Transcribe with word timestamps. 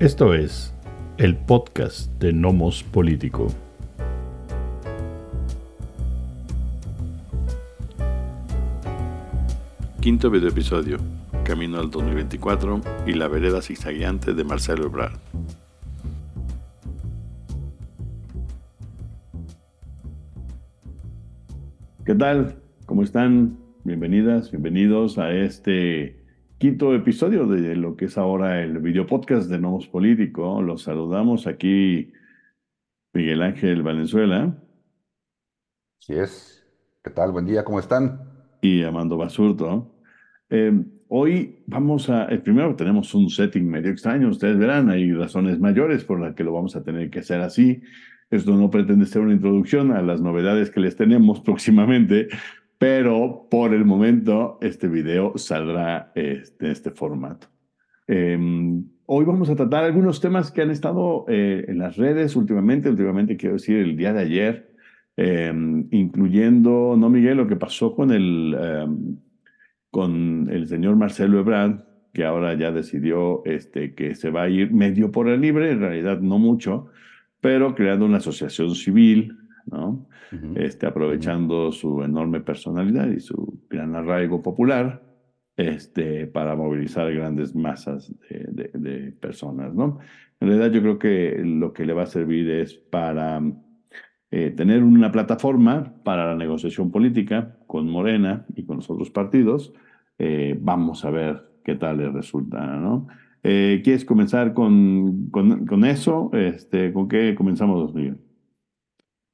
Esto 0.00 0.32
es 0.32 0.72
el 1.18 1.36
podcast 1.36 2.10
de 2.18 2.32
Nomos 2.32 2.82
Político. 2.82 3.48
Quinto 10.00 10.30
video 10.30 10.48
episodio, 10.48 10.96
Camino 11.44 11.78
al 11.78 11.90
2024 11.90 12.80
y 13.06 13.12
la 13.12 13.28
vereda 13.28 13.60
zigzagueante 13.60 14.32
de 14.32 14.42
Marcelo 14.42 14.86
Ebrard. 14.86 15.18
¿Qué 22.06 22.14
tal? 22.14 22.56
¿Cómo 22.86 23.02
están? 23.02 23.58
Bienvenidas, 23.84 24.50
bienvenidos 24.50 25.18
a 25.18 25.30
este 25.30 26.19
quinto 26.60 26.94
episodio 26.94 27.46
de 27.46 27.74
lo 27.74 27.96
que 27.96 28.04
es 28.04 28.18
ahora 28.18 28.62
el 28.62 28.80
video 28.80 29.06
podcast 29.06 29.48
de 29.48 29.58
Nomos 29.58 29.88
Político. 29.88 30.60
Los 30.60 30.82
saludamos 30.82 31.46
aquí 31.46 32.12
Miguel 33.14 33.40
Ángel 33.40 33.82
Valenzuela. 33.82 34.62
Así 35.98 36.12
es. 36.12 36.62
¿Qué 37.02 37.08
tal? 37.12 37.32
Buen 37.32 37.46
día, 37.46 37.64
¿cómo 37.64 37.80
están? 37.80 38.20
Y 38.60 38.82
Amando 38.82 39.16
Basurto. 39.16 39.90
Eh, 40.50 40.84
hoy 41.08 41.64
vamos 41.66 42.10
a, 42.10 42.26
el 42.26 42.42
primero 42.42 42.76
tenemos 42.76 43.14
un 43.14 43.30
setting 43.30 43.66
medio 43.66 43.90
extraño, 43.90 44.28
ustedes 44.28 44.58
verán, 44.58 44.90
hay 44.90 45.10
razones 45.14 45.58
mayores 45.58 46.04
por 46.04 46.20
las 46.20 46.34
que 46.34 46.44
lo 46.44 46.52
vamos 46.52 46.76
a 46.76 46.84
tener 46.84 47.08
que 47.08 47.20
hacer 47.20 47.40
así. 47.40 47.80
Esto 48.30 48.54
no 48.54 48.68
pretende 48.68 49.06
ser 49.06 49.22
una 49.22 49.32
introducción 49.32 49.92
a 49.92 50.02
las 50.02 50.20
novedades 50.20 50.70
que 50.70 50.80
les 50.80 50.94
tenemos 50.94 51.40
próximamente, 51.44 52.28
pero 52.80 53.46
por 53.50 53.74
el 53.74 53.84
momento 53.84 54.56
este 54.62 54.88
video 54.88 55.36
saldrá 55.36 56.12
este, 56.14 56.64
en 56.64 56.72
este 56.72 56.90
formato. 56.90 57.46
Em, 58.06 58.82
hoy 59.04 59.26
vamos 59.26 59.50
a 59.50 59.54
tratar 59.54 59.84
algunos 59.84 60.22
temas 60.22 60.50
que 60.50 60.62
han 60.62 60.70
estado 60.70 61.26
eh, 61.28 61.66
en 61.68 61.76
las 61.76 61.98
redes 61.98 62.36
últimamente, 62.36 62.88
últimamente 62.88 63.36
quiero 63.36 63.56
decir 63.56 63.76
el 63.76 63.98
día 63.98 64.14
de 64.14 64.20
ayer, 64.20 64.74
em, 65.18 65.88
incluyendo, 65.90 66.96
¿no, 66.96 67.10
Miguel? 67.10 67.36
Lo 67.36 67.46
que 67.46 67.56
pasó 67.56 67.94
con 67.94 68.12
el, 68.12 68.56
em, 68.58 69.16
con 69.90 70.48
el 70.50 70.66
señor 70.66 70.96
Marcelo 70.96 71.38
Ebrard, 71.38 71.84
que 72.14 72.24
ahora 72.24 72.54
ya 72.54 72.72
decidió 72.72 73.44
este, 73.44 73.94
que 73.94 74.14
se 74.14 74.30
va 74.30 74.44
a 74.44 74.48
ir 74.48 74.72
medio 74.72 75.12
por 75.12 75.28
el 75.28 75.42
libre, 75.42 75.70
en 75.70 75.80
realidad 75.80 76.20
no 76.20 76.38
mucho, 76.38 76.86
pero 77.42 77.74
creando 77.74 78.06
una 78.06 78.16
asociación 78.16 78.74
civil 78.74 79.36
¿no? 79.70 80.06
este, 80.56 80.86
aprovechando 80.86 81.72
su 81.72 82.02
enorme 82.02 82.40
personalidad 82.40 83.08
y 83.08 83.20
su 83.20 83.60
gran 83.68 83.94
arraigo 83.94 84.42
popular 84.42 85.02
este, 85.56 86.26
para 86.26 86.56
movilizar 86.56 87.12
grandes 87.12 87.54
masas 87.54 88.14
de, 88.28 89.12
personas. 89.20 89.74
¿no? 89.74 89.98
En 90.40 90.48
realidad 90.48 90.72
yo 90.72 90.80
creo 90.80 90.98
que 90.98 91.42
lo 91.44 91.72
que 91.72 91.84
le 91.84 91.92
va 91.92 92.02
a 92.02 92.06
servir 92.06 92.48
es 92.50 92.74
para 92.74 93.42
eh, 94.30 94.50
tener 94.50 94.82
una 94.84 95.10
plataforma 95.10 95.94
para 96.04 96.26
la 96.26 96.36
negociación 96.36 96.90
política 96.90 97.58
con 97.66 97.88
Morena 97.88 98.46
y 98.54 98.64
con 98.64 98.76
los 98.76 98.88
otros 98.88 99.10
partidos. 99.10 99.72
Eh, 100.18 100.56
vamos 100.60 101.04
a 101.04 101.10
ver 101.10 101.50
qué 101.64 101.74
tal 101.74 101.98
le 101.98 102.10
resulta. 102.10 102.64
¿no? 102.76 103.08
Eh, 103.42 103.80
¿Quieres 103.82 104.04
comenzar 104.04 104.54
con, 104.54 105.30
con, 105.30 105.66
con 105.66 105.84
eso? 105.84 106.30
Este, 106.32 106.92
¿Con 106.92 107.08
qué 107.08 107.34
comenzamos, 107.34 107.92
Miguel? 107.94 108.18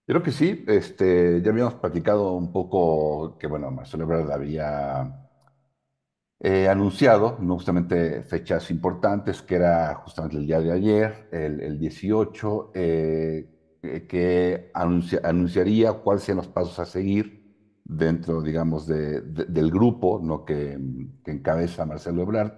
Creo 0.06 0.22
que 0.22 0.32
sí, 0.32 0.64
este, 0.68 1.42
ya 1.42 1.50
habíamos 1.50 1.74
platicado 1.74 2.32
un 2.34 2.52
poco 2.52 3.36
que, 3.38 3.46
bueno, 3.46 3.70
Marcelo 3.70 4.04
Ebrard 4.04 4.30
había 4.30 5.26
eh, 6.40 6.68
anunciado, 6.68 7.38
no 7.40 7.54
justamente 7.54 8.22
fechas 8.22 8.70
importantes, 8.70 9.42
que 9.42 9.56
era 9.56 9.94
justamente 9.96 10.36
el 10.36 10.46
día 10.46 10.60
de 10.60 10.72
ayer, 10.72 11.28
el, 11.32 11.78
18, 11.78 12.72
eh, 12.74 13.48
que 14.08 14.70
anunciaría 14.74 15.92
cuáles 15.92 16.24
sean 16.24 16.38
los 16.38 16.48
pasos 16.48 16.78
a 16.78 16.84
seguir 16.86 17.44
dentro, 17.84 18.42
digamos, 18.42 18.86
del 18.86 19.70
grupo 19.70 20.20
¿no? 20.22 20.44
que, 20.44 20.78
encabeza 21.26 21.86
Marcelo 21.86 22.22
Ebrard, 22.22 22.52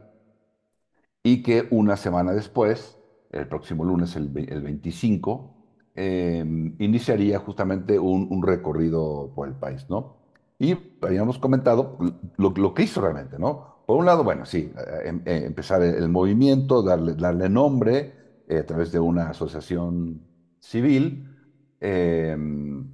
y 1.23 1.43
que 1.43 1.69
una 1.71 1.97
semana 1.97 2.33
después, 2.33 2.99
el 3.31 3.47
próximo 3.49 3.85
lunes, 3.85 4.17
el, 4.17 4.33
el 4.49 4.63
25, 4.63 5.58
Em, 6.01 6.77
iniciaría 6.79 7.41
justamente 7.41 7.99
un, 7.99 8.41
recorrido 8.41 9.33
por 9.35 9.49
el 9.49 9.55
país, 9.55 9.85
¿no? 9.91 10.15
Y 10.57 10.77
habíamos 11.03 11.39
comentado 11.39 11.99
lo, 12.37 12.73
que 12.73 12.85
hizo 12.85 13.01
realmente, 13.01 13.37
¿no? 13.37 13.83
Por 13.85 13.97
un 13.99 14.07
lado, 14.07 14.23
bueno, 14.23 14.47
sí, 14.47 14.73
eh, 14.79 15.09
em, 15.09 15.23
eh, 15.27 15.43
empezar 15.47 15.83
el, 15.83 16.09
movimiento, 16.09 16.85
darle, 16.85 17.15
darle 17.15 17.49
nombre 17.49 18.13
eh, 18.47 18.59
a 18.59 18.67
través 18.67 18.93
de 18.93 19.01
una 19.01 19.31
asociación 19.31 20.21
civil. 20.61 21.27
Em, 21.81 22.87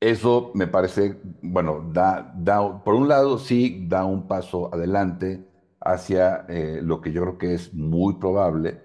eso 0.00 0.52
me 0.54 0.66
parece, 0.68 1.20
bueno, 1.42 1.90
da, 1.92 2.32
da, 2.34 2.82
por 2.82 2.94
un 2.94 3.08
lado 3.08 3.36
sí 3.38 3.86
da 3.90 4.06
un 4.06 4.26
paso 4.26 4.72
adelante 4.72 5.46
hacia 5.80 6.46
lo 6.82 7.00
que 7.02 7.12
yo 7.12 7.22
creo 7.22 7.38
que 7.38 7.54
es 7.54 7.74
muy 7.74 8.14
probable, 8.14 8.80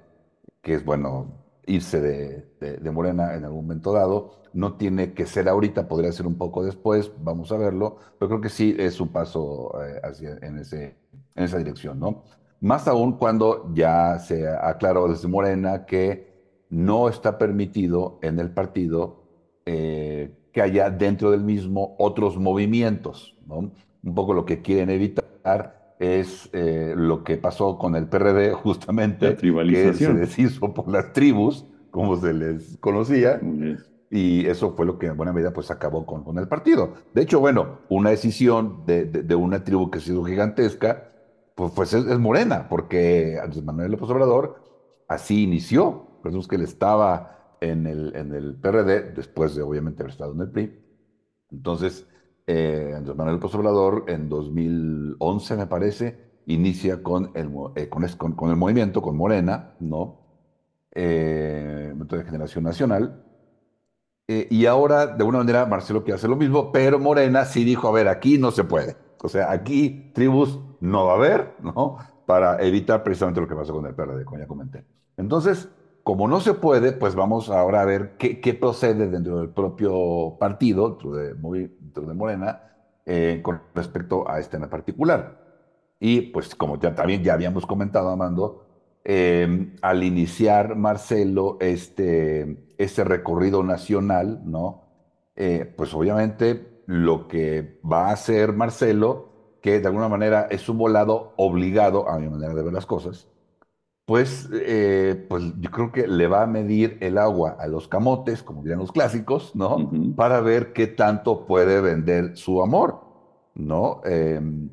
que 0.61 0.75
es, 0.75 0.85
bueno, 0.85 1.40
irse 1.65 2.01
de, 2.01 2.91
Morena 2.91 3.35
en 3.35 3.45
algún 3.45 3.65
momento 3.65 3.93
dado. 3.93 4.41
No 4.53 4.73
tiene 4.73 5.13
que 5.13 5.25
ser 5.25 5.47
ahorita, 5.47 5.87
podría 5.87 6.11
ser 6.11 6.27
un 6.27 6.35
poco 6.35 6.63
después, 6.63 7.11
vamos 7.19 7.51
a 7.51 7.57
verlo, 7.57 7.97
pero 8.19 8.29
creo 8.29 8.41
que 8.41 8.49
sí 8.49 8.75
es 8.77 8.99
un 8.99 9.09
paso 9.09 9.71
eh, 9.81 10.01
hacia, 10.03 10.37
en, 10.41 10.57
ese, 10.59 10.97
en 11.35 11.43
esa 11.43 11.57
dirección, 11.57 11.99
¿no? 11.99 12.23
Más 12.59 12.87
aún 12.87 13.17
cuando 13.17 13.73
ya 13.73 14.19
se 14.19 14.47
aclaró 14.47 15.07
desde 15.07 15.27
Morena 15.27 15.85
que 15.85 16.31
no 16.69 17.09
está 17.09 17.37
permitido 17.37 18.19
en 18.21 18.39
el 18.39 18.51
partido 18.51 19.23
eh, 19.65 20.31
que 20.51 20.61
haya 20.61 20.89
dentro 20.89 21.31
del 21.31 21.43
mismo 21.43 21.95
otros 21.97 22.37
movimientos, 22.37 23.37
¿no? 23.47 23.71
Un 24.03 24.15
poco 24.15 24.33
lo 24.33 24.45
que 24.45 24.61
quieren 24.61 24.89
evitar 24.89 25.80
es 26.01 26.49
eh, 26.51 26.95
lo 26.97 27.23
que 27.23 27.37
pasó 27.37 27.77
con 27.77 27.95
el 27.95 28.07
PRD 28.07 28.53
justamente, 28.53 29.37
que 29.37 29.93
se 29.93 30.13
deshizo 30.13 30.73
por 30.73 30.87
las 30.87 31.13
tribus, 31.13 31.67
como 31.91 32.17
se 32.17 32.33
les 32.33 32.77
conocía, 32.79 33.39
y 34.09 34.47
eso 34.47 34.73
fue 34.75 34.87
lo 34.87 34.97
que 34.97 35.05
en 35.05 35.15
buena 35.15 35.31
medida 35.31 35.53
pues 35.53 35.69
acabó 35.69 36.07
con, 36.07 36.23
con 36.23 36.39
el 36.39 36.47
partido. 36.47 36.95
De 37.13 37.21
hecho, 37.21 37.39
bueno, 37.39 37.81
una 37.87 38.09
decisión 38.09 38.83
de, 38.87 39.05
de, 39.05 39.35
una 39.35 39.63
tribu 39.63 39.91
que 39.91 39.99
ha 39.99 40.01
sido 40.01 40.23
gigantesca, 40.23 41.11
pues, 41.53 41.71
pues 41.75 41.93
es, 41.93 42.17
Morena, 42.17 42.67
porque 42.67 43.37
Andrés 43.39 43.63
Manuel 43.63 43.91
López 43.91 44.09
Obrador 44.09 44.55
así 45.07 45.43
inició, 45.43 46.19
es 46.25 46.47
que 46.47 46.55
él 46.55 46.63
estaba 46.63 47.57
en 47.61 47.85
el, 47.85 48.15
en 48.15 48.33
el 48.33 48.55
PRD, 48.55 49.11
después 49.11 49.53
de 49.53 49.61
obviamente 49.61 50.01
haber 50.01 50.13
estado 50.13 50.33
en 50.33 50.41
el 50.41 50.49
PRI, 50.49 50.79
entonces 51.51 52.07
eh, 52.51 52.93
Andrés 52.97 53.15
Manuel 53.15 53.35
López 53.37 53.55
Obrador 53.55 54.03
en 54.07 54.27
2011, 54.27 55.55
me 55.55 55.67
parece, 55.67 56.19
inicia 56.47 57.01
con 57.01 57.31
el, 57.33 57.49
eh, 57.75 57.87
con, 57.87 58.33
con, 58.33 58.49
el 58.49 58.57
movimiento, 58.57 59.01
con 59.01 59.15
Morena, 59.15 59.75
¿no? 59.79 60.19
Eh, 60.91 61.93
de 61.95 62.23
Generación 62.25 62.65
Nacional. 62.65 63.23
Eh, 64.27 64.47
y 64.49 64.65
ahora, 64.65 65.07
de 65.07 65.13
alguna 65.13 65.37
manera, 65.39 65.65
Marcelo 65.65 66.03
quiere 66.03 66.15
hacer 66.15 66.29
lo 66.29 66.35
mismo, 66.35 66.73
pero 66.73 66.99
Morena 66.99 67.45
sí 67.45 67.63
dijo, 67.63 67.87
a 67.87 67.91
ver, 67.93 68.09
aquí 68.09 68.37
no 68.37 68.51
se 68.51 68.65
puede. 68.65 68.97
O 69.23 69.29
sea, 69.29 69.49
aquí 69.51 70.11
tribus 70.13 70.59
no 70.81 71.05
va 71.05 71.13
a 71.13 71.15
haber, 71.15 71.55
¿no? 71.61 71.97
Para 72.25 72.61
evitar 72.61 73.01
precisamente 73.03 73.39
lo 73.39 73.47
que 73.47 73.55
pasó 73.55 73.73
con 73.73 73.85
el 73.85 73.95
PRD, 73.95 74.25
como 74.25 74.39
ya 74.39 74.47
comenté. 74.47 74.83
Entonces, 75.15 75.69
como 76.03 76.27
no 76.27 76.39
se 76.39 76.53
puede, 76.53 76.93
pues 76.93 77.15
vamos 77.15 77.49
ahora 77.49 77.81
a 77.81 77.85
ver 77.85 78.17
qué, 78.17 78.53
procede 78.53 79.07
dentro 79.07 79.39
del 79.39 79.49
propio 79.49 80.37
partido, 80.39 80.89
dentro 80.89 82.05
de, 82.07 82.13
Morena, 82.13 82.63
eh, 83.05 83.39
con 83.43 83.61
respecto 83.75 84.29
a 84.29 84.39
este 84.39 84.57
en 84.57 84.69
particular. 84.69 85.39
Y 85.99 86.21
pues 86.21 86.55
como 86.55 86.79
ya 86.79 86.95
también 86.95 87.23
ya 87.23 87.33
habíamos 87.33 87.65
comentado, 87.65 88.09
Amando, 88.09 88.65
em, 89.03 89.75
al 89.81 90.03
iniciar 90.03 90.75
Marcelo 90.75 91.57
este, 91.59 92.73
este 92.77 93.03
recorrido 93.03 93.63
nacional, 93.63 94.41
¿no? 94.45 94.83
Eh, 95.35 95.71
pues 95.77 95.93
obviamente 95.93 96.83
lo 96.87 97.27
que 97.27 97.79
va 97.89 98.09
a 98.09 98.13
hacer 98.13 98.53
Marcelo, 98.53 99.29
que 99.61 99.79
de 99.79 99.87
alguna 99.87 100.09
manera 100.09 100.47
es 100.49 100.67
un 100.69 100.77
volado 100.77 101.33
obligado, 101.37 102.09
a 102.09 102.17
mi 102.19 102.27
manera 102.29 102.53
de 102.53 102.63
ver 102.63 102.73
las 102.73 102.85
cosas, 102.85 103.30
pues, 104.05 104.49
eh, 104.53 105.25
pues 105.29 105.43
yo 105.59 105.71
creo 105.71 105.91
que 105.91 106.07
le 106.07 106.27
va 106.27 106.43
a 106.43 106.47
medir 106.47 106.97
el 107.01 107.17
agua 107.17 107.57
a 107.59 107.67
los 107.67 107.87
camotes, 107.87 108.43
como 108.43 108.61
dirían 108.61 108.79
los 108.79 108.91
clásicos, 108.91 109.55
¿no? 109.55 109.91
Para 110.15 110.41
ver 110.41 110.73
qué 110.73 110.87
tanto 110.87 111.45
puede 111.45 111.81
vender 111.81 112.35
su 112.37 112.61
amor, 112.61 113.01
¿no? 113.55 114.01
Em, 114.05 114.69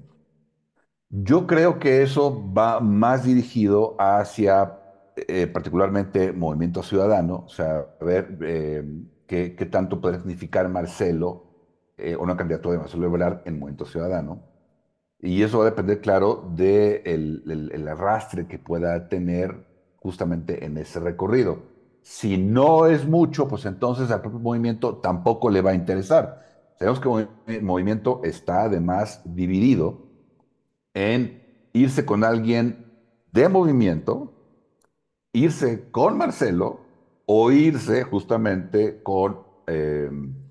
yo 1.11 1.47
creo 1.47 1.79
que 1.79 2.03
eso 2.03 2.53
va 2.53 2.81
más 2.81 3.25
dirigido 3.25 3.97
hacia 3.99 4.79
eh, 5.17 5.47
particularmente 5.47 6.33
Movimiento 6.33 6.83
Ciudadano, 6.83 7.45
o 7.47 7.49
sea, 7.49 7.87
a 8.01 8.05
ver 8.05 8.39
em, 8.43 9.09
qué, 9.27 9.51
tanto 9.71 10.01
puede 10.01 10.19
significar 10.19 10.69
Marcelo, 10.69 11.45
eh, 11.97 12.17
una 12.17 12.37
candidatura 12.37 12.75
de 12.75 12.81
Marcelo 12.81 13.07
Ebrard 13.07 13.43
en 13.47 13.59
Movimiento 13.59 13.85
Ciudadano. 13.87 14.43
Y 15.21 15.43
eso 15.43 15.59
va 15.59 15.65
a 15.65 15.71
depender, 15.71 16.01
claro, 16.01 16.49
del 16.55 17.43
de 17.45 17.71
el, 17.75 17.89
arrastre 17.89 18.47
que 18.47 18.59
pueda 18.59 19.09
tener 19.09 19.67
justamente 19.97 20.65
en 20.65 20.79
ese 20.79 21.01
recorrido. 21.01 21.63
Si 22.03 22.39
no 22.39 22.87
es 22.87 23.07
mucho, 23.07 23.49
pues 23.49 23.65
entonces 23.67 24.11
al 24.11 24.21
propio 24.21 24.39
movimiento 24.39 24.97
tampoco 24.99 25.51
le 25.51 25.61
va 25.61 25.73
a 25.73 25.75
interesar. 25.75 26.47
Sabemos 26.79 27.01
que 27.01 27.55
el 27.55 27.63
movimiento 27.63 28.21
está 28.23 28.63
además 28.63 29.21
dividido 29.25 30.07
en 30.95 31.43
irse 31.73 32.07
con 32.07 32.23
alguien 32.23 32.87
de 33.33 33.49
movimiento, 33.49 34.33
irse 35.33 35.91
con 35.91 36.17
Marcelo 36.17 36.81
o 37.27 37.51
irse 37.51 38.05
justamente 38.05 39.03
con, 39.03 39.41
eh, 39.67 40.09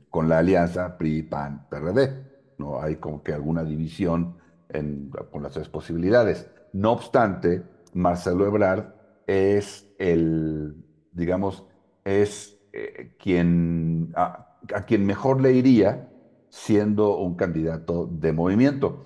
con 0.09 0.27
la 0.27 0.39
alianza 0.39 0.97
PRI-PAN-PRD. 0.97 2.27
¿no? 2.57 2.81
Hay 2.81 2.97
como 2.97 3.23
que 3.23 3.33
alguna 3.33 3.63
división 3.63 4.35
en, 4.69 5.11
con 5.31 5.43
las 5.43 5.53
tres 5.53 5.69
posibilidades. 5.69 6.49
No 6.73 6.91
obstante, 6.91 7.63
Marcelo 7.93 8.45
Ebrard 8.45 8.93
es 9.25 9.87
el, 9.97 10.75
digamos, 11.11 11.65
es 12.03 12.59
eh, 12.73 13.15
quien, 13.19 14.13
a, 14.15 14.55
quien 14.85 15.05
mejor 15.05 15.41
le 15.41 15.53
iría 15.53 16.09
siendo 16.49 17.17
un 17.17 17.35
candidato 17.35 18.07
de 18.07 18.31
movimiento. 18.31 19.03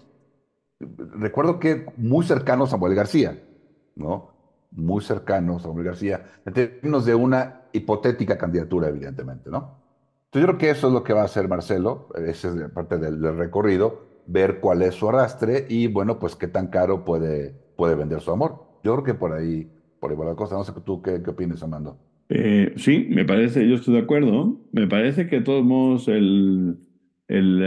Recuerdo 0.79 1.59
que 1.59 1.87
muy 1.97 2.25
cercano 2.25 2.65
a 2.65 2.67
Samuel 2.67 2.95
García, 2.95 3.41
¿no? 3.95 4.31
Muy 4.71 5.03
cercano 5.03 5.57
a 5.57 5.59
Samuel 5.59 5.85
García, 5.85 6.25
en 6.45 6.53
términos 6.53 7.05
de 7.05 7.15
una 7.15 7.61
hipotética 7.71 8.37
candidatura, 8.37 8.89
evidentemente, 8.89 9.49
¿no? 9.49 9.81
Entonces 10.25 10.41
yo 10.41 10.47
creo 10.47 10.57
que 10.57 10.69
eso 10.69 10.87
es 10.87 10.93
lo 10.93 11.03
que 11.03 11.13
va 11.13 11.23
a 11.23 11.25
hacer 11.25 11.49
Marcelo, 11.49 12.07
esa 12.15 12.49
es 12.49 12.71
parte 12.71 12.97
del, 12.97 13.37
recorrido, 13.37 14.10
ver 14.31 14.59
cuál 14.59 14.81
es 14.81 14.95
su 14.95 15.09
arrastre 15.09 15.65
y, 15.69 15.87
bueno, 15.87 16.19
pues 16.19 16.35
qué 16.35 16.47
tan 16.47 16.67
caro 16.67 17.05
puede, 17.05 17.53
puede 17.75 17.95
vender 17.95 18.21
su 18.21 18.31
amor. 18.31 18.63
Yo 18.83 18.93
creo 18.93 19.03
que 19.03 19.13
por 19.13 19.33
ahí, 19.33 19.69
por 19.99 20.11
ahí 20.11 20.17
va 20.17 20.25
la 20.25 20.35
cosa. 20.35 20.55
No 20.55 20.63
sé 20.63 20.73
tú 20.85 21.01
qué, 21.01 21.21
qué 21.23 21.29
opinas, 21.29 21.61
Amando. 21.63 21.97
Eh, 22.29 22.73
sí, 22.77 23.07
me 23.09 23.25
parece, 23.25 23.67
yo 23.67 23.75
estoy 23.75 23.95
de 23.95 24.01
acuerdo. 24.01 24.61
Me 24.71 24.87
parece 24.87 25.27
que 25.27 25.37
de 25.37 25.41
todos 25.41 25.65
modos 25.65 26.07
el, 26.07 26.77
el 27.27 27.61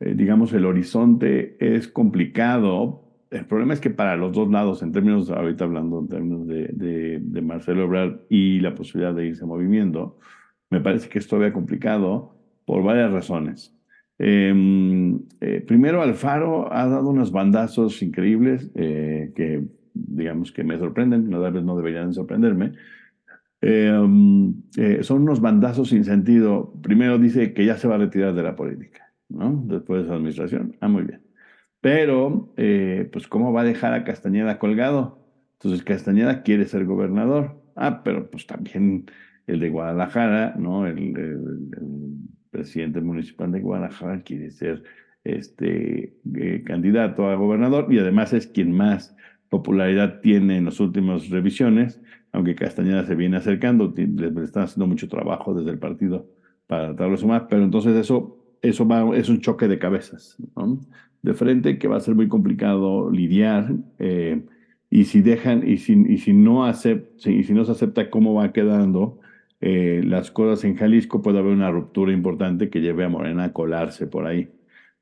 eh, 0.00 0.14
digamos, 0.14 0.52
el 0.52 0.64
horizonte 0.64 1.56
es 1.58 1.88
complicado. 1.88 3.04
El 3.30 3.46
problema 3.46 3.74
es 3.74 3.80
que 3.80 3.90
para 3.90 4.16
los 4.16 4.32
dos 4.32 4.50
lados, 4.50 4.82
en 4.82 4.92
términos, 4.92 5.30
ahorita 5.30 5.64
hablando 5.64 6.00
en 6.00 6.08
términos 6.08 6.46
de, 6.46 7.18
de, 7.20 7.42
Marcelo 7.42 7.84
Ebrard 7.84 8.20
y 8.30 8.60
la 8.60 8.74
posibilidad 8.74 9.14
de 9.14 9.26
irse 9.26 9.44
moviendo, 9.44 10.18
me 10.70 10.80
parece 10.80 11.08
que 11.08 11.18
es 11.18 11.26
todavía 11.26 11.52
complicado 11.52 12.36
por 12.64 12.82
varias 12.82 13.10
razones. 13.10 13.77
Em, 14.18 15.20
eh, 15.40 15.60
primero, 15.66 16.02
Alfaro 16.02 16.72
ha 16.72 16.86
dado 16.88 17.10
unos 17.10 17.30
bandazos 17.30 18.02
increíbles 18.02 18.70
eh, 18.74 19.32
que, 19.34 19.64
digamos, 19.94 20.50
que 20.50 20.64
me 20.64 20.76
sorprenden, 20.76 21.30
no, 21.30 21.50
no 21.50 21.76
deberían 21.76 22.12
sorprenderme. 22.12 22.72
Em, 23.60 24.54
eh, 24.76 25.02
son 25.02 25.22
unos 25.22 25.40
bandazos 25.40 25.90
sin 25.90 26.04
sentido. 26.04 26.72
Primero 26.82 27.18
dice 27.18 27.52
que 27.52 27.64
ya 27.64 27.76
se 27.76 27.88
va 27.88 27.94
a 27.94 27.98
retirar 27.98 28.34
de 28.34 28.42
la 28.42 28.56
política, 28.56 29.12
¿no? 29.28 29.62
Después 29.66 30.02
de 30.02 30.08
su 30.08 30.14
administración. 30.14 30.76
Ah, 30.80 30.88
muy 30.88 31.04
bien. 31.04 31.22
Pero, 31.80 32.52
pues, 33.12 33.28
¿cómo 33.28 33.52
va 33.52 33.60
a 33.60 33.64
dejar 33.64 33.94
a 33.94 34.04
Castañeda 34.04 34.58
colgado? 34.58 35.20
Entonces, 35.54 35.84
Castañeda 35.84 36.42
quiere 36.42 36.66
ser 36.66 36.84
gobernador. 36.86 37.62
Ah, 37.76 38.02
pero 38.02 38.28
pues 38.30 38.46
también 38.46 39.06
el 39.46 39.60
de 39.60 39.70
Guadalajara, 39.70 40.56
¿no? 40.58 40.86
el 40.86 40.96
presidente 42.50 43.00
municipal 43.00 43.50
de 43.52 43.60
Guadalajara 43.60 44.22
quiere 44.22 44.50
ser 44.50 44.82
este, 45.24 46.14
eh, 46.34 46.62
candidato 46.64 47.28
a 47.28 47.34
gobernador 47.34 47.92
y 47.92 47.98
además 47.98 48.32
es 48.32 48.46
quien 48.46 48.72
más 48.72 49.16
popularidad 49.48 50.20
tiene 50.20 50.58
en 50.58 50.66
las 50.66 50.80
últimas 50.80 51.28
revisiones, 51.30 52.00
aunque 52.32 52.54
Castañeda 52.54 53.04
se 53.06 53.14
viene 53.14 53.36
acercando, 53.36 53.92
le 53.96 54.44
están 54.44 54.64
haciendo 54.64 54.86
mucho 54.86 55.08
trabajo 55.08 55.54
desde 55.54 55.70
el 55.70 55.78
partido 55.78 56.26
para 56.66 56.88
tratarlo 56.88 57.12
de 57.12 57.18
sumar, 57.18 57.46
pero 57.48 57.64
entonces 57.64 57.96
eso, 57.96 58.38
eso 58.62 59.14
es 59.14 59.28
un 59.28 59.40
choque 59.40 59.68
de 59.68 59.78
cabezas, 59.78 60.36
de 61.22 61.34
frente 61.34 61.78
que 61.78 61.88
va 61.88 61.96
a 61.96 62.00
ser 62.00 62.14
muy 62.14 62.28
complicado 62.28 63.10
lidiar. 63.10 63.72
Eh, 63.98 64.42
y 64.90 65.04
si 65.04 65.20
dejan, 65.20 65.68
y 65.68 65.78
si, 65.78 65.92
y 66.08 66.18
si 66.18 66.32
no 66.32 66.64
acept, 66.64 67.26
y 67.26 67.42
si 67.42 67.52
no 67.52 67.64
se 67.64 67.72
acepta 67.72 68.10
cómo 68.10 68.34
va 68.34 68.52
quedando, 68.52 69.18
eh, 69.60 70.02
las 70.04 70.30
cosas 70.30 70.64
en 70.64 70.76
Jalisco, 70.76 71.20
puede 71.20 71.38
haber 71.38 71.52
una 71.52 71.70
ruptura 71.70 72.12
importante 72.12 72.70
que 72.70 72.80
lleve 72.80 73.04
a 73.04 73.08
Morena 73.08 73.44
a 73.44 73.52
colarse 73.52 74.06
por 74.06 74.26
ahí. 74.26 74.50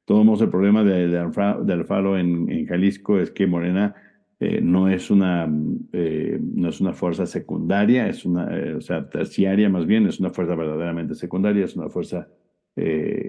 Todos 0.04 0.40
el 0.40 0.48
problema 0.48 0.84
de, 0.84 1.18
Alfaro 1.18 2.16
en, 2.16 2.50
en, 2.50 2.66
Jalisco 2.66 3.18
es 3.18 3.30
que 3.30 3.46
Morena 3.46 3.94
eh, 4.38 4.60
no, 4.62 4.88
es 4.88 5.10
una, 5.10 5.50
eh, 5.92 6.38
no 6.40 6.68
es 6.68 6.80
una 6.80 6.92
fuerza 6.92 7.26
secundaria, 7.26 8.08
es 8.08 8.24
una, 8.24 8.48
o 8.76 8.80
sea, 8.80 9.10
terciaria 9.10 9.68
más 9.68 9.84
bien, 9.84 10.06
es 10.06 10.20
una 10.20 10.30
fuerza 10.30 10.54
verdaderamente 10.54 11.14
secundaria, 11.14 11.64
es 11.64 11.76
una 11.76 11.88
fuerza 11.88 12.28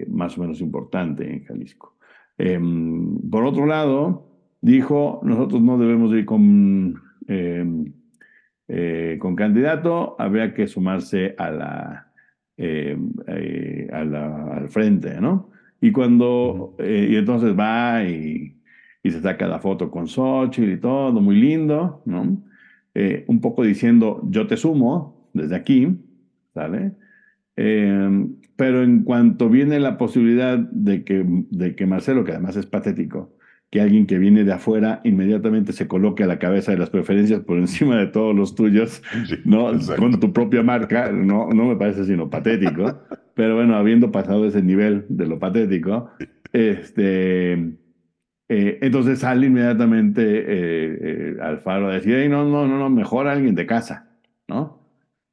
más 0.08 0.36
o 0.36 0.42
menos 0.42 0.60
importante 0.60 1.30
en 1.30 1.42
Jalisco. 1.44 1.96
Em, 2.36 3.18
por 3.30 3.44
otro 3.44 3.64
lado, 3.64 4.28
dijo, 4.60 5.20
nosotros 5.24 5.62
no 5.62 5.78
debemos 5.78 6.12
ir 6.12 6.26
con 6.26 7.00
em, 7.26 7.92
eh, 8.70 9.16
con 9.18 9.34
candidato, 9.34 10.14
habría 10.18 10.52
que 10.52 10.66
sumarse 10.66 11.34
a 11.38 11.50
la, 11.50 12.12
eh, 12.58 12.98
eh, 13.26 13.88
al 13.90 14.68
frente, 14.68 15.20
¿no? 15.20 15.50
Y 15.80 15.90
cuando, 15.90 16.76
y 16.78 17.16
entonces 17.16 17.56
va 17.58 18.04
y, 18.04 18.60
y, 19.02 19.10
se 19.10 19.22
saca 19.22 19.46
la 19.46 19.60
foto 19.60 19.90
con 19.90 20.06
Xochitl 20.06 20.72
y 20.72 20.76
todo, 20.76 21.20
muy 21.20 21.36
lindo, 21.36 22.02
¿no? 22.04 22.44
un 23.28 23.40
poco 23.40 23.62
diciendo, 23.62 24.20
yo 24.28 24.48
te 24.48 24.56
sumo 24.56 25.30
desde 25.32 25.54
aquí, 25.54 25.96
¿sale? 26.52 26.94
pero 27.54 28.82
en 28.82 29.04
cuanto 29.04 29.48
viene 29.48 29.78
la 29.78 29.96
posibilidad 29.96 30.58
de 30.58 31.04
que, 31.04 31.24
de 31.24 31.76
que 31.76 31.86
Marcelo, 31.86 32.24
que 32.24 32.32
además 32.32 32.56
es 32.56 32.66
patético, 32.66 33.37
que 33.70 33.80
alguien 33.80 34.06
que 34.06 34.18
viene 34.18 34.44
de 34.44 34.52
afuera 34.52 35.00
inmediatamente 35.04 35.72
se 35.72 35.86
coloque 35.86 36.24
a 36.24 36.26
la 36.26 36.38
cabeza 36.38 36.72
de 36.72 36.78
las 36.78 36.90
preferencias 36.90 37.40
por 37.40 37.58
encima 37.58 37.96
de 37.96 38.06
todos 38.06 38.34
los 38.34 38.54
tuyos, 38.54 39.02
¿no? 39.44 39.70
Con 39.98 40.18
tu 40.18 40.32
propia 40.32 40.62
marca, 40.62 41.12
no, 41.12 41.48
no 41.50 41.66
me 41.66 41.76
parece 41.76 42.04
sino 42.04 42.30
patético. 42.30 43.00
Pero 43.34 43.56
bueno, 43.56 43.76
habiendo 43.76 44.10
pasado 44.10 44.46
ese 44.46 44.62
nivel 44.62 45.04
de 45.08 45.26
lo 45.26 45.38
patético, 45.38 46.10
este, 46.52 47.52
eh, 48.48 48.78
entonces 48.80 49.18
sale 49.18 49.46
inmediatamente 49.46 50.22
eh, 50.22 50.98
eh, 51.00 51.36
Alfaro 51.40 51.88
a 51.88 51.94
decir, 51.94 52.28
no, 52.30 52.44
no, 52.44 52.66
no, 52.66 52.78
no, 52.78 52.90
mejor 52.90 53.28
alguien 53.28 53.54
de 53.54 53.66
casa, 53.66 54.08
¿no? 54.48 54.78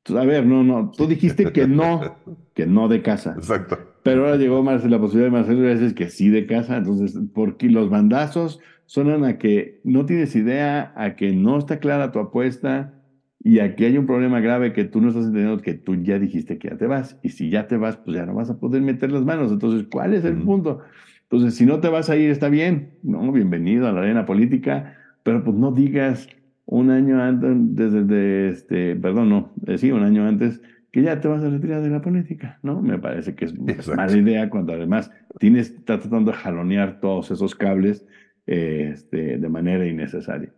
a 0.08 0.24
ver, 0.24 0.46
no, 0.46 0.63
no, 0.63 0.92
tú 0.96 1.08
dijiste 1.08 1.51
que 1.51 1.68
no, 1.68 2.18
que 2.54 2.68
no 2.68 2.88
de 2.88 3.01
casa. 3.01 3.34
Exacto. 3.38 3.85
Pero 4.05 4.24
ahora 4.24 4.38
llegó 4.38 4.62
más 4.62 4.88
la 4.88 5.00
posibilidad 5.00 5.31
de 5.31 5.38
Marcelo 5.39 5.62
veces 5.62 5.95
que 5.95 6.12
sí 6.12 6.29
de 6.29 6.45
casa, 6.45 6.77
entonces, 6.77 7.19
porque 7.33 7.71
los 7.71 7.89
bandazos 7.89 8.59
suenan 8.85 9.25
a 9.25 9.39
que 9.39 9.81
no 9.83 10.05
tienes 10.05 10.35
idea, 10.35 10.93
a 10.95 11.15
que 11.15 11.33
no 11.33 11.57
está 11.57 11.79
clara 11.79 12.12
tu 12.12 12.19
apuesta 12.19 13.01
y 13.43 13.57
a 13.57 13.75
que 13.75 13.88
hay 13.88 13.97
un 13.97 14.05
problema 14.05 14.41
grave 14.41 14.74
que 14.74 14.83
tú 14.83 15.01
no 15.01 15.07
estás 15.07 15.25
entendiendo, 15.25 15.59
que 15.59 15.74
tú 15.74 15.95
ya 15.95 16.19
dijiste 16.19 16.59
que 16.59 16.69
ya 16.69 16.77
te 16.77 16.85
vas. 16.85 17.17
Y 17.24 17.29
si 17.29 17.50
ya 17.50 17.65
te 17.65 17.77
vas, 17.77 17.97
pues 17.97 18.15
ya 18.15 18.27
no 18.27 18.35
vas 18.35 18.51
a 18.51 18.59
poder 18.59 18.83
meter 18.83 19.12
las 19.12 19.24
manos. 19.24 19.51
Entonces, 19.51 19.88
¿cuál 19.89 20.13
es 20.13 20.24
el 20.24 20.38
punto? 20.38 20.81
Entonces, 21.24 21.55
si 21.55 21.65
no 21.65 21.79
te 21.79 21.89
vas 21.89 22.07
a 22.12 22.15
ir, 22.15 22.29
está 22.29 22.47
bien, 22.47 23.00
¿no? 23.01 23.31
Bienvenido 23.31 23.88
a 23.88 23.91
la 23.91 24.01
arena 24.01 24.27
política, 24.27 25.00
pero 25.24 25.43
pues 25.43 25.55
no 25.57 25.71
digas 25.71 26.29
un 26.67 26.91
año 26.91 27.19
antes, 27.24 27.55
desde, 27.75 28.50
este, 28.50 28.95
perdón, 28.97 29.29
no, 29.29 29.51
eh, 29.65 29.79
sí, 29.79 29.91
un 29.91 30.03
año 30.03 30.27
antes, 30.27 30.62
que 30.96 31.02
ya 31.02 31.20
te 31.20 31.28
vas 31.28 31.44
a 31.44 31.50
retirar 31.50 31.82
de 31.82 31.90
la 31.90 32.02
política, 32.02 32.58
¿no? 32.64 32.82
Me 32.82 32.98
parece 32.98 33.36
que 33.36 33.44
es 33.44 33.54
una 33.58 33.75
mala 33.98 34.16
idea 34.16 34.50
cuando 34.50 34.72
además 34.72 35.12
tienes, 35.40 35.72
está 35.72 36.00
tratando 36.00 36.32
de 36.32 36.38
jalonear 36.38 37.02
todos 37.02 37.32
esos 37.32 37.54
cables 37.54 38.08
este, 38.46 39.38
de 39.38 39.50
manera 39.50 39.86
innecesaria. 39.86 40.54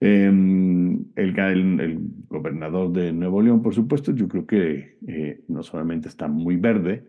Em, 0.00 1.04
el, 1.16 1.38
el, 1.38 1.98
gobernador 2.30 2.92
de 2.92 3.12
Nuevo 3.12 3.42
León, 3.42 3.60
por 3.60 3.74
supuesto, 3.74 4.12
yo 4.12 4.26
creo 4.26 4.46
que 4.46 4.96
eh, 5.06 5.44
no 5.48 5.62
solamente 5.62 6.08
está 6.08 6.28
muy 6.28 6.56
verde, 6.56 7.04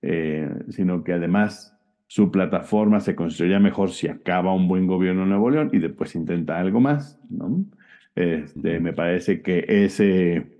eh, 0.00 0.48
sino 0.68 1.02
que 1.02 1.14
además 1.14 1.76
su 2.06 2.30
plataforma 2.30 3.00
se 3.00 3.16
construiría 3.16 3.58
mejor 3.58 3.90
si 3.90 4.06
acaba 4.06 4.54
un 4.54 4.68
buen 4.68 4.86
gobierno 4.86 5.24
en 5.24 5.30
Nuevo 5.30 5.50
León 5.50 5.70
y 5.72 5.80
después 5.80 6.14
intenta 6.14 6.60
algo 6.60 6.78
más, 6.78 7.20
¿no? 7.28 7.64
Este, 8.14 8.78
me 8.78 8.92
parece 8.92 9.42
que 9.42 9.64
ese 9.66 10.59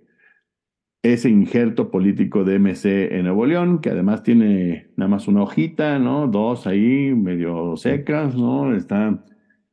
ese 1.02 1.30
injerto 1.30 1.90
político 1.90 2.44
de 2.44 2.58
MC 2.58 3.14
en 3.16 3.24
Nuevo 3.24 3.46
León, 3.46 3.80
que 3.80 3.90
además 3.90 4.22
tiene 4.22 4.88
nada 4.96 5.08
más 5.08 5.28
una 5.28 5.42
hojita, 5.42 5.98
¿no? 5.98 6.26
Dos 6.26 6.66
ahí 6.66 7.14
medio 7.14 7.76
secas, 7.76 8.34
¿no? 8.36 8.74
Están, 8.74 9.24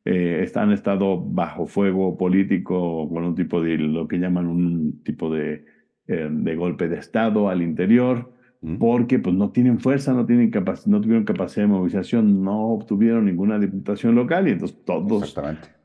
eh, 0.06 0.40
están 0.44 0.72
estado 0.72 1.22
bajo 1.22 1.66
fuego 1.66 2.18
político 2.18 3.10
con 3.10 3.26
un 3.26 3.36
tipo 3.36 3.62
de, 3.62 3.78
lo 3.78 4.08
que 4.08 4.20
llaman 4.20 4.48
un 4.48 5.04
tipo 5.04 5.30
de, 5.30 5.66
eh, 6.08 6.30
de 6.32 6.56
golpe 6.56 6.88
de 6.88 6.98
Estado 6.98 7.50
al 7.50 7.62
interior. 7.62 8.34
porque 8.80 9.20
pues 9.20 9.36
no 9.36 9.52
tienen 9.52 9.80
fuerza, 9.80 10.14
no, 10.14 10.26
tienen 10.26 10.52
no 10.88 11.00
tuvieron 11.00 11.26
capacidad 11.26 11.68
de 11.68 11.72
movilización, 11.72 12.44
no 12.44 12.70
obtuvieron 12.70 13.26
ninguna 13.26 13.60
diputación 13.60 14.16
local 14.16 14.48
y 14.48 14.52
entonces 14.52 14.84
todos, 14.84 15.36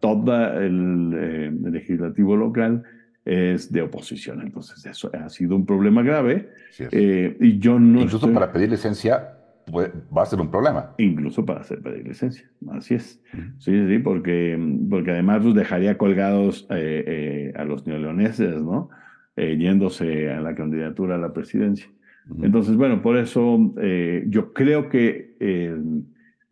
todo 0.01 0.59
el, 0.59 1.13
eh, 1.15 1.53
legislativo 1.71 2.35
local 2.35 2.83
es 3.25 3.73
de 3.73 3.83
oposición. 3.83 4.43
Entonces 4.43 4.85
eso 4.87 5.11
ha 5.13 5.29
sido 5.29 5.57
un 5.57 5.67
problema 5.67 6.03
grave. 6.03 6.51
Eh, 6.79 7.37
y 7.41 7.59
yo 7.59 7.79
no 7.79 8.03
Incluso 8.03 8.33
para 8.33 8.53
pedir 8.53 8.71
licencia 8.71 9.39
va 9.75 10.23
a 10.23 10.27
ser 10.27 10.41
un 10.41 10.51
problema. 10.51 10.95
Incluso 10.99 11.45
para 11.45 11.61
hacer 11.61 11.81
pedir 11.81 12.07
licencia, 12.07 12.51
así 12.73 12.95
es. 12.95 13.23
Sí, 13.59 13.87
sí, 13.87 13.99
porque, 13.99 14.59
porque 14.91 15.13
además 15.13 15.45
los 15.45 15.55
dejaría 15.55 15.97
colgados 15.97 16.67
eh, 16.71 17.53
a 17.57 17.65
los 17.65 17.87
neoleoneses, 17.87 18.63
¿no? 18.63 18.91
yéndose 19.37 20.31
a 20.31 20.41
la 20.43 20.55
candidatura 20.55 21.15
a 21.15 21.19
la 21.19 21.33
presidencia. 21.33 21.89
Entonces, 22.41 22.77
bueno, 22.77 23.03
por 23.03 23.17
eso 23.17 23.75
eh, 23.81 24.25
yo 24.29 24.53
creo 24.53 24.89
que 24.89 25.37
eh, 25.41 25.77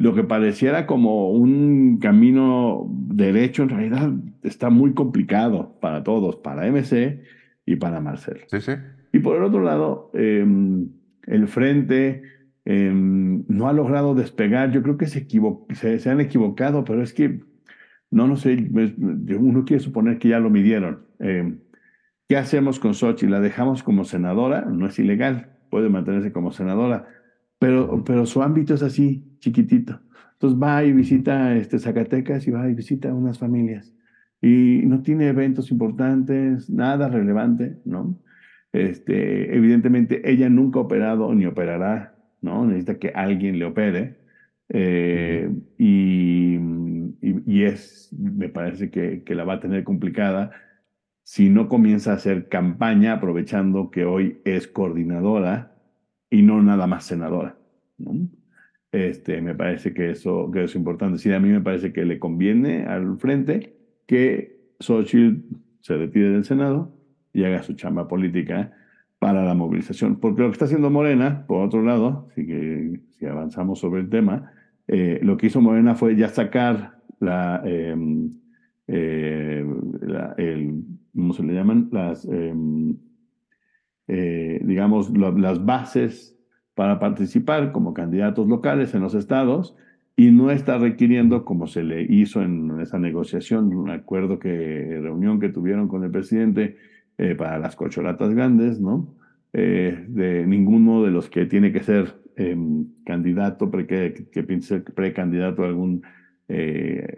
lo 0.01 0.15
que 0.15 0.25
pareciera 0.25 0.87
como 0.87 1.31
un 1.31 1.99
camino 1.99 2.89
derecho 2.91 3.63
en 3.63 3.69
realidad 3.69 4.11
está 4.43 4.71
muy 4.71 4.95
complicado 4.95 5.79
para 5.81 6.03
todos, 6.03 6.37
para 6.37 6.67
MC 6.67 7.23
y 7.67 7.77
para 7.77 8.01
Marcelo. 8.01 8.41
Sí, 8.49 8.61
sí. 8.61 8.73
Y 9.13 9.19
por 9.19 9.37
el 9.37 9.43
otro 9.43 9.63
lado, 9.63 10.11
em, 10.15 10.89
el 11.27 11.47
frente 11.49 12.23
em, 12.65 13.45
no 13.49 13.69
ha 13.69 13.73
logrado 13.73 14.15
despegar. 14.15 14.73
Yo 14.73 14.83
creo 14.83 14.97
que 14.97 15.07
se, 15.07 15.27
se, 15.99 16.11
han 16.11 16.21
equivocado, 16.21 16.85
pero 16.85 17.03
es 17.03 17.13
que, 17.13 17.41
no, 18.11 18.27
no 18.27 18.37
sé, 18.37 18.57
uno 19.39 19.65
quiere 19.65 19.83
suponer 19.83 20.19
que 20.19 20.29
ya 20.29 20.41
lo 20.41 20.51
midieron. 20.51 21.05
Em, 21.19 21.61
¿Qué 22.27 22.37
hacemos 22.37 22.81
con 22.81 22.95
Sochi? 22.95 23.27
¿La 23.27 23.41
dejamos 23.41 23.83
como 23.83 24.05
senadora? 24.05 24.63
No 24.63 24.87
es 24.87 24.99
ilegal 24.99 25.51
puede 25.71 25.89
mantenerse 25.89 26.33
como 26.33 26.53
senadora, 26.53 27.09
pero, 27.59 28.05
pero 28.05 28.27
su 28.27 28.43
ámbito 28.43 28.75
es 28.75 28.83
así, 28.83 29.25
chiquitito. 29.41 30.01
Entonces 30.35 30.59
va 30.61 30.85
y 30.85 30.93
visita 30.93 31.55
este, 31.57 31.79
Zacatecas 31.79 32.47
y 32.47 32.51
va 32.51 32.69
y 32.69 32.75
visita 32.75 33.13
unas 33.13 33.39
familias. 33.39 33.95
Y 34.41 34.83
no 34.87 35.03
tiene 35.03 35.29
eventos 35.29 35.71
importantes, 35.71 36.71
nada 36.71 37.09
relevante, 37.09 37.77
¿no? 37.85 38.19
Este, 38.73 39.55
evidentemente 39.55 40.31
ella 40.31 40.49
nunca 40.49 40.79
ha 40.79 40.83
operado 40.83 41.35
ni 41.35 41.45
operará, 41.45 42.15
¿no? 42.41 42.65
Necesita 42.65 42.99
que 42.99 43.09
alguien 43.11 43.59
le 43.59 43.67
opere. 43.67 44.17
Eh, 44.71 45.51
y, 45.77 46.59
y, 47.21 47.65
es, 47.65 48.15
me 48.17 48.49
parece 48.49 48.89
que, 48.91 49.25
que 49.25 49.35
la 49.35 49.45
va 49.45 49.55
a 49.55 49.61
tener 49.61 49.83
complicada 49.83 50.53
si 51.25 51.51
no 51.51 51.69
comienza 51.69 52.13
a 52.13 52.15
hacer 52.15 52.49
campaña 52.49 53.15
aprovechando 53.15 53.91
que 53.91 54.05
hoy 54.05 54.41
es 54.45 54.69
coordinadora 54.69 55.77
y 56.31 56.43
no 56.43 56.63
nada 56.63 56.87
más 56.87 57.05
senadora. 57.05 57.57
Este, 58.93 59.41
me 59.41 59.55
parece 59.55 59.95
que 59.95 60.11
eso, 60.11 60.51
que 60.51 60.65
es 60.65 60.75
importante. 60.75 61.19
Sí, 61.19 61.33
a 61.33 61.41
mí 61.41 61.49
me 61.49 61.61
parece 61.61 61.93
que 61.93 62.05
le 62.05 62.19
conviene 62.19 62.85
al 62.87 63.19
frente 63.19 63.77
que 64.07 64.61
Xochitl 64.81 65.57
se 65.81 65.97
retire 65.97 66.31
del 66.31 66.45
Senado 66.45 66.93
y 67.33 67.45
haga 67.45 67.63
su 67.63 67.75
chamba 67.75 68.09
política 68.09 68.73
para 69.19 69.45
la 69.45 69.55
movilización. 69.55 70.17
Porque 70.17 70.43
lo 70.43 70.49
que 70.49 70.53
está 70.53 70.65
haciendo 70.65 70.91
Morena, 70.91 71.47
por 71.47 71.65
otro 71.65 71.83
lado, 71.83 72.29
si, 72.35 72.45
si 73.11 73.27
avanzamos 73.27 73.79
sobre 73.79 74.01
el 74.01 74.09
tema, 74.09 74.53
eh, 74.89 75.21
lo 75.23 75.37
que 75.37 75.47
hizo 75.47 75.61
Morena 75.61 75.95
fue 75.95 76.17
ya 76.17 76.29
sacar 76.29 77.01
la, 77.21 77.63
em, 77.65 78.33
eh, 78.89 79.65
el 80.39 80.85
¿cómo 81.15 81.33
se 81.33 81.43
le 81.45 81.55
llaman? 81.55 81.89
Las, 81.93 82.25
em, 82.25 82.97
eh, 84.09 84.61
digamos, 84.65 85.17
las 85.17 85.65
bases 85.65 86.40
para 86.81 86.99
participar 86.99 87.73
como 87.73 87.93
candidatos 87.93 88.49
locales 88.49 88.95
en 88.95 89.03
los 89.03 89.13
estados 89.13 89.77
y 90.17 90.31
no 90.31 90.51
está 90.51 90.79
requiriendo, 90.79 91.45
como 91.45 91.67
se 91.67 91.83
le 91.83 92.01
hizo 92.09 92.41
en 92.41 92.81
esa 92.81 92.99
negociación, 92.99 93.77
un 93.77 93.91
acuerdo 93.91 94.39
que, 94.39 94.99
reunión 95.03 95.41
que 95.41 95.51
tuvieron 95.51 95.89
con 95.89 96.05
el 96.05 96.11
presidente 96.11 96.79
eh, 97.19 97.35
para 97.35 97.59
las 97.59 97.77
cocholatas 97.77 98.31
grandes, 98.31 98.81
¿no? 98.81 99.15
Eh, 99.53 100.07
de 100.09 100.47
ninguno 100.47 101.03
de 101.05 101.11
los 101.11 101.29
que 101.29 101.45
tiene 101.45 101.71
que 101.71 101.83
ser 101.83 102.15
em, 102.37 102.87
candidato, 103.05 103.71
pre, 103.71 103.87
que, 103.87 104.29
que 104.33 104.43
piense 104.43 104.81
precandidato 104.81 105.65
a 105.65 105.67
algún, 105.67 106.01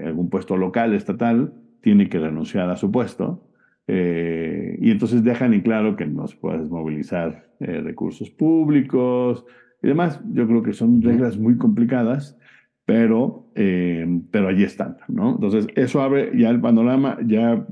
algún 0.04 0.28
puesto 0.28 0.56
local, 0.56 0.92
estatal, 0.92 1.54
tiene 1.82 2.08
que 2.08 2.18
renunciar 2.18 2.68
a 2.68 2.76
su 2.76 2.90
puesto. 2.90 3.46
Eh, 3.88 4.78
y 4.80 4.90
entonces 4.90 5.24
dejan 5.24 5.54
en 5.54 5.62
claro 5.62 5.96
que 5.96 6.06
no 6.06 6.26
se 6.26 6.36
puede 6.36 6.58
movilizar 6.64 7.50
eh, 7.60 7.80
recursos 7.80 8.30
públicos 8.30 9.44
y 9.82 9.88
demás. 9.88 10.20
Yo 10.32 10.46
creo 10.46 10.62
que 10.62 10.72
son 10.72 11.02
reglas 11.02 11.36
muy 11.38 11.56
complicadas, 11.58 12.38
pero, 12.84 13.50
eh, 13.54 14.06
pero 14.30 14.48
allí 14.48 14.64
están, 14.64 14.98
¿no? 15.08 15.34
Entonces, 15.34 15.66
eso 15.74 16.00
abre 16.00 16.30
ya 16.38 16.50
el 16.50 16.60
panorama, 16.60 17.18
ya 17.26 17.66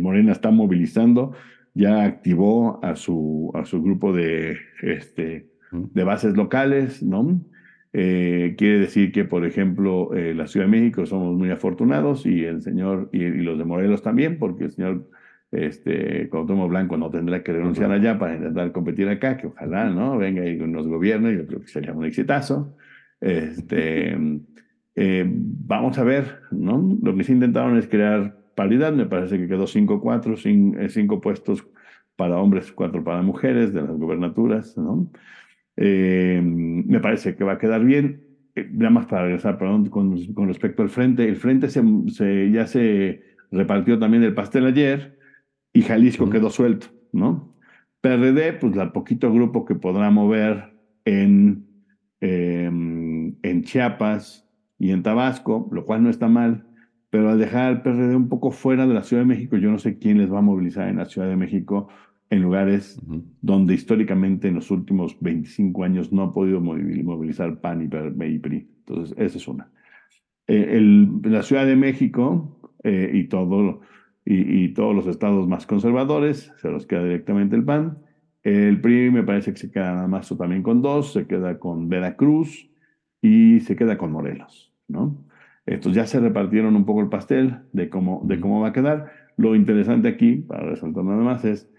Morena 0.00 0.32
está 0.32 0.50
movilizando, 0.50 1.32
ya 1.74 2.04
activó 2.04 2.84
a 2.84 2.96
su, 2.96 3.50
a 3.54 3.64
su 3.64 3.82
grupo 3.82 4.12
de, 4.12 4.56
este, 4.82 5.50
de 5.72 6.04
bases 6.04 6.36
locales, 6.36 7.02
¿no? 7.02 7.40
Eh, 7.96 8.56
quiere 8.58 8.80
decir 8.80 9.12
que, 9.12 9.24
por 9.24 9.46
ejemplo, 9.46 10.12
eh, 10.14 10.34
la 10.34 10.48
Ciudad 10.48 10.66
de 10.66 10.72
México 10.72 11.06
somos 11.06 11.36
muy 11.36 11.50
afortunados 11.50 12.26
y 12.26 12.44
el 12.44 12.60
señor, 12.60 13.08
y, 13.12 13.20
los 13.20 13.56
de 13.56 13.64
Morelos 13.64 14.02
también, 14.02 14.36
porque 14.36 14.64
el 14.64 14.72
señor 14.72 15.08
este, 15.52 16.28
Cuauhtémoc 16.28 16.68
Blanco 16.70 16.96
no 16.96 17.08
tendrá 17.08 17.44
que 17.44 17.52
renunciar 17.52 17.92
allá 17.92 18.18
para 18.18 18.34
intentar 18.34 18.72
competir 18.72 19.08
acá, 19.08 19.36
que 19.36 19.46
ojalá, 19.46 19.88
¿no? 19.90 20.18
Venga 20.18 20.44
y 20.44 20.56
nos 20.56 20.88
gobierne, 20.88 21.36
yo 21.36 21.46
creo 21.46 21.60
que 21.60 21.68
sería 21.68 21.92
un 21.92 22.04
exitazo. 22.04 22.76
Este, 23.20 24.18
eh, 24.96 25.24
vamos 25.28 25.96
a 25.96 26.02
ver, 26.02 26.40
¿no? 26.50 26.98
Lo 27.00 27.14
que 27.14 27.22
se 27.22 27.32
intentaron 27.32 27.78
es 27.78 27.86
crear 27.86 28.36
paridad, 28.56 28.92
me 28.92 29.06
parece 29.06 29.38
que 29.38 29.46
quedó 29.46 29.68
5-4, 29.68 30.88
5 30.88 31.20
puestos 31.20 31.64
para 32.16 32.38
hombres, 32.38 32.72
4 32.72 33.04
para 33.04 33.22
mujeres 33.22 33.72
de 33.72 33.82
las 33.82 33.96
gobernaturas, 33.96 34.76
¿no? 34.76 35.08
Eh, 35.76 36.40
me 36.42 37.00
parece 37.00 37.34
que 37.34 37.44
va 37.44 37.52
a 37.52 37.58
quedar 37.58 37.84
bien. 37.84 38.22
Eh, 38.54 38.68
nada 38.72 38.90
más 38.90 39.06
para 39.06 39.24
regresar, 39.24 39.58
perdón, 39.58 39.86
con, 39.86 40.32
con 40.34 40.48
respecto 40.48 40.82
al 40.82 40.88
frente. 40.88 41.28
El 41.28 41.36
frente 41.36 41.68
se, 41.68 41.82
se, 42.08 42.50
ya 42.50 42.66
se 42.66 43.22
repartió 43.50 43.98
también 43.98 44.22
el 44.22 44.34
pastel 44.34 44.66
ayer 44.66 45.18
y 45.72 45.82
Jalisco 45.82 46.30
quedó 46.30 46.50
suelto, 46.50 46.86
¿no? 47.12 47.54
PRD, 48.00 48.52
pues 48.54 48.76
el 48.76 48.92
poquito 48.92 49.32
grupo 49.32 49.64
que 49.64 49.74
podrá 49.74 50.10
mover 50.10 50.74
en, 51.04 51.66
em, 52.20 53.34
en 53.42 53.62
Chiapas 53.62 54.48
y 54.78 54.90
en 54.90 55.02
Tabasco, 55.02 55.68
lo 55.72 55.86
cual 55.86 56.02
no 56.02 56.10
está 56.10 56.28
mal, 56.28 56.66
pero 57.10 57.30
al 57.30 57.38
dejar 57.38 57.64
al 57.64 57.82
PRD 57.82 58.14
un 58.14 58.28
poco 58.28 58.50
fuera 58.50 58.86
de 58.86 58.94
la 58.94 59.02
Ciudad 59.02 59.22
de 59.22 59.28
México, 59.28 59.56
yo 59.56 59.70
no 59.70 59.78
sé 59.78 59.98
quién 59.98 60.18
les 60.18 60.32
va 60.32 60.38
a 60.38 60.42
movilizar 60.42 60.88
en 60.88 60.96
la 60.96 61.06
Ciudad 61.06 61.28
de 61.28 61.36
México 61.36 61.88
en 62.34 62.42
lugares 62.42 63.00
donde 63.40 63.74
históricamente 63.74 64.48
en 64.48 64.56
los 64.56 64.70
últimos 64.72 65.16
25 65.20 65.84
años 65.84 66.12
no 66.12 66.22
ha 66.22 66.34
podido 66.34 66.60
movilizar 66.60 67.60
PAN 67.60 67.82
y 67.82 68.38
PRI. 68.38 68.68
Entonces, 68.80 69.16
esa 69.16 69.38
es 69.38 69.46
una. 69.46 69.70
Eh, 70.48 70.80
la 71.22 71.42
Ciudad 71.42 71.64
de 71.64 71.76
México 71.76 72.58
eh, 72.82 73.08
y, 73.14 73.28
todo, 73.28 73.82
y, 74.24 74.68
todos 74.70 74.96
los 74.96 75.06
estados 75.06 75.46
más 75.46 75.64
conservadores 75.66 76.52
se 76.56 76.70
los 76.70 76.86
queda 76.86 77.04
directamente 77.04 77.54
el 77.54 77.64
PAN. 77.64 77.98
El 78.42 78.80
PRI 78.80 79.12
me 79.12 79.22
parece 79.22 79.52
que 79.52 79.58
se 79.58 79.70
queda 79.70 79.94
nada 79.94 80.08
más 80.08 80.28
también 80.36 80.64
con 80.64 80.82
dos, 80.82 81.12
se 81.12 81.28
queda 81.28 81.60
con 81.60 81.88
Veracruz 81.88 82.68
y 83.22 83.60
se 83.60 83.76
queda 83.76 83.96
con 83.96 84.10
Morelos, 84.10 84.72
¿no? 84.88 85.24
Estos 85.66 85.94
ya 85.94 86.04
se 86.06 86.18
repartieron 86.18 86.74
un 86.74 86.84
poco 86.84 87.00
el 87.00 87.08
pastel 87.08 87.60
de 87.72 87.88
cómo, 87.88 88.22
de 88.24 88.40
cómo 88.40 88.60
va 88.60 88.68
a 88.68 88.72
quedar. 88.72 89.12
Lo 89.36 89.54
interesante 89.54 90.08
aquí, 90.08 90.34
para 90.34 90.64
resaltar 90.64 91.04
nada 91.04 91.22
más, 91.22 91.44
es 91.44 91.70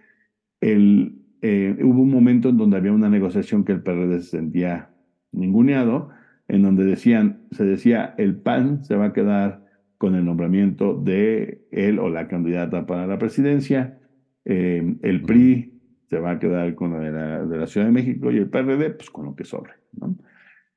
el, 0.61 1.21
eh, 1.41 1.77
hubo 1.83 2.01
un 2.01 2.09
momento 2.09 2.49
en 2.49 2.57
donde 2.57 2.77
había 2.77 2.91
una 2.91 3.09
negociación 3.09 3.63
que 3.65 3.73
el 3.73 3.81
PRD 3.81 4.21
se 4.21 4.37
sentía 4.37 4.89
ninguneado, 5.31 6.09
en 6.47 6.61
donde 6.61 6.85
decían, 6.85 7.41
se 7.51 7.65
decía, 7.65 8.13
el 8.17 8.35
PAN 8.35 8.83
se 8.83 8.95
va 8.95 9.05
a 9.05 9.13
quedar 9.13 9.65
con 9.97 10.15
el 10.15 10.25
nombramiento 10.25 10.95
de 10.95 11.65
él 11.71 11.99
o 11.99 12.09
la 12.09 12.27
candidata 12.27 12.85
para 12.85 13.07
la 13.07 13.17
presidencia, 13.17 13.99
eh, 14.45 14.95
el 15.01 15.21
PRI 15.21 15.73
se 16.07 16.19
va 16.19 16.31
a 16.31 16.39
quedar 16.39 16.75
con 16.75 16.93
la 16.93 16.99
de, 16.99 17.11
la 17.11 17.45
de, 17.45 17.57
la 17.57 17.67
Ciudad 17.67 17.87
de 17.87 17.91
México 17.91 18.31
y 18.31 18.37
el 18.37 18.49
PRD, 18.49 18.91
pues 18.91 19.09
con 19.09 19.25
lo 19.25 19.35
que 19.35 19.43
sobre. 19.43 19.73
¿no? 19.93 20.15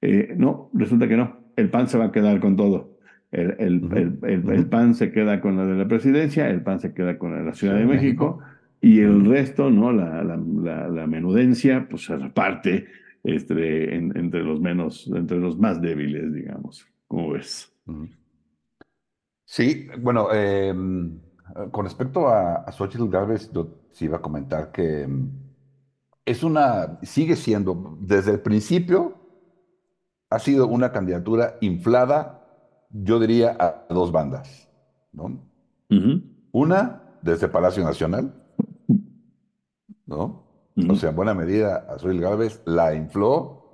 Eh, 0.00 0.34
no, 0.36 0.70
resulta 0.72 1.08
que 1.08 1.16
no, 1.16 1.52
el 1.56 1.68
PAN 1.70 1.88
se 1.88 1.98
va 1.98 2.06
a 2.06 2.12
quedar 2.12 2.40
con 2.40 2.56
todo. 2.56 2.96
El, 3.30 3.56
el, 3.58 4.18
el, 4.22 4.50
el, 4.50 4.66
PAN 4.66 4.94
se 4.94 5.12
queda 5.12 5.42
con 5.42 5.56
la 5.58 5.66
de 5.66 5.76
la 5.76 5.86
presidencia, 5.86 6.48
el 6.48 6.62
PAN 6.62 6.80
se 6.80 6.94
queda 6.94 7.18
con 7.18 7.32
la 7.32 7.38
de 7.38 7.44
la 7.44 7.52
Ciudad 7.52 7.76
de 7.76 7.84
México 7.84 8.40
y 8.80 9.00
el 9.00 9.24
resto, 9.24 9.70
¿no? 9.70 9.92
La, 9.92 10.22
la, 10.22 10.88
la, 10.88 11.06
menudencia, 11.06 11.86
pues 11.88 12.04
se 12.04 12.16
reparte 12.16 12.86
este, 13.24 13.94
entre 13.96 14.42
los 14.42 14.60
menos, 14.60 15.10
entre 15.14 15.38
los 15.38 15.58
más 15.58 15.80
débiles, 15.80 16.32
digamos. 16.32 16.86
¿Cómo 17.06 17.30
ves? 17.30 17.72
Sí, 19.44 19.88
bueno, 20.00 20.32
em, 20.32 21.18
con 21.70 21.84
respecto 21.84 22.28
a, 22.28 22.56
a 22.56 22.72
Xochitl 22.72 23.08
Gálvez, 23.08 23.50
yo 23.52 23.88
sí 23.92 24.04
iba 24.04 24.18
a 24.18 24.22
comentar 24.22 24.70
que, 24.70 25.08
es 26.28 26.42
una, 26.42 26.98
sigue 27.02 27.36
siendo, 27.36 27.96
desde 28.00 28.32
el 28.32 28.40
principio, 28.40 29.14
ha 30.28 30.38
sido 30.38 30.66
una 30.68 30.92
candidatura 30.92 31.56
inflada, 31.62 32.46
yo 32.90 33.18
diría, 33.18 33.56
a 33.58 33.86
dos 33.88 34.12
bandas. 34.12 34.68
¿no? 35.10 35.42
Una, 36.52 37.02
desde 37.22 37.48
Palacio 37.48 37.82
Nacional, 37.82 38.34
¿no? 40.08 40.42
O 40.88 40.94
sea, 40.94 41.10
en 41.10 41.16
buena 41.16 41.34
medida, 41.34 41.86
Azul 41.90 42.20
Gálvez 42.20 42.62
la 42.64 42.94
infló 42.94 43.64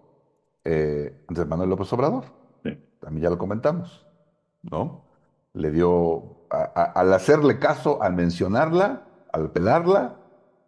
eh, 0.64 1.24
Andrés 1.28 1.46
Manuel 1.46 1.70
López 1.70 1.92
Obrador. 1.92 2.24
También 2.98 3.24
ya 3.24 3.30
lo 3.30 3.36
comentamos, 3.36 4.06
¿no? 4.62 5.04
Le 5.52 5.70
dio, 5.70 6.46
al 6.48 7.12
hacerle 7.12 7.58
caso, 7.58 8.02
al 8.02 8.14
mencionarla, 8.14 9.06
al 9.30 9.50
pelarla, 9.50 10.16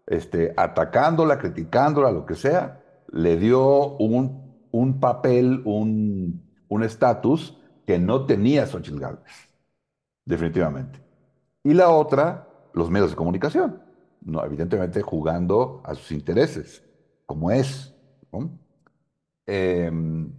este, 0.06 0.52
atacándola, 0.58 1.38
criticándola, 1.38 2.12
lo 2.12 2.26
que 2.26 2.35
sea, 2.35 2.82
le 3.11 3.38
dio 3.38 3.96
un, 3.96 4.68
un 4.70 5.00
papel, 5.00 5.62
un 5.64 6.82
estatus 6.82 7.58
que 7.87 7.99
no 7.99 8.26
tenía 8.26 8.66
Xochitl 8.66 9.00
Gálvez, 9.00 9.49
definitivamente. 10.26 11.00
Y 11.64 11.73
la 11.73 11.88
otra, 11.88 12.49
los 12.75 12.90
medios 12.90 13.11
de 13.11 13.16
comunicación, 13.16 13.86
no, 14.26 14.45
evidentemente 14.45 15.02
jugando 15.02 15.80
a 15.85 15.95
sus 15.95 16.11
intereses, 16.11 16.83
como 17.26 17.50
es. 17.50 17.95
Em, 19.47 20.33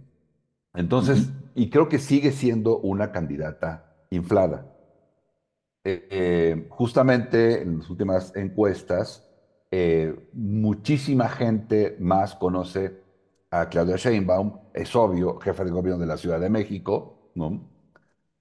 entonces, 0.74 1.30
y 1.54 1.70
creo 1.70 1.88
que 1.88 1.98
sigue 1.98 2.30
siendo 2.30 2.78
una 2.78 3.10
candidata 3.10 3.96
inflada. 4.10 4.66
Eh, 5.84 6.06
eh, 6.10 6.66
justamente 6.68 7.62
en 7.62 7.78
las 7.78 7.88
últimas 7.88 8.36
encuestas, 8.36 9.26
eh, 9.70 10.14
muchísima 10.34 11.28
gente 11.28 11.96
más 11.98 12.34
conoce 12.34 13.00
a 13.50 13.70
Claudia 13.70 13.96
Sheinbaum, 13.96 14.58
es 14.74 14.94
obvio, 14.94 15.38
jefe 15.40 15.64
de 15.64 15.70
gobierno 15.70 15.98
de 16.00 16.06
la 16.06 16.18
Ciudad 16.18 16.38
de 16.38 16.50
México, 16.50 17.30
¿no? 17.34 17.76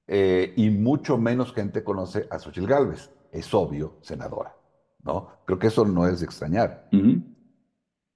y 0.10 0.70
mucho 0.70 1.18
menos 1.18 1.52
gente 1.52 1.84
conoce 1.84 2.28
a 2.30 2.40
Xochitl 2.40 2.66
Gálvez, 2.66 3.12
es 3.30 3.54
obvio, 3.54 3.98
senadora, 4.00 4.56
¿no? 5.04 5.30
Creo 5.46 5.60
que 5.60 5.68
eso 5.68 5.86
no 5.86 6.08
es 6.08 6.20
de 6.20 6.26
extrañar. 6.26 6.90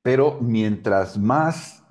Pero 0.01 0.39
mientras 0.41 1.17
más 1.17 1.83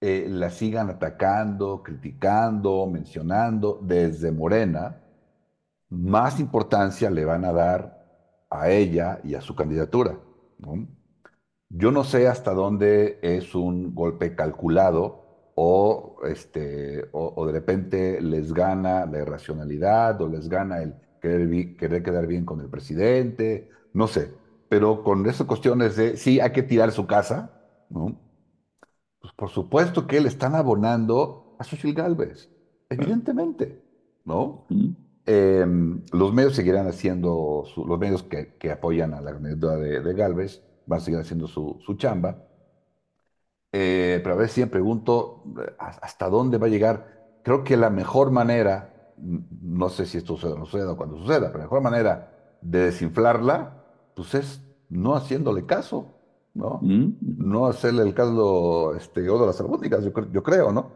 la 0.00 0.50
sigan 0.50 0.90
atacando, 0.90 1.82
criticando, 1.82 2.86
mencionando 2.86 3.80
desde 3.82 4.30
Morena, 4.30 5.00
más 5.88 6.40
importancia 6.40 7.10
le 7.10 7.24
van 7.24 7.44
a 7.44 7.52
dar 7.52 8.46
a 8.50 8.70
ella 8.70 9.20
y 9.24 9.34
a 9.34 9.40
su 9.40 9.54
candidatura. 9.54 10.18
Yo 11.68 11.90
no 11.90 12.04
sé 12.04 12.28
hasta 12.28 12.52
dónde 12.52 13.18
es 13.22 13.54
un 13.54 13.94
golpe 13.94 14.34
calculado 14.34 15.52
o, 15.54 16.18
este, 16.26 17.08
o, 17.12 17.46
de 17.46 17.52
repente 17.52 18.20
les 18.20 18.52
gana 18.52 19.06
la 19.06 19.18
irracionalidad 19.18 20.20
o 20.20 20.28
les 20.28 20.48
gana 20.48 20.82
el 20.82 20.94
querer, 21.20 21.76
querer 21.76 22.02
quedar 22.02 22.26
bien 22.26 22.44
con 22.44 22.60
el 22.60 22.68
presidente, 22.68 23.70
no 23.94 24.06
sé. 24.06 24.34
Pero 24.68 25.02
con 25.02 25.26
esas 25.26 25.46
cuestiones 25.46 25.96
de, 25.96 26.16
sí, 26.18 26.40
hay 26.40 26.52
que 26.52 26.62
tirar 26.62 26.92
su 26.92 27.06
casa, 27.06 27.50
pues 27.88 29.32
por 29.34 29.48
supuesto 29.48 30.06
que 30.06 30.20
le 30.20 30.28
están 30.28 30.54
abonando 30.54 31.56
a 31.58 31.64
Xochitl 31.64 31.94
Galvez, 31.94 32.50
evidentemente, 32.90 33.82
¿no? 34.24 34.66
Em, 35.26 36.02
los 36.12 36.34
medios 36.34 36.54
seguirán 36.54 36.86
haciendo, 36.86 37.64
los 37.76 37.98
medios 37.98 38.24
que, 38.24 38.70
apoyan 38.70 39.14
a 39.14 39.20
la 39.20 39.32
candidatura 39.32 39.76
de, 39.76 40.00
de, 40.00 40.14
Galvez 40.14 40.62
van 40.86 40.98
a 40.98 41.00
seguir 41.00 41.20
haciendo 41.20 41.46
su, 41.46 41.78
chamba. 41.96 42.44
Eh, 43.72 44.20
pero 44.22 44.34
a 44.34 44.38
veces 44.38 44.52
siempre 44.52 44.80
pregunto 44.80 45.44
hasta 45.78 46.28
dónde 46.28 46.58
va 46.58 46.66
a 46.66 46.70
llegar. 46.70 47.40
Creo 47.42 47.64
que 47.64 47.76
la 47.76 47.90
mejor 47.90 48.30
manera, 48.30 49.12
no 49.16 49.88
sé 49.88 50.06
si 50.06 50.18
esto 50.18 50.34
suceda 50.34 50.54
o 50.54 50.58
no 50.58 50.66
suceda 50.66 50.92
o 50.92 50.96
cuando 50.96 51.18
suceda, 51.18 51.46
pero 51.48 51.58
la 51.58 51.64
mejor 51.64 51.80
manera 51.80 52.58
de 52.60 52.86
desinflarla, 52.86 53.83
pues 54.14 54.34
es 54.34 54.60
no 54.88 55.14
haciéndole 55.14 55.66
caso, 55.66 56.14
¿no? 56.54 56.78
Mm. 56.82 57.16
No 57.20 57.66
hacerle 57.66 58.02
el 58.02 58.14
caldo 58.14 58.94
este, 58.96 59.22
de 59.22 59.46
las 59.46 59.60
albóndigas, 59.60 60.04
yo, 60.04 60.12
yo 60.30 60.42
creo, 60.42 60.72
¿no? 60.72 60.92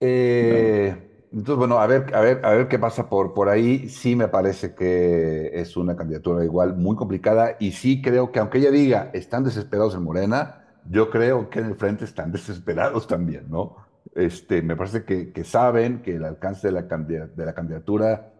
Eh, 0.00 1.12
entonces, 1.32 1.56
bueno, 1.56 1.78
a 1.78 1.86
ver, 1.86 2.14
a 2.14 2.20
ver, 2.20 2.44
a 2.44 2.50
ver 2.50 2.68
qué 2.68 2.78
pasa 2.78 3.08
por, 3.08 3.32
por 3.34 3.48
ahí. 3.48 3.88
Sí 3.88 4.16
me 4.16 4.28
parece 4.28 4.74
que 4.74 5.50
es 5.54 5.76
una 5.76 5.96
candidatura 5.96 6.44
igual 6.44 6.76
muy 6.76 6.96
complicada 6.96 7.56
y 7.60 7.72
sí 7.72 8.02
creo 8.02 8.32
que 8.32 8.40
aunque 8.40 8.58
ella 8.58 8.70
diga 8.70 9.10
están 9.14 9.44
desesperados 9.44 9.94
en 9.94 10.02
Morena, 10.02 10.64
yo 10.90 11.08
creo 11.10 11.48
que 11.48 11.60
en 11.60 11.66
el 11.66 11.76
frente 11.76 12.04
están 12.04 12.32
desesperados 12.32 13.06
también, 13.06 13.48
¿no? 13.48 13.76
Este, 14.14 14.60
me 14.60 14.76
parece 14.76 15.04
que, 15.04 15.32
que 15.32 15.44
saben 15.44 16.02
que 16.02 16.16
el 16.16 16.24
alcance 16.24 16.68
de 16.68 16.72
la, 16.72 16.82
de 16.82 17.46
la 17.46 17.54
candidatura 17.54 18.32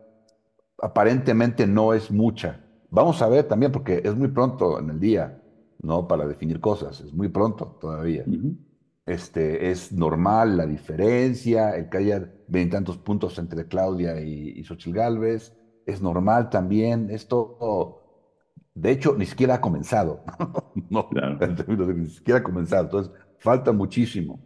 aparentemente 0.78 1.66
no 1.66 1.94
es 1.94 2.10
mucha. 2.10 2.60
Vamos 2.92 3.22
a 3.22 3.28
ver 3.28 3.48
también, 3.48 3.72
porque 3.72 4.02
es 4.04 4.14
muy 4.14 4.28
pronto 4.28 4.78
en 4.78 4.90
el 4.90 5.00
día, 5.00 5.42
¿no? 5.82 6.06
Para 6.06 6.26
definir 6.26 6.60
cosas, 6.60 7.00
es 7.00 7.12
muy 7.12 7.28
pronto 7.28 7.78
todavía 7.80 8.24
este, 9.06 9.70
es 9.70 9.92
normal 9.92 10.56
la 10.56 10.66
diferencia, 10.66 11.76
el 11.76 11.88
que 11.88 11.98
haya 11.98 12.30
veintitantos 12.48 12.98
puntos 12.98 13.38
entre 13.38 13.66
Claudia 13.66 14.20
y, 14.20 14.50
y 14.56 14.64
Xochitl 14.64 14.96
Galvez, 14.96 15.52
es 15.86 16.00
normal 16.00 16.50
también, 16.50 17.10
esto, 17.10 17.58
de 18.74 18.90
hecho, 18.92 19.14
ni 19.16 19.26
siquiera 19.26 19.54
ha 19.56 19.60
comenzado, 19.60 20.24
no, 20.90 21.08
ni 21.96 22.08
siquiera 22.08 22.40
ha 22.40 22.42
comenzado, 22.44 22.84
entonces 22.84 23.12
falta 23.38 23.72
muchísimo. 23.72 24.40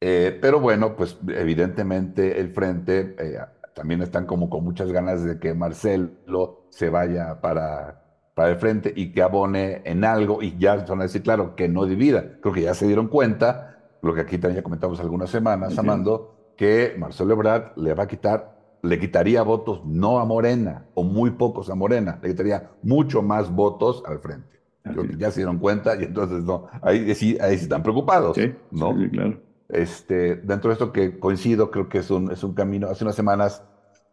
Eh, 0.00 0.38
pero 0.40 0.60
bueno, 0.60 0.94
pues 0.96 1.18
evidentemente 1.28 2.40
el 2.40 2.52
frente 2.52 3.16
eh, 3.18 3.38
también 3.78 4.02
están 4.02 4.26
como 4.26 4.50
con 4.50 4.64
muchas 4.64 4.90
ganas 4.90 5.22
de 5.22 5.38
que 5.38 5.54
Marcelo 5.54 6.66
se 6.68 6.90
vaya 6.90 7.40
para 7.40 8.02
para 8.38 8.50
el 8.50 8.56
frente 8.56 8.92
y 8.94 9.10
que 9.10 9.20
abone 9.20 9.82
en 9.84 10.04
algo 10.04 10.42
y 10.42 10.56
ya 10.58 10.76
van 10.76 11.00
a 11.00 11.02
decir, 11.02 11.24
claro, 11.24 11.56
que 11.56 11.68
no 11.68 11.86
divida. 11.86 12.38
Creo 12.40 12.54
que 12.54 12.62
ya 12.62 12.72
se 12.72 12.86
dieron 12.86 13.08
cuenta, 13.08 13.80
lo 14.00 14.14
que 14.14 14.20
aquí 14.20 14.38
también 14.38 14.58
ya 14.58 14.62
comentamos 14.62 15.00
algunas 15.00 15.28
semanas, 15.28 15.76
Amando, 15.76 16.52
que 16.56 16.94
Marcelo 16.96 17.34
Ebrard 17.34 17.76
le 17.76 17.94
va 17.94 18.04
a 18.04 18.06
quitar, 18.06 18.56
le 18.82 19.00
quitaría 19.00 19.42
votos 19.42 19.84
no 19.84 20.20
a 20.20 20.24
Morena 20.24 20.86
o 20.94 21.02
muy 21.02 21.32
pocos 21.32 21.68
a 21.68 21.74
Morena, 21.74 22.20
le 22.22 22.28
quitaría 22.28 22.70
mucho 22.80 23.22
más 23.22 23.50
votos 23.50 24.04
al 24.06 24.20
frente. 24.20 24.60
Creo 24.84 25.02
que 25.08 25.16
ya 25.16 25.32
se 25.32 25.40
dieron 25.40 25.58
cuenta 25.58 26.00
y 26.00 26.04
entonces 26.04 26.44
no, 26.44 26.68
ahí 26.80 27.12
sí, 27.16 27.36
ahí 27.40 27.56
están 27.56 27.82
preocupados, 27.82 28.36
sí, 28.36 28.54
¿no? 28.70 28.96
Sí, 28.96 29.10
claro. 29.10 29.40
Este, 29.68 30.36
dentro 30.36 30.70
de 30.70 30.72
esto 30.72 30.92
que 30.92 31.18
coincido, 31.18 31.70
creo 31.70 31.88
que 31.88 31.98
es 31.98 32.10
un, 32.10 32.30
es 32.32 32.42
un 32.42 32.54
camino, 32.54 32.88
hace 32.88 33.04
unas 33.04 33.16
semanas 33.16 33.62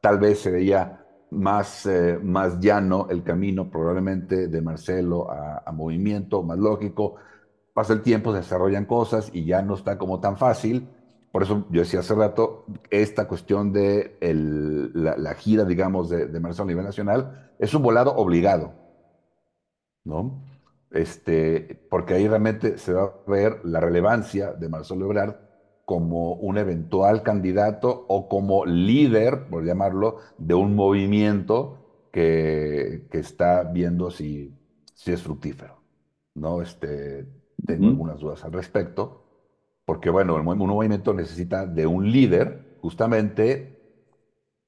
tal 0.01 0.19
vez 0.19 0.39
se 0.39 0.51
veía 0.51 1.05
más, 1.31 1.85
eh, 1.85 2.19
más 2.21 2.59
llano 2.59 3.07
el 3.09 3.23
camino 3.23 3.69
probablemente 3.69 4.47
de 4.47 4.61
Marcelo 4.61 5.29
a, 5.31 5.71
movimiento, 5.71 6.43
más 6.43 6.57
lógico. 6.57 7.15
Pasa 7.73 7.93
el 7.93 8.01
tiempo, 8.01 8.31
se 8.31 8.39
desarrollan 8.39 8.85
cosas 8.85 9.29
y 9.33 9.45
ya 9.45 9.61
no 9.61 9.75
está 9.75 9.97
como 9.97 10.19
tan 10.19 10.37
fácil. 10.37 10.87
Por 11.31 11.43
eso 11.43 11.65
yo 11.69 11.81
decía 11.81 11.99
hace 11.99 12.15
rato, 12.15 12.65
esta 12.89 13.27
cuestión 13.27 13.73
de 13.73 14.17
la, 14.93 15.33
gira, 15.35 15.65
digamos, 15.65 16.09
de, 16.09 16.27
de, 16.27 16.39
Marcelo 16.39 16.63
a 16.63 16.67
nivel 16.67 16.85
nacional 16.85 17.51
es 17.59 17.73
un 17.73 17.81
volado 17.83 18.15
obligado, 18.15 18.73
¿no? 20.05 20.41
Este, 20.91 21.85
porque 21.89 22.13
ahí 22.13 22.27
realmente 22.27 22.77
se 22.77 22.93
va 22.93 23.03
a 23.03 23.29
ver 23.29 23.59
la 23.65 23.81
relevancia 23.81 24.53
de 24.53 24.69
Marcelo 24.69 25.05
Ebrard 25.05 25.44
como 25.85 26.33
un 26.33 26.57
eventual 26.57 27.21
candidato 27.21 28.05
o 28.07 28.27
como 28.27 28.65
líder, 28.65 29.47
por 29.49 29.63
llamarlo, 29.63 30.17
de 30.37 30.55
un 30.55 30.75
movimiento 30.75 32.07
que, 32.11 33.07
que 33.11 33.19
está 33.19 33.63
viendo 33.63 34.09
si, 34.09 34.51
si, 34.95 35.11
es 35.11 35.21
fructífero. 35.21 35.77
¿no? 36.33 36.61
Este, 36.61 37.27
tengo 37.65 37.87
algunas 37.87 38.19
dudas 38.19 38.43
al 38.43 38.53
respecto, 38.53 39.23
porque 39.85 40.09
bueno, 40.09 40.35
un 40.35 40.57
movimiento 40.57 41.13
necesita 41.13 41.67
de 41.67 41.85
un 41.85 42.11
líder 42.11 42.77
justamente 42.81 43.75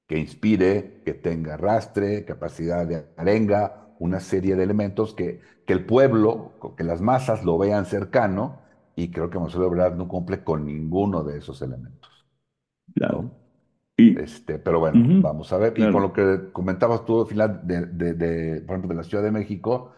que 0.06 0.20
inspire, 0.20 1.02
que 1.04 1.14
tenga 1.14 1.56
arrastre, 1.56 2.26
capacidad 2.26 2.86
de 2.86 3.08
arenga, 3.18 3.96
una 4.00 4.20
serie 4.20 4.56
de 4.56 4.64
elementos 4.64 5.16
que, 5.16 5.42
que 5.66 5.74
el 5.74 5.86
pueblo, 5.86 6.52
que 6.78 6.84
las 6.84 7.02
masas 7.02 7.44
lo 7.44 7.58
vean 7.58 7.88
cercano 7.88 8.67
y 8.98 9.12
creo 9.12 9.30
que 9.30 9.38
Marcelo 9.38 9.68
Ebrard 9.68 9.96
no 9.96 10.08
cumple 10.08 10.44
con 10.44 10.66
ninguno 10.66 11.24
de 11.24 11.38
esos 11.38 11.62
elementos. 11.62 12.26
Claro. 12.96 13.30
Y, 13.96 14.20
este, 14.20 14.58
pero 14.58 14.80
bueno, 14.80 15.22
vamos 15.22 15.54
a 15.54 15.58
ver. 15.58 15.74
Y 15.78 15.92
con 15.92 16.02
lo 16.02 16.12
que 16.12 16.50
comentabas 16.52 17.06
tú 17.06 17.22
al 17.22 17.28
final, 17.28 17.62
de, 17.64 17.86
de, 17.86 18.62
por 18.62 18.76
ejemplo, 18.76 18.90
de 18.90 18.96
la 18.96 19.04
Ciudad 19.04 19.24
de 19.24 19.32
México, 19.32 19.92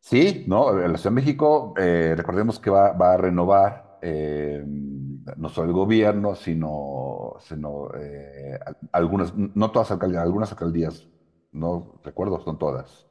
sí, 0.00 0.44
¿no? 0.48 0.72
La 0.72 0.98
Ciudad 0.98 1.14
de 1.14 1.22
México, 1.22 1.74
eh, 1.78 2.14
recordemos 2.16 2.58
que 2.58 2.70
va, 2.70 2.92
va 2.92 3.14
a 3.14 3.16
renovar 3.18 3.98
eh, 4.02 4.64
no 4.66 5.48
solo 5.48 5.68
el 5.68 5.74
gobierno, 5.74 6.34
sino, 6.34 7.36
sino 7.38 7.88
eh, 7.94 8.58
algunas, 8.90 9.32
no 9.36 9.70
todas 9.70 9.92
alcaldías, 9.92 10.24
algunas 10.24 10.50
alcaldías, 10.50 11.08
no 11.52 12.00
recuerdo, 12.02 12.40
son 12.40 12.58
todas. 12.58 13.06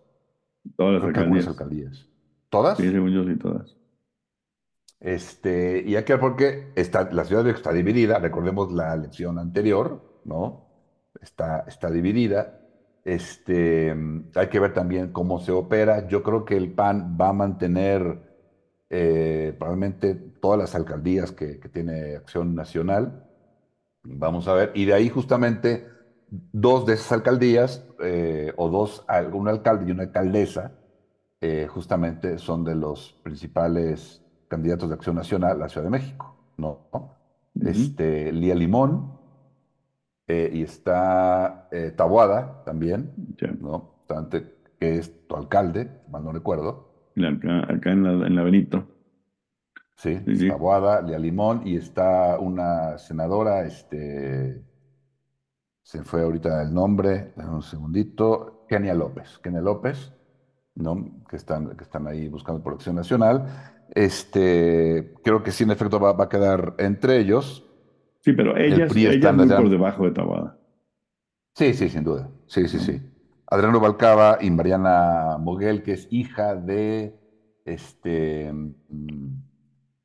Todas 0.75 0.95
las 0.95 1.03
alcaldías. 1.03 1.47
alcaldías. 1.47 2.09
¿Todas? 2.49 2.77
Sí, 2.77 2.91
según 2.91 3.11
yo 3.11 3.23
sí, 3.23 3.37
todas. 3.37 3.77
Este, 4.99 5.83
y 5.85 5.95
aquí 5.95 6.13
porque 6.19 6.71
está, 6.75 7.09
la 7.11 7.23
ciudad 7.23 7.41
de 7.41 7.51
México 7.51 7.69
está 7.69 7.73
dividida, 7.73 8.19
recordemos 8.19 8.71
la 8.71 8.93
elección 8.93 9.37
anterior, 9.37 10.01
¿no? 10.25 10.67
Está, 11.21 11.65
está 11.67 11.89
dividida. 11.91 12.59
Este, 13.05 13.95
hay 14.35 14.47
que 14.47 14.59
ver 14.59 14.73
también 14.73 15.11
cómo 15.11 15.39
se 15.39 15.51
opera. 15.51 16.07
Yo 16.07 16.23
creo 16.23 16.45
que 16.45 16.57
el 16.57 16.73
PAN 16.73 17.17
va 17.19 17.29
a 17.29 17.33
mantener 17.33 18.19
eh, 18.89 19.55
probablemente 19.57 20.15
todas 20.15 20.59
las 20.59 20.75
alcaldías 20.75 21.31
que, 21.31 21.59
que 21.59 21.69
tiene 21.69 22.15
Acción 22.15 22.55
Nacional. 22.55 23.23
Vamos 24.03 24.47
a 24.47 24.53
ver. 24.53 24.71
Y 24.75 24.85
de 24.85 24.93
ahí 24.93 25.09
justamente 25.09 25.87
dos 26.29 26.85
de 26.85 26.93
esas 26.93 27.11
alcaldías, 27.11 27.85
eh, 28.01 28.53
o 28.57 28.69
dos, 28.69 29.05
un 29.31 29.47
alcalde 29.47 29.85
y 29.87 29.91
una 29.91 30.03
alcaldesa, 30.03 30.73
eh, 31.41 31.67
justamente 31.69 32.37
son 32.37 32.63
de 32.63 32.75
los 32.75 33.13
principales 33.23 34.21
candidatos 34.47 34.89
de 34.89 34.95
Acción 34.95 35.15
Nacional 35.15 35.51
a 35.51 35.55
la 35.55 35.69
Ciudad 35.69 35.85
de 35.85 35.91
México, 35.91 36.35
¿no? 36.57 36.87
este, 37.61 38.31
Lía 38.31 38.55
Limón, 38.55 39.17
eh, 40.27 40.51
y 40.53 40.63
está 40.63 41.69
Tabuada 41.95 42.63
también, 42.65 43.13
¿no? 43.59 43.95
que 44.79 44.97
es 44.97 45.27
tu 45.27 45.35
alcalde, 45.35 45.89
mal 46.09 46.23
no 46.23 46.31
recuerdo. 46.31 46.87
Acá, 47.15 47.91
en, 47.91 48.03
la, 48.03 48.27
en, 48.27 48.35
la, 48.35 48.43
Benito. 48.43 48.87
Sí, 49.95 50.19
Tabuada, 50.47 51.01
Lía 51.01 51.17
Limón, 51.17 51.61
y 51.65 51.75
está 51.75 52.37
una 52.39 52.97
senadora, 52.99 53.65
este, 53.65 54.61
se 55.81 56.03
fue 56.03 56.21
ahorita 56.21 56.61
el 56.61 56.73
nombre, 56.73 57.33
un 57.37 57.61
segundito, 57.61 58.65
Kenia 58.67 58.93
López, 58.93 59.39
Kenia 59.39 59.61
López, 59.61 60.13
¿no? 60.75 61.16
Que, 61.29 61.35
están, 61.35 61.75
que 61.75 61.83
están 61.83 62.07
ahí 62.07 62.27
buscando 62.27 62.63
protección 62.63 62.95
nacional. 62.95 63.45
Este, 63.93 65.13
creo 65.23 65.43
que 65.43 65.51
sí, 65.51 65.63
en 65.63 65.71
efecto, 65.71 65.99
va, 65.99 66.15
a 66.21 66.29
quedar 66.29 66.75
entre 66.77 67.19
ellos. 67.19 67.65
Sí, 68.21 68.33
pero 68.33 68.57
ella, 68.57 68.87
ella 68.93 69.31
muy 69.31 69.47
por 69.47 69.69
debajo 69.69 70.05
de 70.05 70.11
Tabada. 70.11 70.57
Sí, 71.53 71.73
sí, 71.73 71.89
sin 71.89 72.03
duda. 72.03 72.29
Sí, 72.45 72.67
sí, 72.67 72.79
sí. 72.79 73.01
Adriano 73.49 73.79
Balcaba 73.79 74.39
y 74.41 74.51
Mariana 74.51 75.37
Moguel, 75.39 75.81
que 75.81 75.93
es 75.93 76.07
hija 76.11 76.55
de 76.55 77.17
este 77.65 78.53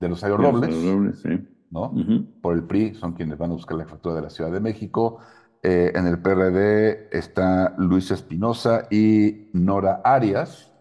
de 0.00 0.08
Rosario 0.08 0.36
Robles, 0.36 0.84
Robles 0.84 1.20
sí. 1.20 1.28
¿no? 1.70 1.92
Por 2.40 2.54
el 2.54 2.64
PRI, 2.64 2.94
son 2.94 3.12
quienes 3.14 3.38
van 3.38 3.50
a 3.50 3.54
buscar 3.54 3.76
la 3.76 3.86
factura 3.86 4.14
de 4.16 4.22
la 4.22 4.30
Ciudad 4.30 4.50
de 4.50 4.60
México. 4.60 5.18
Eh, 5.62 5.92
en 5.94 6.06
el 6.06 6.20
PRD 6.20 7.08
está 7.16 7.74
Luis 7.78 8.10
Espinosa 8.10 8.88
y 8.90 9.48
Nora 9.52 10.00
Arias, 10.04 10.71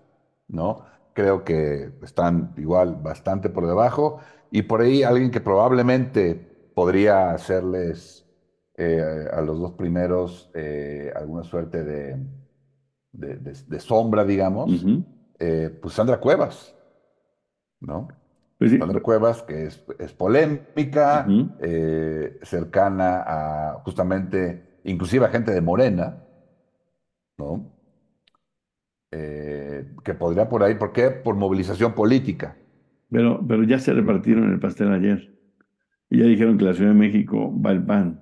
¿no? 0.51 0.85
Creo 1.13 1.43
que 1.43 1.91
están 2.03 2.53
igual 2.57 2.97
bastante 3.01 3.49
por 3.49 3.65
debajo. 3.65 4.19
Y 4.51 4.63
por 4.63 4.81
ahí 4.81 5.03
alguien 5.03 5.31
que 5.31 5.41
probablemente 5.41 6.35
podría 6.75 7.31
hacerles 7.31 8.25
eh, 8.75 9.27
a 9.31 9.41
los 9.41 9.59
dos 9.59 9.71
primeros 9.73 10.51
eh, 10.53 11.11
alguna 11.15 11.43
suerte 11.43 11.83
de, 11.83 12.17
de, 13.11 13.79
sombra, 13.79 14.23
digamos, 14.23 14.85
pues 15.81 15.93
Sandra 15.93 16.19
Cuevas, 16.19 16.75
¿no? 17.79 18.07
Pues 18.57 18.71
Sandra 18.77 19.01
Cuevas, 19.01 19.41
que 19.43 19.65
es, 19.65 20.13
polémica, 20.13 21.27
cercana 22.43 23.23
a 23.25 23.81
justamente 23.83 24.79
inclusive 24.83 25.25
a 25.25 25.29
gente 25.29 25.51
de 25.51 25.61
Morena, 25.61 26.23
¿no? 27.37 27.80
Eh, 29.11 29.85
que 30.03 30.13
podría 30.13 30.47
por 30.47 30.63
ahí, 30.63 30.75
¿por 30.75 30.93
qué? 30.93 31.09
Por 31.09 31.35
movilización 31.35 31.93
política. 31.93 32.55
Pero, 33.09 33.45
pero 33.45 33.63
ya 33.63 33.77
se 33.77 33.93
repartieron 33.93 34.51
el 34.51 34.59
pastel 34.59 34.91
ayer. 34.91 35.33
Y 36.09 36.19
ya 36.19 36.25
dijeron 36.25 36.57
que 36.57 36.65
la 36.65 36.73
Ciudad 36.73 36.91
de 36.91 36.97
México 36.97 37.53
va 37.61 37.71
el 37.71 37.83
pan. 37.83 38.21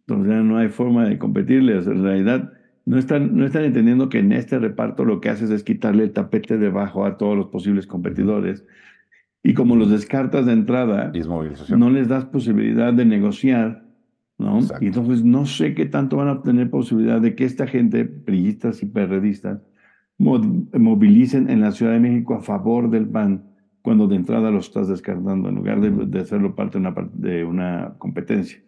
Entonces 0.00 0.32
ya 0.32 0.40
no 0.40 0.56
hay 0.56 0.68
forma 0.68 1.08
de 1.08 1.18
competirles. 1.18 1.86
En 1.86 2.02
realidad, 2.02 2.52
no 2.84 2.98
están, 2.98 3.36
no 3.36 3.44
están 3.44 3.64
entendiendo 3.64 4.08
que 4.08 4.18
en 4.18 4.32
este 4.32 4.58
reparto 4.58 5.04
lo 5.04 5.20
que 5.20 5.28
haces 5.28 5.50
es 5.50 5.62
quitarle 5.62 6.04
el 6.04 6.12
tapete 6.12 6.58
debajo 6.58 7.04
a 7.04 7.16
todos 7.16 7.36
los 7.36 7.46
posibles 7.46 7.86
competidores. 7.86 8.64
Y 9.42 9.54
como 9.54 9.76
los 9.76 9.90
descartas 9.90 10.46
de 10.46 10.52
entrada, 10.52 11.12
no 11.76 11.90
les 11.90 12.08
das 12.08 12.24
posibilidad 12.26 12.92
de 12.92 13.04
negociar 13.04 13.84
¿no? 14.40 14.58
Y 14.80 14.86
entonces 14.86 15.22
no 15.22 15.46
sé 15.46 15.74
qué 15.74 15.86
tanto 15.86 16.16
van 16.16 16.28
a 16.28 16.42
tener 16.42 16.70
posibilidad 16.70 17.20
de 17.20 17.34
que 17.34 17.44
esta 17.44 17.66
gente, 17.66 18.06
priistas 18.06 18.82
y 18.82 18.86
perredistas, 18.86 19.60
movilicen 20.18 21.48
en 21.48 21.60
la 21.60 21.72
Ciudad 21.72 21.92
de 21.92 22.00
México 22.00 22.34
a 22.34 22.40
favor 22.40 22.90
del 22.90 23.06
PAN 23.06 23.44
cuando 23.82 24.06
de 24.06 24.16
entrada 24.16 24.50
lo 24.50 24.58
estás 24.58 24.88
descartando 24.88 25.48
en 25.48 25.54
lugar 25.54 25.80
de, 25.80 26.20
hacerlo 26.20 26.54
parte 26.54 26.78
de 26.78 26.86
una, 26.86 26.94
de 27.14 27.44
una 27.44 27.94
competencia. 27.98 28.60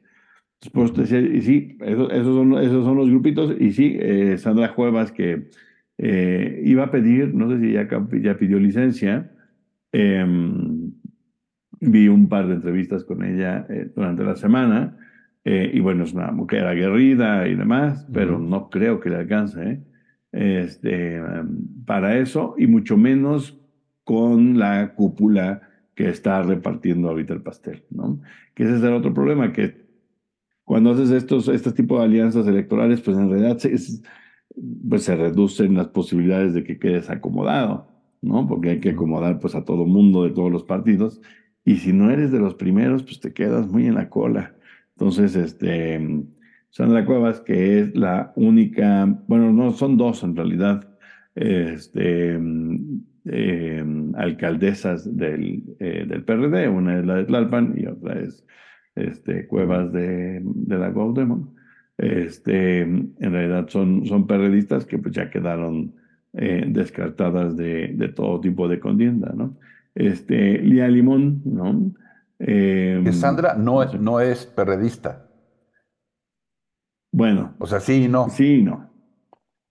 Entonces, 0.63 1.35
y 1.35 1.43
sí, 1.43 1.79
esos, 1.81 2.09
son, 2.25 2.57
esos 2.59 2.85
son 2.85 2.97
los 2.97 3.11
grupitos, 3.11 3.55
y 3.59 3.73
sí, 3.73 3.97
eh, 3.99 4.39
Sandra 4.39 4.75
Cuevas 4.75 5.11
que 5.11 5.49
eh, 5.99 6.63
iba 6.65 6.85
a 6.85 6.91
pedir, 6.91 7.35
no 7.35 7.51
sé 7.51 7.61
si 7.61 7.73
ya, 7.73 7.89
ya 8.23 8.39
pidió 8.39 8.59
licencia, 8.59 9.33
em, 9.91 10.93
vi 11.81 12.09
un 12.09 12.29
par 12.29 12.47
de 12.47 12.55
entrevistas 12.55 13.05
con 13.05 13.25
ella 13.25 13.67
eh, 13.69 13.91
durante 13.95 14.23
la 14.23 14.37
semana, 14.37 14.97
eh, 15.45 15.71
y 15.75 15.81
bueno, 15.81 16.05
es 16.05 16.13
una 16.13 16.31
mujer 16.31 16.67
aguerrida 16.67 17.49
y 17.49 17.55
demás, 17.55 18.07
pero 18.13 18.39
no 18.39 18.71
creo 18.71 19.01
que 19.01 19.11
le 19.11 19.17
alcance 19.17 19.61
¿eh? 19.63 19.83
este, 20.33 21.21
para 21.85 22.19
eso, 22.19 22.55
y 22.57 22.67
mucho 22.67 22.97
menos 22.97 23.59
con 24.05 24.59
la 24.59 24.95
cúpula 24.95 25.63
que 25.95 26.09
está 26.09 26.43
repartiendo 26.43 27.09
ahorita 27.09 27.35
el 27.35 27.43
pastel, 27.43 27.85
¿no? 27.91 28.21
Que 28.55 28.65
ese 28.65 28.77
es 28.77 28.83
el 28.83 28.95
otro 28.95 29.13
problema, 29.13 29.53
que 29.53 29.83
cuando 30.65 30.93
haces 30.93 31.11
estos, 31.11 31.49
este 31.49 31.73
tipo 31.73 31.99
de 31.99 32.05
alianzas 32.05 32.47
electorales, 32.47 33.01
pues 33.01 33.17
en 33.19 33.31
realidad 33.31 33.59
se, 33.59 33.75
pues 34.89 35.03
se 35.03 35.17
reducen 35.17 35.75
las 35.75 35.89
posibilidades 35.89 36.55
de 36.55 36.65
que 36.65 36.79
quedes 36.79 37.11
acomodado, 37.11 37.89
¿no? 38.23 38.47
Porque 38.47 38.71
hay 38.71 38.81
que 38.81 38.91
acomodar 38.91 39.39
pues 39.39 39.55
a 39.55 39.65
todo 39.65 39.85
mundo 39.87 40.25
de 40.25 40.31
todos 40.31 40.51
los 40.51 40.65
partidos, 40.65 41.21
y 41.65 41.77
si 41.77 41.93
no 41.93 42.11
eres 42.11 42.33
de 42.33 42.39
los 42.39 42.55
primeros, 42.55 43.03
pues 43.03 43.21
te 43.21 43.33
quedas 43.33 43.69
muy 43.69 43.87
en 43.87 43.95
la 43.95 44.09
cola. 44.09 44.55
Entonces, 44.97 45.37
este, 45.37 46.01
Sandra 46.71 47.05
Cuevas, 47.05 47.41
que 47.41 47.81
es 47.81 47.95
la 47.95 48.33
única, 48.37 49.07
bueno, 49.29 49.53
no, 49.53 49.73
son 49.73 49.97
dos 49.97 50.23
en 50.23 50.37
realidad, 50.37 50.89
este, 51.35 52.33
em, 52.35 54.15
alcaldesas 54.17 55.17
del, 55.17 55.63
eh, 55.81 56.05
del, 56.09 56.25
PRD, 56.25 56.69
una 56.69 56.99
es 56.99 57.07
la 57.07 57.17
de 57.17 57.25
Tlalpan 57.25 57.75
y 57.77 57.87
otra 57.87 58.21
es 58.21 58.45
este, 58.95 59.47
Cuevas 59.47 59.93
de, 59.93 60.41
de 60.43 60.79
la 60.79 60.93
Cuauhtémoc. 60.93 61.49
Este, 61.99 62.81
en 62.81 63.15
realidad 63.19 63.69
son, 63.69 64.07
son 64.07 64.27
perredistas 64.27 64.87
que 64.87 64.99
pues 64.99 65.15
ya 65.15 65.31
quedaron 65.31 65.95
eh, 66.33 66.65
descartadas 66.67 67.57
de, 67.57 67.89
de, 67.95 68.09
todo 68.09 68.41
tipo 68.41 68.67
de 68.67 68.81
contienda, 68.81 69.33
¿no? 69.37 69.57
Este, 69.95 70.59
Lía 70.59 70.89
Limón, 70.89 71.43
¿no? 71.45 71.93
Eh, 72.45 73.09
Sandra 73.13 73.55
no, 73.55 73.83
es, 73.83 73.95
no 73.95 74.21
es 74.21 74.47
perredista. 74.47 75.29
Bueno. 77.13 77.55
O 77.59 77.67
sea, 77.67 77.79
sí 77.79 78.05
y 78.05 78.09
no. 78.09 78.29
Sí 78.31 78.57
y 78.57 78.63
no. 78.63 78.91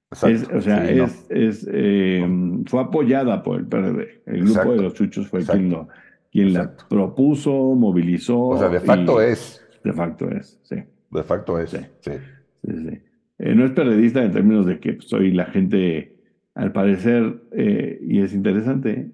O 0.09 0.15
sea, 0.15 0.29
es, 0.29 1.25
es 1.29 1.67
eh, 1.71 2.25
fue 2.65 2.81
apoyada 2.81 3.43
por 3.43 3.59
el 3.59 3.67
PRD. 3.67 4.23
El 4.25 4.43
grupo 4.45 4.71
de 4.73 4.81
los 4.83 4.93
chuchos 4.93 5.27
fue 5.27 5.45
quien, 5.45 5.87
quien 6.31 6.53
la 6.53 6.75
propuso, 6.89 7.51
movilizó. 7.75 8.39
O 8.39 8.57
sea, 8.57 8.69
de 8.69 8.79
facto 8.79 9.21
es. 9.21 9.65
De 9.83 9.93
facto 9.93 10.29
es, 10.29 10.59
sí. 10.63 10.75
De 11.09 11.23
facto 11.23 11.59
es, 11.59 11.71
sí. 11.71 11.79
sí. 12.01 12.11
Eh, 13.39 13.55
no 13.55 13.65
es 13.65 13.71
perredista 13.71 14.23
en 14.23 14.31
términos 14.31 14.65
de 14.65 14.79
que 14.79 14.97
soy 14.99 15.31
la 15.31 15.45
gente, 15.45 16.19
al 16.55 16.71
parecer, 16.71 17.43
y 18.01 18.21
es 18.21 18.33
interesante, 18.33 19.11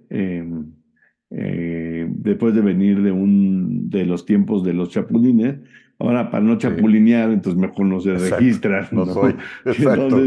eh, 1.29 2.07
después 2.09 2.55
de 2.55 2.61
venir 2.61 3.01
de, 3.01 3.11
un, 3.11 3.89
de 3.89 4.05
los 4.05 4.25
tiempos 4.25 4.63
de 4.63 4.73
los 4.73 4.89
chapulines. 4.89 5.57
Ahora, 5.99 6.29
para 6.29 6.43
no 6.43 6.57
chapulinear, 6.57 7.31
entonces 7.31 7.59
mejor 7.59 7.87
no 7.87 7.99
se 7.99 8.13
registra. 8.13 8.87
No, 8.91 9.05
soy. 9.07 9.35
Exacto, 9.65 10.17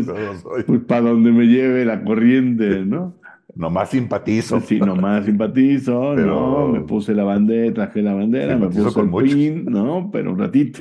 Pues 0.66 0.80
para 0.80 1.02
donde 1.02 1.30
me 1.30 1.46
lleve 1.46 1.84
la 1.84 2.02
corriente, 2.02 2.84
¿no? 2.84 3.14
Nomás 3.54 3.90
simpatizo. 3.90 4.60
Sí, 4.60 4.80
nomás 4.80 5.26
simpatizo, 5.26 6.14
¿no? 6.16 6.68
Me 6.68 6.80
puse 6.80 7.14
la 7.14 7.24
bandera, 7.24 7.72
traje 7.72 8.02
la 8.02 8.14
bandera, 8.14 8.56
me 8.56 8.68
puse 8.68 9.00
el 9.00 9.10
pin, 9.10 9.64
¿no? 9.66 10.10
Pero 10.12 10.32
un 10.32 10.38
ratito. 10.38 10.80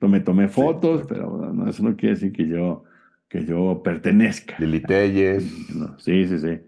Me 0.00 0.20
tomé 0.20 0.48
fotos, 0.48 1.04
pero 1.06 1.52
no, 1.52 1.68
eso 1.68 1.82
no 1.82 1.94
quiere 1.94 2.14
decir 2.14 2.32
que 2.32 2.48
yo, 2.48 2.84
que 3.28 3.44
yo 3.44 3.82
pertenezca. 3.84 4.56
Lili 4.58 4.80
Telles. 4.80 5.44
Sí, 5.98 6.26
sí, 6.26 6.38
sí 6.38 6.60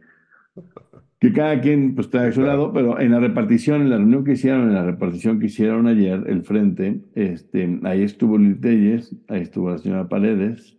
que 1.22 1.32
cada 1.32 1.60
quien 1.60 1.94
pues, 1.94 2.08
está 2.08 2.24
de 2.24 2.32
su 2.32 2.42
lado, 2.42 2.72
pero 2.72 2.98
en 2.98 3.12
la 3.12 3.20
repartición, 3.20 3.82
en 3.82 3.90
la 3.90 3.96
reunión 3.96 4.24
que 4.24 4.32
hicieron, 4.32 4.62
en 4.62 4.74
la 4.74 4.84
repartición 4.84 5.38
que 5.38 5.46
hicieron 5.46 5.86
ayer, 5.86 6.24
el 6.26 6.42
frente, 6.42 7.00
este, 7.14 7.78
ahí 7.84 8.02
estuvo 8.02 8.36
Lili 8.36 9.00
ahí 9.28 9.42
estuvo 9.42 9.70
la 9.70 9.78
señora 9.78 10.08
Paredes, 10.08 10.76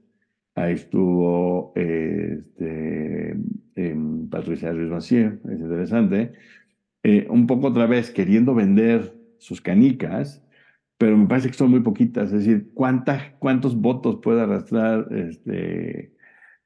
Ahí 0.55 0.73
estuvo 0.73 1.71
este, 1.75 3.37
em, 3.75 4.29
Patricia 4.29 4.73
Ruiz 4.73 4.89
Macié, 4.89 5.39
es 5.45 5.59
interesante. 5.61 6.33
Eh, 7.03 7.25
un 7.29 7.47
poco 7.47 7.67
otra 7.67 7.87
vez 7.87 8.11
queriendo 8.11 8.53
vender 8.53 9.13
sus 9.39 9.61
canicas, 9.61 10.45
pero 10.97 11.17
me 11.17 11.27
parece 11.27 11.47
que 11.47 11.53
son 11.53 11.71
muy 11.71 11.79
poquitas. 11.79 12.33
Es 12.33 12.45
decir, 12.45 12.69
¿cuántos 12.73 13.77
votos 13.77 14.19
puede 14.21 14.41
arrastrar 14.41 15.07
este, 15.11 16.13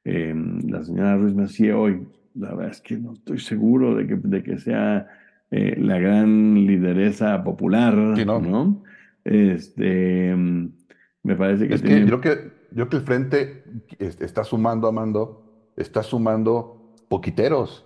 em, 0.04 0.68
la 0.68 0.84
señora 0.84 1.16
Ruiz 1.18 1.36
Macié 1.36 1.74
hoy? 1.74 2.08
La 2.38 2.54
verdad 2.54 2.72
es 2.72 2.82
que 2.82 2.98
no 2.98 3.14
estoy 3.14 3.40
seguro 3.40 3.96
de 3.96 4.08
que, 4.08 4.16
de 4.16 4.44
que 4.44 4.58
sea 4.58 5.08
eh, 5.52 5.76
la 5.80 5.98
gran 5.98 6.56
lideresa 6.56 7.44
popular, 7.44 7.96
¿no? 7.96 8.84
Este, 9.24 10.36
me 10.36 11.36
parece 11.36 11.68
que... 11.68 11.76
Es 11.76 11.82
que 11.82 12.06
yo 12.06 12.22
que, 12.22 12.52
yo 12.72 12.90
que 12.90 12.98
el 12.98 13.04
frente 13.04 13.64
está 14.00 14.44
sumando, 14.44 14.88
Amando, 14.88 15.72
está 15.76 16.04
sumando 16.04 16.94
poquiteros. 17.10 17.86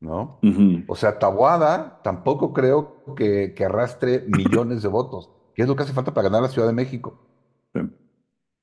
¿no? 0.00 0.40
O 0.88 0.96
sea, 0.96 1.18
Tabuada 1.18 2.00
tampoco 2.02 2.52
creo 2.52 3.04
que, 3.14 3.54
arrastre 3.64 4.24
millones 4.26 4.82
de 4.82 4.88
votos, 4.88 5.30
que 5.54 5.62
es 5.62 5.68
lo 5.68 5.76
que 5.76 5.82
hace 5.82 5.92
falta 5.92 6.14
para 6.14 6.28
ganar 6.28 6.42
la 6.42 6.48
Ciudad 6.48 6.66
de 6.66 6.74
México. 6.74 7.20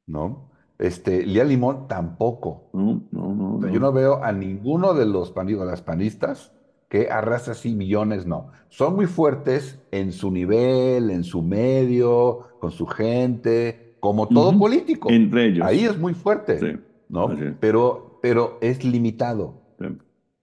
¿No? 0.07 0.49
Este, 0.79 1.25
Lía 1.25 1.43
Limón 1.43 1.87
tampoco. 1.87 2.69
No, 2.73 3.01
no, 3.11 3.59
no, 3.59 3.67
Yo 3.69 3.79
no 3.79 3.91
veo 3.91 4.23
a 4.23 4.31
ninguno 4.31 4.93
de 4.93 5.05
los 5.05 5.33
las 5.35 5.81
panistas 5.81 6.51
que 6.89 7.09
arrastre 7.09 7.53
así 7.53 7.75
millones, 7.75 8.25
no. 8.25 8.51
Son 8.69 8.95
muy 8.95 9.07
fuertes 9.07 9.79
en 9.91 10.11
su 10.11 10.31
nivel, 10.31 11.09
en 11.09 11.23
su 11.23 11.41
medio, 11.41 12.47
con 12.59 12.71
su 12.71 12.85
gente, 12.85 13.95
como 13.99 14.27
todo 14.27 14.57
político. 14.57 15.09
Entre 15.09 15.47
ellos. 15.47 15.65
Ahí 15.65 15.83
es 15.83 15.97
muy 15.97 16.13
fuerte, 16.13 16.79
¿no? 17.09 17.29
Pero, 17.59 18.19
pero 18.21 18.57
es 18.61 18.83
limitado. 18.83 19.61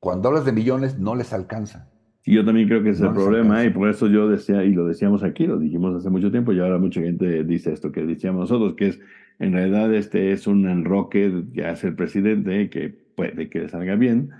Cuando 0.00 0.28
hablas 0.28 0.44
de 0.44 0.52
millones, 0.52 0.98
no 0.98 1.14
les 1.14 1.32
alcanza. 1.32 1.88
Y 2.26 2.34
yo 2.34 2.44
también 2.44 2.68
creo 2.68 2.82
que 2.82 2.90
ese 2.90 3.02
es 3.02 3.08
el 3.08 3.14
problema, 3.14 3.64
y 3.64 3.70
por 3.70 3.88
eso 3.90 4.06
yo 4.08 4.28
decía, 4.28 4.64
y 4.64 4.72
lo 4.72 4.86
decíamos 4.86 5.22
aquí, 5.22 5.46
lo 5.46 5.58
dijimos 5.58 5.94
hace 5.94 6.08
mucho 6.08 6.30
tiempo, 6.30 6.52
y 6.52 6.60
ahora 6.60 6.78
mucha 6.78 7.02
gente 7.02 7.44
dice 7.44 7.72
esto 7.72 7.92
que 7.92 8.02
decíamos 8.06 8.50
nosotros, 8.50 8.74
que 8.74 8.88
es, 8.88 9.00
en 9.38 9.52
realidad, 9.52 9.92
este 9.94 10.32
es 10.32 10.46
un 10.46 10.66
enroque 10.66 11.44
que 11.52 11.66
hace 11.66 11.88
el 11.88 11.94
presidente, 11.96 12.70
que 12.70 12.88
puede 12.88 13.50
que 13.50 13.60
le 13.60 13.68
salga 13.68 13.94
bien, 13.96 14.30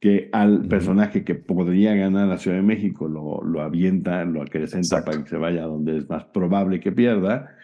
que 0.00 0.30
al 0.32 0.66
personaje 0.68 1.22
que 1.24 1.34
podría 1.34 1.94
ganar 1.94 2.28
la 2.28 2.38
Ciudad 2.38 2.56
de 2.56 2.62
México 2.62 3.08
lo, 3.08 3.42
lo 3.44 3.60
avienta, 3.60 4.24
lo 4.24 4.40
acrecenta 4.40 5.04
para 5.04 5.22
que 5.22 5.28
se 5.28 5.36
vaya 5.36 5.64
donde 5.64 5.98
es 5.98 6.08
más 6.08 6.24
probable 6.24 6.80
que 6.80 6.92
pierda, 6.92 7.54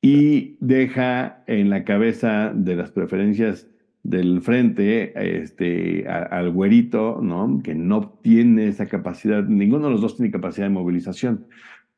y 0.00 0.56
deja 0.60 1.42
en 1.46 1.68
la 1.68 1.84
cabeza 1.84 2.52
de 2.54 2.74
las 2.74 2.90
preferencias 2.90 3.69
del 4.02 4.40
frente 4.40 5.12
este, 5.42 6.08
al 6.08 6.50
güerito, 6.50 7.20
¿no? 7.22 7.60
que 7.62 7.74
no 7.74 8.18
tiene 8.22 8.68
esa 8.68 8.86
capacidad, 8.86 9.44
ninguno 9.44 9.86
de 9.86 9.92
los 9.92 10.00
dos 10.00 10.16
tiene 10.16 10.32
capacidad 10.32 10.66
de 10.66 10.72
movilización, 10.72 11.46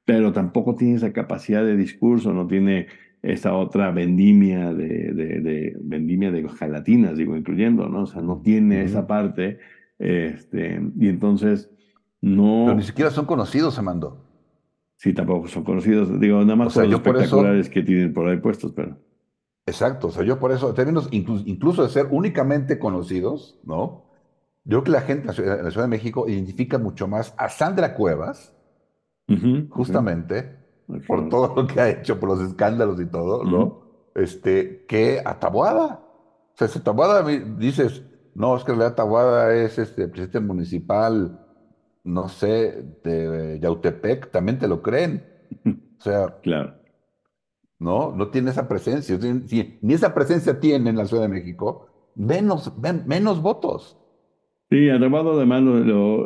pero 0.04 0.32
tampoco 0.32 0.74
tiene 0.74 0.96
esa 0.96 1.12
capacidad 1.12 1.64
de 1.64 1.76
discurso, 1.76 2.32
no 2.32 2.46
tiene 2.46 2.88
esa 3.22 3.54
otra 3.54 3.92
vendimia 3.92 4.74
de, 4.74 5.12
de, 5.12 5.76
vendimia 5.80 6.32
de 6.32 6.48
gelatinas, 6.48 7.16
digo, 7.16 7.36
incluyendo, 7.36 7.88
¿no? 7.88 8.02
O 8.02 8.06
sea, 8.06 8.20
no 8.20 8.40
tiene 8.42 8.82
esa 8.82 9.06
parte, 9.06 9.60
este, 10.00 10.80
y 10.98 11.08
entonces 11.08 11.70
no... 12.20 12.64
Pero 12.66 12.78
ni 12.78 12.82
siquiera 12.82 13.12
son 13.12 13.26
conocidos, 13.26 13.78
Amando. 13.78 14.26
Sí, 14.96 15.12
tampoco 15.12 15.46
son 15.46 15.62
conocidos, 15.62 16.20
digo, 16.20 16.40
nada 16.40 16.56
más 16.56 16.74
por 16.74 16.84
los 16.84 16.94
espectaculares 16.94 17.68
que 17.68 17.82
tienen 17.82 18.12
por 18.12 18.28
ahí 18.28 18.38
puestos, 18.38 18.72
pero... 18.72 18.98
Exacto, 19.64 20.09
o 20.09 20.11
sea, 20.11 20.25
yo 20.25 20.38
por 20.40 20.51
eso, 20.51 20.70
en 20.70 20.75
términos 20.75 21.09
incluso, 21.12 21.85
de 21.85 21.88
ser 21.88 22.09
únicamente 22.11 22.79
conocidos, 22.79 23.61
¿no? 23.64 24.05
Yo 24.64 24.83
creo 24.83 24.85
que 24.85 24.90
la 24.90 25.01
gente 25.03 25.22
en 25.22 25.64
la 25.64 25.70
Ciudad 25.70 25.85
de 25.85 25.88
México 25.88 26.29
identifica 26.29 26.79
mucho 26.79 27.07
más 27.07 27.35
a 27.37 27.48
Sandra 27.48 27.94
Cuevas, 27.94 28.55
justamente, 29.70 30.59
por 31.07 31.29
todo 31.29 31.55
lo 31.55 31.66
que 31.66 31.81
ha 31.81 31.88
hecho, 31.88 32.18
por 32.18 32.29
los 32.29 32.40
escándalos 32.40 33.01
y 33.01 33.07
todo, 33.07 33.44
¿no? 33.44 33.83
Este, 34.14 34.85
que 34.87 35.22
a 35.25 35.38
Tabuada. 35.38 36.01
O 36.55 36.57
sea, 36.57 36.68
si 36.68 36.81
Tabuada 36.81 37.22
dices, 37.57 38.03
no, 38.35 38.57
es 38.57 38.64
que 38.64 38.75
la 38.75 38.94
Tabuada 38.94 39.55
es 39.55 39.79
este 39.79 40.09
presidente 40.09 40.40
municipal, 40.40 41.40
no 42.05 42.29
sé, 42.29 42.85
de 43.05 43.59
Yautepec, 43.61 44.31
también 44.31 44.59
te 44.59 44.68
lo 44.68 44.83
creen. 44.83 45.25
O 45.98 46.03
sea, 46.03 46.40
claro. 46.42 46.81
¿No? 47.82 48.14
No 48.14 48.28
tiene 48.28 48.50
esa 48.50 48.68
presencia. 48.68 49.18
ni 49.80 49.92
esa 49.94 50.14
presencia 50.14 50.60
tiene 50.60 50.90
en 50.90 50.96
la 50.96 51.06
Ciudad 51.06 51.24
de 51.24 51.28
México, 51.28 51.88
menos, 52.14 52.72
menos 53.06 53.42
votos. 53.42 53.98
Sí, 54.70 54.88
además, 54.88 55.26
además 55.26 55.62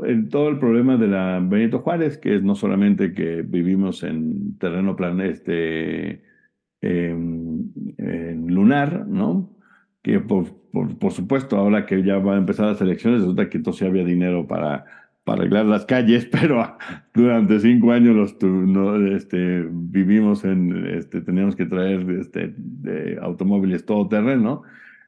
en 0.04 0.28
todo 0.28 0.48
el 0.48 0.60
problema 0.60 0.96
de 0.96 1.08
la 1.08 1.40
Benito 1.42 1.80
Juárez, 1.80 2.16
que 2.16 2.36
es 2.36 2.44
no 2.44 2.54
solamente 2.54 3.12
que 3.12 3.42
vivimos 3.42 4.04
en 4.04 4.56
terreno 4.58 4.94
plan, 4.94 5.20
este, 5.20 6.22
en 6.80 8.46
lunar, 8.46 9.06
¿no? 9.08 9.50
Que 10.00 10.20
por, 10.20 10.44
por, 10.72 10.96
por, 10.96 11.10
supuesto, 11.10 11.56
ahora 11.56 11.86
que 11.86 12.04
ya 12.04 12.18
van 12.18 12.36
a 12.36 12.38
empezar 12.38 12.66
las 12.66 12.80
elecciones, 12.80 13.20
resulta 13.20 13.48
que 13.48 13.56
entonces 13.56 13.88
había 13.88 14.04
dinero 14.04 14.46
para 14.46 14.84
para 15.26 15.40
arreglar 15.40 15.66
las 15.66 15.84
calles, 15.86 16.24
pero 16.30 16.78
durante 17.12 17.58
cinco 17.58 17.90
años 17.90 18.14
los, 18.14 18.40
no, 18.42 18.94
este, 19.08 19.66
vivimos 19.68 20.44
en, 20.44 20.86
este, 20.86 21.20
teníamos 21.20 21.56
que 21.56 21.66
traer 21.66 22.08
este, 22.12 22.54
de 22.56 23.18
automóviles 23.20 23.84
todoterreno. 23.84 24.62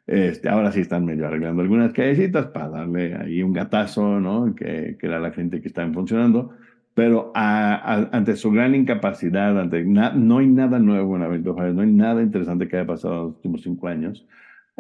Este, 0.09 0.49
ahora 0.49 0.73
sí 0.73 0.81
están 0.81 1.05
medio 1.05 1.29
arreglando 1.29 1.63
algunas 1.63 1.93
callecitas 1.93 2.47
para 2.47 2.69
darle 2.69 3.15
ahí 3.15 3.43
un 3.45 3.53
gatazo, 3.53 4.19
¿no? 4.19 4.55
Que, 4.57 4.97
que 4.99 5.07
era 5.07 5.21
la 5.21 5.31
gente 5.31 5.61
que 5.61 5.69
estaba 5.69 5.91
funcionando. 5.93 6.51
Pero 6.95 7.31
ante 7.33 8.35
su 8.35 8.51
gran 8.51 8.75
incapacidad, 8.75 9.57
ante 9.57 9.85
no 9.85 10.39
hay 10.39 10.49
nada 10.49 10.81
nuevo 10.81 11.15
en 11.15 11.31
Benito 11.31 11.55
Juárez, 11.55 11.75
no 11.77 11.83
hay 11.83 11.93
nada 11.93 12.23
interesante 12.23 12.67
que 12.67 12.77
haya 12.77 12.87
pasado 12.89 13.15
en 13.15 13.21
los 13.27 13.37
últimos 13.37 13.63
cinco 13.63 13.87
años. 13.87 14.27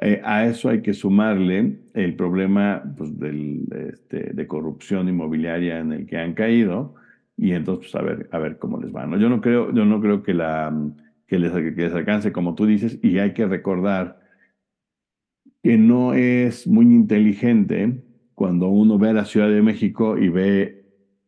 Eh, 0.00 0.20
a 0.24 0.46
eso 0.46 0.68
hay 0.68 0.80
que 0.80 0.94
sumarle 0.94 1.78
el 1.94 2.14
problema 2.14 2.82
pues, 2.96 3.10
este, 3.92 4.32
de 4.32 4.46
corrupción 4.46 5.08
inmobiliaria 5.08 5.80
en 5.80 5.92
el 5.92 6.06
que 6.06 6.16
han 6.16 6.34
caído 6.34 6.94
y 7.36 7.52
entonces 7.52 7.90
pues, 7.90 8.02
a, 8.02 8.06
ver, 8.06 8.28
a 8.30 8.38
ver 8.38 8.58
cómo 8.58 8.80
les 8.80 8.94
va. 8.94 9.08
Yo, 9.18 9.28
no 9.28 9.40
creo, 9.40 9.72
yo 9.74 9.84
no 9.84 10.00
creo 10.00 10.22
que, 10.22 10.34
la, 10.34 10.72
que, 11.26 11.38
les, 11.38 11.52
que 11.52 11.84
alcance 11.86 12.32
como 12.32 12.54
tú 12.54 12.66
dices 12.66 12.98
y 13.02 13.18
hay 13.18 13.32
que 13.32 13.46
recordar 13.46 14.20
que 15.62 15.76
no 15.76 16.14
es 16.14 16.66
muy 16.66 16.84
inteligente 16.84 18.04
cuando 18.34 18.68
uno 18.68 18.98
ve 18.98 19.10
a 19.10 19.14
la 19.14 19.24
Ciudad 19.24 19.50
de 19.50 19.62
México 19.62 20.16
y 20.16 20.28
ve 20.28 20.78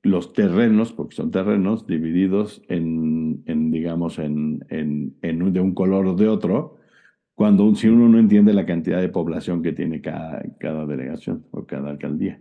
los 0.02 0.32
terrenos, 0.32 0.92
porque 0.92 1.16
son 1.16 1.30
terrenos 1.30 1.86
divididos 1.86 2.62
en, 2.68 3.42
digamos, 3.70 4.18
en, 4.18 4.64
en, 4.70 5.52
de 5.52 5.60
un 5.60 5.74
color 5.74 6.06
o 6.06 6.14
de 6.14 6.28
otro, 6.28 6.79
cuando 7.40 7.74
si 7.74 7.88
uno 7.88 8.06
no 8.06 8.18
entiende 8.18 8.52
la 8.52 8.66
cantidad 8.66 9.00
de 9.00 9.08
población 9.08 9.62
que 9.62 9.72
tiene 9.72 10.02
cada, 10.02 10.42
cada 10.58 10.84
delegación 10.84 11.46
o 11.52 11.64
cada 11.64 11.88
alcaldía. 11.88 12.38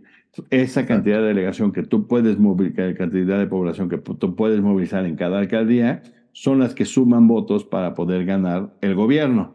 Esa 0.50 0.84
cantidad 0.84 1.22
de 1.22 1.28
delegación 1.28 1.72
que 1.72 1.84
tú 1.84 2.06
puedes 2.06 2.38
movilizar, 2.38 2.94
cantidad 2.94 3.38
de 3.38 3.46
población 3.46 3.88
que 3.88 3.96
tú 3.96 4.36
puedes 4.36 4.60
movilizar 4.60 5.06
en 5.06 5.16
cada 5.16 5.38
alcaldía, 5.38 6.02
son 6.32 6.58
las 6.58 6.74
que 6.74 6.84
suman 6.84 7.26
votos 7.28 7.64
para 7.64 7.94
poder 7.94 8.26
ganar 8.26 8.74
el 8.82 8.94
gobierno. 8.94 9.54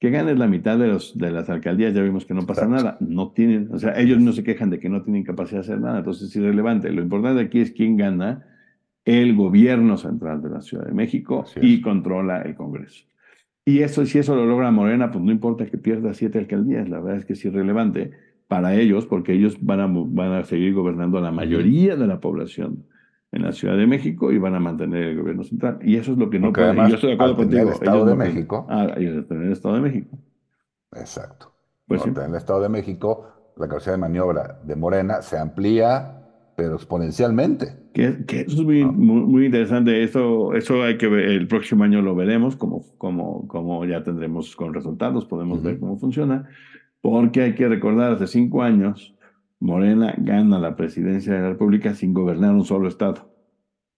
Que 0.00 0.10
ganes 0.10 0.36
la 0.36 0.48
mitad 0.48 0.76
de, 0.76 0.88
los, 0.88 1.16
de 1.16 1.30
las 1.30 1.48
alcaldías, 1.48 1.94
ya 1.94 2.02
vimos 2.02 2.26
que 2.26 2.34
no 2.34 2.44
pasa 2.44 2.66
nada. 2.66 2.96
No 2.98 3.30
tienen, 3.30 3.68
o 3.72 3.78
sea, 3.78 3.96
ellos 4.00 4.18
no 4.18 4.32
se 4.32 4.42
quejan 4.42 4.70
de 4.70 4.80
que 4.80 4.88
no 4.88 5.04
tienen 5.04 5.22
capacidad 5.22 5.60
de 5.60 5.66
hacer 5.66 5.80
nada, 5.80 5.98
entonces 5.98 6.28
es 6.28 6.34
irrelevante. 6.34 6.90
Lo 6.90 7.02
importante 7.02 7.40
aquí 7.40 7.60
es 7.60 7.70
quién 7.70 7.96
gana 7.96 8.44
el 9.04 9.36
gobierno 9.36 9.96
central 9.96 10.42
de 10.42 10.50
la 10.50 10.60
Ciudad 10.60 10.86
de 10.86 10.92
México 10.92 11.44
y 11.62 11.80
controla 11.80 12.42
el 12.42 12.56
Congreso. 12.56 13.04
Y 13.68 13.82
eso, 13.82 14.06
si 14.06 14.18
eso 14.18 14.36
lo 14.36 14.46
logra 14.46 14.70
Morena, 14.70 15.10
pues 15.10 15.24
no 15.24 15.32
importa 15.32 15.66
que 15.66 15.76
pierda 15.76 16.14
siete 16.14 16.38
alcaldías, 16.38 16.88
la 16.88 17.00
verdad 17.00 17.18
es 17.18 17.24
que 17.24 17.32
es 17.32 17.44
irrelevante 17.44 18.12
para 18.46 18.76
ellos, 18.76 19.06
porque 19.06 19.32
ellos 19.32 19.58
van 19.60 19.80
a, 19.80 19.88
van 19.88 20.32
a 20.34 20.44
seguir 20.44 20.72
gobernando 20.72 21.18
a 21.18 21.20
la 21.20 21.32
mayoría 21.32 21.96
de 21.96 22.06
la 22.06 22.20
población 22.20 22.86
en 23.32 23.42
la 23.42 23.50
Ciudad 23.50 23.76
de 23.76 23.88
México 23.88 24.30
y 24.30 24.38
van 24.38 24.54
a 24.54 24.60
mantener 24.60 25.02
el 25.02 25.18
gobierno 25.18 25.42
central. 25.42 25.80
Y 25.82 25.96
eso 25.96 26.12
es 26.12 26.18
lo 26.18 26.30
que 26.30 26.38
no 26.38 26.52
puede. 26.52 26.76
yo 26.76 26.94
estoy 26.94 27.10
de 27.10 27.14
acuerdo 27.14 27.36
contigo. 27.36 27.62
El 27.62 27.68
Estado 27.70 28.04
de 28.06 28.14
México. 28.14 28.66
Ah, 28.70 28.86
ellos 28.96 29.26
tener 29.26 29.46
el 29.46 29.52
Estado 29.52 29.74
de 29.74 29.80
México. 29.80 30.16
Exacto. 30.92 31.52
Pues 31.88 32.06
En 32.06 32.16
el 32.16 32.34
Estado 32.36 32.60
de 32.60 32.68
México, 32.68 33.52
la 33.56 33.66
capacidad 33.66 33.94
de 33.94 34.00
maniobra 34.00 34.60
de 34.62 34.76
Morena 34.76 35.22
se 35.22 35.38
amplía 35.38 36.25
pero 36.56 36.74
exponencialmente. 36.74 37.76
Que, 37.92 38.24
que 38.26 38.40
eso 38.40 38.56
es 38.56 38.62
muy, 38.62 38.84
muy, 38.84 39.46
interesante. 39.46 40.02
Eso, 40.02 40.54
eso 40.54 40.82
hay 40.82 40.96
que 40.96 41.06
ver, 41.06 41.28
el 41.28 41.46
próximo 41.46 41.84
año 41.84 42.02
lo 42.02 42.14
veremos, 42.14 42.56
como, 42.56 42.84
como, 42.98 43.46
como 43.46 43.84
ya 43.84 44.02
tendremos 44.02 44.56
con 44.56 44.72
resultados, 44.74 45.26
podemos 45.26 45.62
ver 45.62 45.78
cómo 45.78 45.98
funciona, 45.98 46.48
porque 47.00 47.42
hay 47.42 47.54
que 47.54 47.68
recordar, 47.68 48.12
hace 48.12 48.26
cinco 48.26 48.62
años, 48.62 49.14
Morena 49.60 50.14
gana 50.18 50.58
la 50.58 50.76
presidencia 50.76 51.34
de 51.34 51.40
la 51.40 51.48
República 51.50 51.94
sin 51.94 52.14
gobernar 52.14 52.54
un 52.54 52.64
solo 52.64 52.88
estado. 52.88 53.36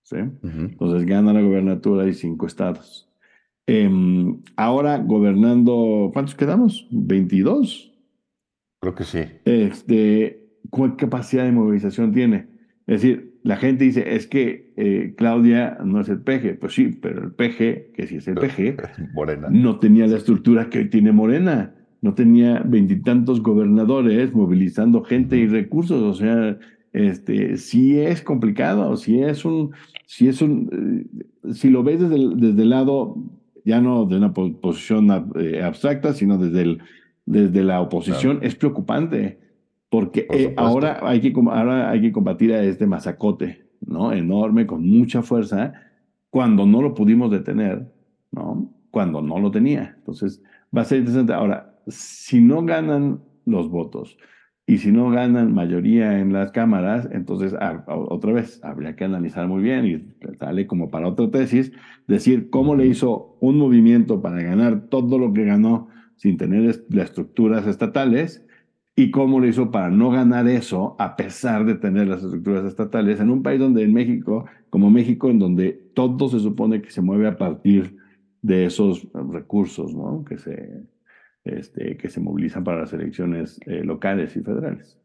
¿sí? 0.02 0.16
Entonces 0.16 1.06
gana 1.06 1.32
la 1.32 1.42
gobernatura 1.42 2.06
y 2.06 2.14
cinco 2.14 2.46
estados. 2.46 3.08
Em, 3.66 4.42
ahora 4.56 4.98
gobernando, 4.98 6.10
¿cuántos 6.12 6.34
quedamos? 6.34 6.88
¿22? 6.90 7.92
Creo 8.80 8.94
que 8.94 9.04
sí. 9.04 9.20
Este, 9.44 10.37
¿Cuál 10.70 10.96
capacidad 10.96 11.44
de 11.44 11.52
movilización 11.52 12.12
tiene? 12.12 12.46
Es 12.86 13.02
decir, 13.02 13.34
la 13.42 13.56
gente 13.56 13.84
dice, 13.84 14.14
es 14.14 14.26
que 14.26 14.72
eh, 14.76 15.14
Claudia 15.16 15.78
no 15.84 16.00
es 16.00 16.08
el 16.08 16.20
peje. 16.20 16.54
Pues 16.54 16.74
sí, 16.74 16.98
pero 17.00 17.22
el 17.22 17.32
peje, 17.32 17.90
que 17.94 18.06
sí 18.06 18.16
es 18.16 18.28
el 18.28 18.34
peje, 18.34 18.76
Morena. 19.14 19.48
no 19.50 19.78
tenía 19.78 20.06
la 20.06 20.16
estructura 20.16 20.68
que 20.70 20.78
hoy 20.78 20.90
tiene 20.90 21.12
Morena. 21.12 21.74
No 22.00 22.14
tenía 22.14 22.62
veintitantos 22.64 23.42
gobernadores 23.42 24.32
movilizando 24.32 25.02
gente 25.02 25.36
y 25.36 25.48
recursos. 25.48 26.02
O 26.02 26.14
sea, 26.14 26.58
este, 26.92 27.56
sí 27.56 27.98
es 27.98 28.22
complicado, 28.22 28.96
si 28.96 29.20
es 29.22 29.44
un, 29.44 29.72
si 30.06 30.28
es 30.28 30.40
un, 30.40 31.06
eh, 31.44 31.52
si 31.52 31.70
lo 31.70 31.82
ves 31.82 32.00
desde 32.00 32.16
el, 32.16 32.40
desde 32.40 32.62
el 32.62 32.70
lado, 32.70 33.16
ya 33.64 33.80
no 33.80 34.06
de 34.06 34.16
una 34.16 34.32
posición 34.32 35.08
eh, 35.36 35.62
abstracta, 35.62 36.14
sino 36.14 36.38
desde 36.38 36.62
el, 36.62 36.78
desde 37.26 37.62
la 37.62 37.80
oposición, 37.80 38.38
es 38.42 38.54
preocupante, 38.54 39.38
porque 39.90 40.26
eh, 40.30 40.54
ahora, 40.56 41.00
hay 41.02 41.20
que, 41.20 41.32
ahora 41.34 41.90
hay 41.90 42.00
que 42.00 42.12
combatir 42.12 42.52
a 42.52 42.62
este 42.62 42.86
masacote, 42.86 43.66
¿no? 43.80 44.12
Enorme, 44.12 44.66
con 44.66 44.86
mucha 44.86 45.22
fuerza, 45.22 45.72
cuando 46.30 46.66
no 46.66 46.82
lo 46.82 46.94
pudimos 46.94 47.30
detener, 47.30 47.90
¿no? 48.30 48.72
Cuando 48.90 49.22
no 49.22 49.38
lo 49.38 49.50
tenía. 49.50 49.94
Entonces, 49.98 50.42
va 50.76 50.82
a 50.82 50.84
ser 50.84 50.98
interesante. 50.98 51.32
Ahora, 51.32 51.78
si 51.86 52.40
no 52.40 52.64
ganan 52.64 53.20
los 53.46 53.70
votos, 53.70 54.18
y 54.68 54.76
si 54.76 54.92
no 54.92 55.08
ganan 55.08 55.54
mayoría 55.54 56.20
en 56.20 56.34
las 56.34 56.52
cámaras, 56.52 57.08
entonces 57.10 57.54
ah, 57.58 57.84
otra 57.86 58.34
vez 58.34 58.62
habría 58.62 58.96
que 58.96 59.04
analizar 59.04 59.48
muy 59.48 59.62
bien 59.62 59.86
y 59.86 60.36
sale 60.38 60.66
como 60.66 60.90
para 60.90 61.08
otra 61.08 61.30
tesis, 61.30 61.72
decir 62.06 62.50
cómo 62.50 62.76
le 62.76 62.86
hizo 62.86 63.38
un 63.40 63.56
movimiento 63.56 64.20
para 64.20 64.42
ganar 64.42 64.88
todo 64.90 65.18
lo 65.18 65.32
que 65.32 65.46
ganó 65.46 65.88
sin 66.16 66.36
tener 66.36 66.64
las 66.90 67.06
estructuras 67.06 67.66
estatales 67.66 68.46
y 68.98 69.12
cómo 69.12 69.38
le 69.38 69.46
hizo 69.46 69.70
para 69.70 69.90
no 69.90 70.10
ganar 70.10 70.48
eso 70.48 70.96
a 70.98 71.14
pesar 71.14 71.64
de 71.64 71.76
tener 71.76 72.08
las 72.08 72.20
estructuras 72.20 72.64
estatales 72.64 73.20
en 73.20 73.30
un 73.30 73.44
país 73.44 73.60
donde 73.60 73.84
en 73.84 73.94
México, 73.94 74.46
como 74.70 74.90
México, 74.90 75.30
en 75.30 75.38
donde 75.38 75.70
todo 75.94 76.28
se 76.28 76.40
supone 76.40 76.82
que 76.82 76.90
se 76.90 77.00
mueve 77.00 77.28
a 77.28 77.38
partir 77.38 77.96
de 78.42 78.64
esos 78.64 79.06
recursos, 79.12 79.94
¿no? 79.94 80.24
Que 80.24 80.36
se, 80.36 80.82
este, 81.44 81.96
que 81.96 82.08
se 82.08 82.18
movilizan 82.18 82.64
para 82.64 82.80
las 82.80 82.92
elecciones 82.92 83.60
eh, 83.66 83.84
locales 83.84 84.36
y 84.36 84.40
federales. 84.40 84.98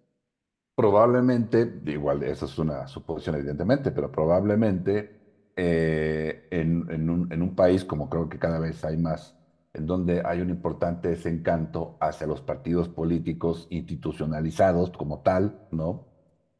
Probablemente, 0.75 1.71
igual, 1.85 2.23
esa 2.23 2.45
es 2.45 2.57
una 2.57 2.87
suposición 2.87 3.35
evidentemente, 3.35 3.91
pero 3.91 4.11
probablemente 4.11 5.51
eh, 5.55 6.47
en, 6.49 7.09
un, 7.11 7.55
país 7.55 7.85
como 7.85 8.09
creo 8.09 8.27
que 8.27 8.39
cada 8.39 8.57
vez 8.57 8.83
hay 8.83 8.97
más, 8.97 9.37
en 9.73 9.87
donde 9.87 10.21
hay 10.25 10.41
un 10.41 10.49
importante 10.49 11.09
desencanto 11.09 11.97
hacia 11.99 12.27
los 12.27 12.41
partidos 12.41 12.89
políticos 12.89 13.67
institucionalizados 13.69 14.91
como 14.91 15.21
tal, 15.21 15.67
¿no? 15.71 16.05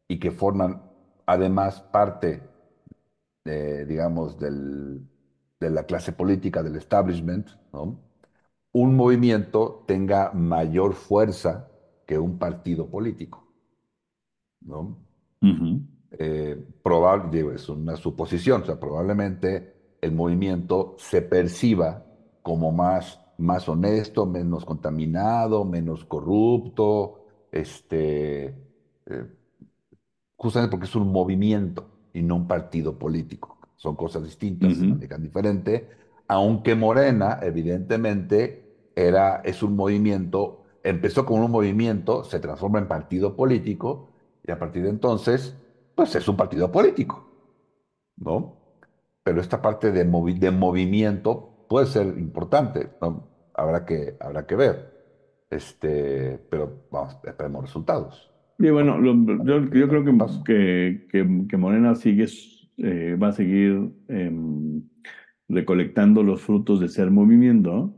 Y 0.07 0.19
que 0.19 0.31
forman 0.31 0.81
además 1.25 1.81
parte, 1.81 2.41
digamos, 3.45 4.39
del, 4.39 5.07
de 5.59 5.69
la 5.69 5.83
clase 5.85 6.11
política, 6.11 6.63
del 6.63 6.75
establishment, 6.75 7.47
¿no? 7.71 7.99
un 8.73 8.95
movimiento 8.95 9.83
tenga 9.87 10.31
mayor 10.33 10.93
fuerza 10.93 11.69
que 12.05 12.17
un 12.17 12.37
partido 12.37 12.89
político. 12.89 13.47
¿no? 14.61 14.97
Eh, 16.11 16.67
probable, 16.83 17.53
es 17.53 17.69
una 17.69 17.95
suposición, 17.95 18.63
o 18.63 18.65
sea, 18.65 18.79
probablemente 18.79 19.97
el 20.01 20.11
movimiento 20.11 20.95
se 20.97 21.21
perciba 21.21 22.05
como 22.43 22.71
más, 22.73 23.21
más 23.39 23.69
honesto, 23.69 24.27
menos 24.27 24.65
contaminado, 24.65 25.65
menos 25.65 26.05
corrupto, 26.05 27.25
este, 27.51 28.47
eh, 29.07 29.27
justamente 30.35 30.71
porque 30.71 30.85
es 30.85 30.95
un 30.95 31.11
movimiento 31.11 31.89
y 32.13 32.21
no 32.21 32.35
un 32.35 32.47
partido 32.47 32.97
político. 32.97 33.57
Son 33.75 33.95
cosas 33.95 34.23
distintas, 34.23 34.75
se 34.77 34.87
manejan 34.87 35.21
diferente, 35.21 35.89
aunque 36.27 36.75
Morena, 36.75 37.39
evidentemente, 37.41 38.91
era, 38.95 39.41
es 39.43 39.63
un 39.63 39.75
movimiento, 39.75 40.63
empezó 40.83 41.25
como 41.25 41.45
un 41.45 41.51
movimiento, 41.51 42.23
se 42.23 42.39
transforma 42.39 42.79
en 42.79 42.87
partido 42.87 43.35
político 43.35 44.09
y 44.45 44.51
a 44.51 44.59
partir 44.59 44.83
de 44.83 44.89
entonces, 44.89 45.55
pues 45.95 46.15
es 46.15 46.27
un 46.27 46.37
partido 46.37 46.71
político, 46.71 47.27
¿no? 48.17 48.57
Pero 49.23 49.41
esta 49.41 49.61
parte 49.61 49.91
de, 49.91 50.05
de 50.05 50.51
movimiento 50.51 51.52
puede 51.73 51.87
ser 51.87 52.05
importante, 52.19 52.87
¿no? 53.01 53.27
Habrá 53.55 53.83
que, 53.83 54.15
habrá 54.19 54.45
que 54.45 54.55
ver. 54.55 54.93
Este, 55.49 56.39
pero 56.47 56.85
vamos, 56.91 57.17
esperemos 57.23 57.63
resultados. 57.63 58.31
Y 58.59 58.69
bueno, 58.69 59.03
yo, 59.03 59.89
creo 59.89 60.05
que, 60.05 61.07
que, 61.09 61.45
que, 61.49 61.57
Morena 61.57 61.95
sigue, 61.95 62.27
eh, 62.77 63.17
va 63.19 63.29
a 63.29 63.31
seguir 63.31 63.89
em, 64.07 64.83
recolectando 65.49 66.21
los 66.21 66.41
frutos 66.41 66.79
de 66.79 66.89
ser 66.89 67.09
movimiento 67.09 67.91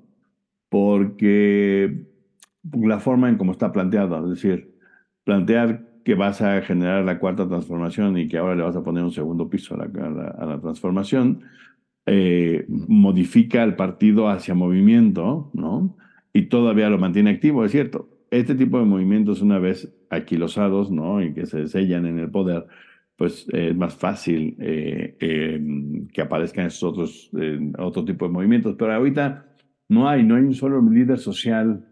porque 0.70 2.08
la 2.72 3.02
forma 3.02 3.28
en 3.28 3.38
cómo 3.38 3.52
está 3.52 3.74
planteado, 3.74 4.24
es 4.24 4.42
decir, 4.42 4.74
plantear 5.26 5.86
que 6.06 6.16
vas 6.16 6.42
a 6.42 6.62
generar 6.62 7.04
la 7.04 7.20
cuarta 7.20 7.46
transformación 7.46 8.18
y 8.18 8.30
que 8.30 8.38
ahora 8.38 8.56
le 8.56 8.64
vas 8.64 8.78
a 8.78 8.84
poner 8.84 9.04
un 9.04 9.12
segundo 9.12 9.50
piso 9.50 9.76
a 9.76 9.80
la, 10.46 10.62
transformación, 10.62 11.42
eh, 12.06 12.66
modifica 12.68 13.64
el 13.64 13.76
partido 13.76 14.30
hacia 14.30 14.54
movimiento, 14.54 15.50
¿no? 15.54 15.98
Y 16.34 16.44
todavía 16.44 16.90
lo 16.90 16.98
mantiene 16.98 17.32
activo, 17.32 17.66
es 17.66 17.72
cierto. 17.72 18.10
Este 18.32 18.56
tipo 18.56 18.80
de 18.80 18.86
movimientos, 18.86 19.42
una 19.42 19.60
vez 19.60 19.94
aquilosados, 20.10 20.92
¿no? 20.92 21.22
Y 21.24 21.34
que 21.34 21.46
se 21.46 21.68
sellan 21.68 22.06
en 22.06 22.20
el 22.20 22.30
poder, 22.30 22.66
pues 23.16 23.48
es 23.54 23.76
más 23.76 23.96
fácil 23.96 24.58
eh, 24.60 25.16
em, 25.20 26.08
que 26.08 26.22
aparezcan 26.22 26.68
esos 26.68 26.84
otros, 26.84 27.32
otro 27.78 28.04
tipo 28.04 28.26
de 28.26 28.34
movimientos. 28.34 28.76
Pero 28.78 28.94
ahorita 28.94 29.46
no 29.88 30.10
hay, 30.10 30.24
no 30.24 30.36
hay 30.36 30.44
un 30.44 30.54
solo 30.54 30.82
líder 30.82 31.20
social 31.20 31.86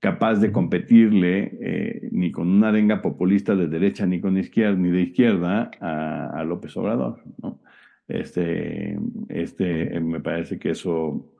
capaz 0.00 0.36
de 0.36 0.50
competirle 0.50 1.58
eh, 1.60 2.08
ni 2.10 2.32
con 2.32 2.48
una 2.48 2.70
arenga 2.70 3.02
populista 3.02 3.54
de 3.54 3.68
derecha 3.68 4.06
ni 4.06 4.20
con 4.20 4.38
izquierda 4.38 4.76
ni 4.76 4.90
de 4.90 5.02
izquierda 5.02 5.70
a, 5.80 6.42
López 6.44 6.76
Obrador, 6.76 7.22
¿no? 7.40 7.60
Este, 8.10 8.98
este, 9.28 9.96
eh, 9.96 10.00
me 10.00 10.20
parece 10.20 10.58
que 10.58 10.70
eso, 10.70 11.34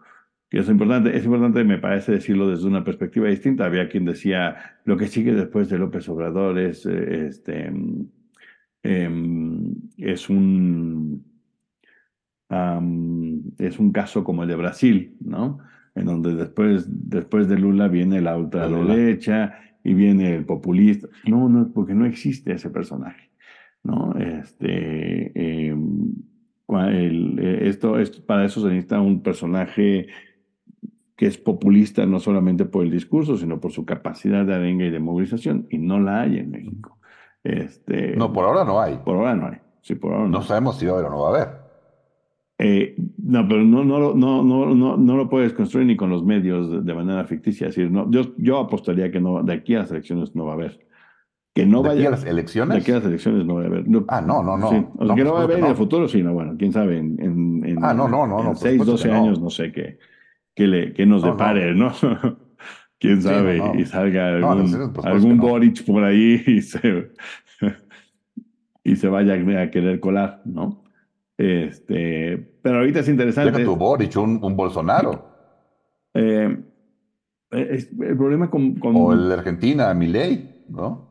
que 0.49 0.59
es 0.59 0.69
importante. 0.69 1.17
Es 1.17 1.25
importante, 1.25 1.65
me 1.65 1.79
parece 1.79 2.13
decirlo 2.13 2.49
desde 2.49 2.67
una 2.67 2.85
perspectiva 2.85 3.29
distinta. 3.29 3.67
Había 3.67 3.89
quien 3.89 4.05
decía 4.05 4.57
lo 4.85 4.97
que 4.97 5.07
sigue 5.07 5.33
después 5.35 5.69
de 5.69 5.79
López 5.79 6.09
Obrador 6.09 6.59
es, 6.59 6.87
eh, 6.87 7.27
este, 7.27 7.73
em, 8.83 9.75
es 9.97 10.31
un 10.31 11.25
es 13.59 13.79
un 13.79 13.93
caso 13.93 14.25
como 14.25 14.43
el 14.43 14.49
de 14.49 14.57
Brasil, 14.57 15.17
¿no? 15.21 15.61
en 15.95 16.07
donde 16.07 16.35
después, 16.35 16.87
después 16.89 17.49
de 17.49 17.59
Lula 17.59 17.89
viene 17.89 18.21
la 18.21 18.37
ultraderecha 18.37 19.59
y 19.83 19.95
viene 19.95 20.37
el 20.37 20.45
populista. 20.45 21.09
No, 21.27 21.49
no, 21.49 21.71
porque 21.73 21.95
no 21.95 22.07
existe 22.07 22.53
ese 22.53 22.71
personaje. 22.71 23.31
¿no? 23.83 24.15
Este, 24.19 25.69
em, 25.69 26.13
eh, 26.79 27.59
esto, 27.63 27.99
esto, 27.99 28.25
para 28.25 28.45
eso 28.45 28.61
se 28.61 28.69
necesita 28.69 29.01
un 29.01 29.23
personaje 29.23 30.09
que 31.17 31.27
es 31.27 31.37
populista 31.37 32.07
no 32.07 32.19
solamente 32.19 32.65
por 32.65 32.85
el 32.85 32.91
discurso, 32.91 33.37
sino 33.37 33.61
por 33.61 33.73
su 33.73 33.85
capacidad 33.85 34.45
de 34.47 34.55
arenga 34.55 34.87
y 34.87 34.91
de 34.91 35.01
movilización, 35.01 35.67
y 35.69 35.79
no 35.79 36.01
la 36.01 36.23
hay 36.23 36.39
en 36.39 36.51
México. 36.51 36.99
Este, 37.45 38.17
no, 38.17 38.33
por 38.33 38.47
ahora 38.47 38.65
no 38.65 38.81
hay. 38.81 38.99
Por 38.99 39.17
ahora 39.17 39.35
no 39.35 39.49
hay. 39.49 39.59
Sí, 39.83 39.95
por 39.95 40.13
ahora 40.13 40.25
no, 40.25 40.31
no 40.31 40.43
sabemos 40.43 40.79
si 40.79 40.87
va 40.87 40.93
a 40.93 40.95
haber 40.95 41.07
o 41.07 41.11
no 41.11 41.21
va 41.21 41.29
a 41.29 41.35
haber. 41.35 41.61
Eh, 42.63 42.95
no, 43.17 43.49
pero 43.49 43.65
no, 43.65 43.85
no, 43.85 44.15
no, 44.15 44.43
no, 44.43 44.75
no, 44.75 44.97
no 44.99 45.17
lo 45.17 45.31
puedes 45.31 45.55
construir 45.55 45.87
ni 45.87 45.97
con 45.97 46.11
los 46.11 46.23
medios 46.23 46.85
de, 46.85 46.95
manera 46.95 47.25
ficticia. 47.25 47.69
Es 47.69 47.75
decir, 47.75 47.91
no, 47.91 48.11
yo, 48.11 48.37
yo 48.37 48.59
apostaría 48.59 49.11
que 49.11 49.19
no, 49.19 49.43
de 49.43 49.55
aquí 49.55 49.75
a 49.75 49.79
las 49.79 49.91
elecciones 49.91 50.35
no 50.35 50.45
va 50.45 50.53
a 50.53 50.55
haber. 50.57 50.87
Que 51.55 51.67
no 51.67 51.83
¿De 51.83 51.89
vaya, 51.89 52.01
aquí 52.01 52.07
a 52.07 52.11
las 52.11 52.25
elecciones? 52.25 52.75
De 52.75 52.81
aquí 52.81 52.93
a 52.93 52.97
las 52.97 53.05
elecciones 53.05 53.45
no 53.45 53.57
va 53.57 53.63
a 53.63 53.67
haber. 53.67 53.85
ah, 54.09 54.21
no, 54.21 54.43
no, 54.43 54.57
no. 54.57 54.71
que 55.15 55.25
no 55.25 55.35
va 55.35 55.41
a 55.41 55.45
haber 55.45 55.59
en 55.59 55.67
el 55.67 55.75
futuro, 55.75 56.07
sí, 56.09 56.23
no, 56.23 56.33
bueno, 56.33 56.55
quién 56.57 56.73
sabe, 56.73 56.99
en, 56.99 57.19
en, 57.65 57.85
ah, 57.85 57.93
no, 57.93 58.09
no, 58.09 58.27
no, 58.27 58.51
en 58.51 58.57
6, 58.57 58.85
12 58.85 59.13
años, 59.13 59.41
no 59.41 59.51
sé 59.51 59.73
qué, 59.73 59.99
qué, 60.55 60.67
le, 60.69 60.93
qué 60.93 61.07
nos 61.07 61.23
depare, 61.25 61.75
¿no? 61.75 61.93
quién 63.01 63.21
sabe, 63.21 63.61
y 63.77 63.85
salga 63.85 64.37
algún, 64.37 64.93
algún 65.03 65.39
Boric 65.39 65.85
por 65.85 66.05
ahí 66.05 66.41
y 66.47 66.63
se, 66.63 67.11
y 68.85 68.95
se 68.95 69.09
vaya 69.09 69.35
a 69.35 69.71
querer 69.71 69.99
colar, 69.99 70.43
¿no? 70.45 70.85
Este, 71.37 72.37
pero 72.63 72.79
ahorita 72.79 73.01
es 73.01 73.09
interesante. 73.09 73.51
Deja 73.51 73.65
tu 73.65 73.75
Boric, 73.75 74.15
un, 74.19 74.39
un 74.43 74.57
Bolsonaro. 74.57 75.31
Eh, 76.13 76.57
el 77.51 78.17
problema 78.17 78.51
con, 78.51 78.79
O 78.83 79.13
el 79.13 79.29
de 79.29 79.35
Argentina, 79.35 79.93
Milei, 79.95 80.65
¿no? 80.69 81.10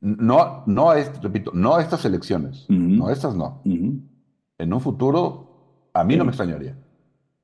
No, 0.00 0.64
no 0.66 0.92
repito, 1.22 1.52
no 1.54 1.78
estas 1.78 2.04
elecciones. 2.04 2.66
No, 2.68 3.10
estas 3.10 3.36
no. 3.36 3.62
En 3.64 4.72
un 4.72 4.80
futuro, 4.80 5.90
a 5.92 6.04
mí 6.04 6.16
no 6.16 6.24
me 6.24 6.30
extrañaría. 6.30 6.76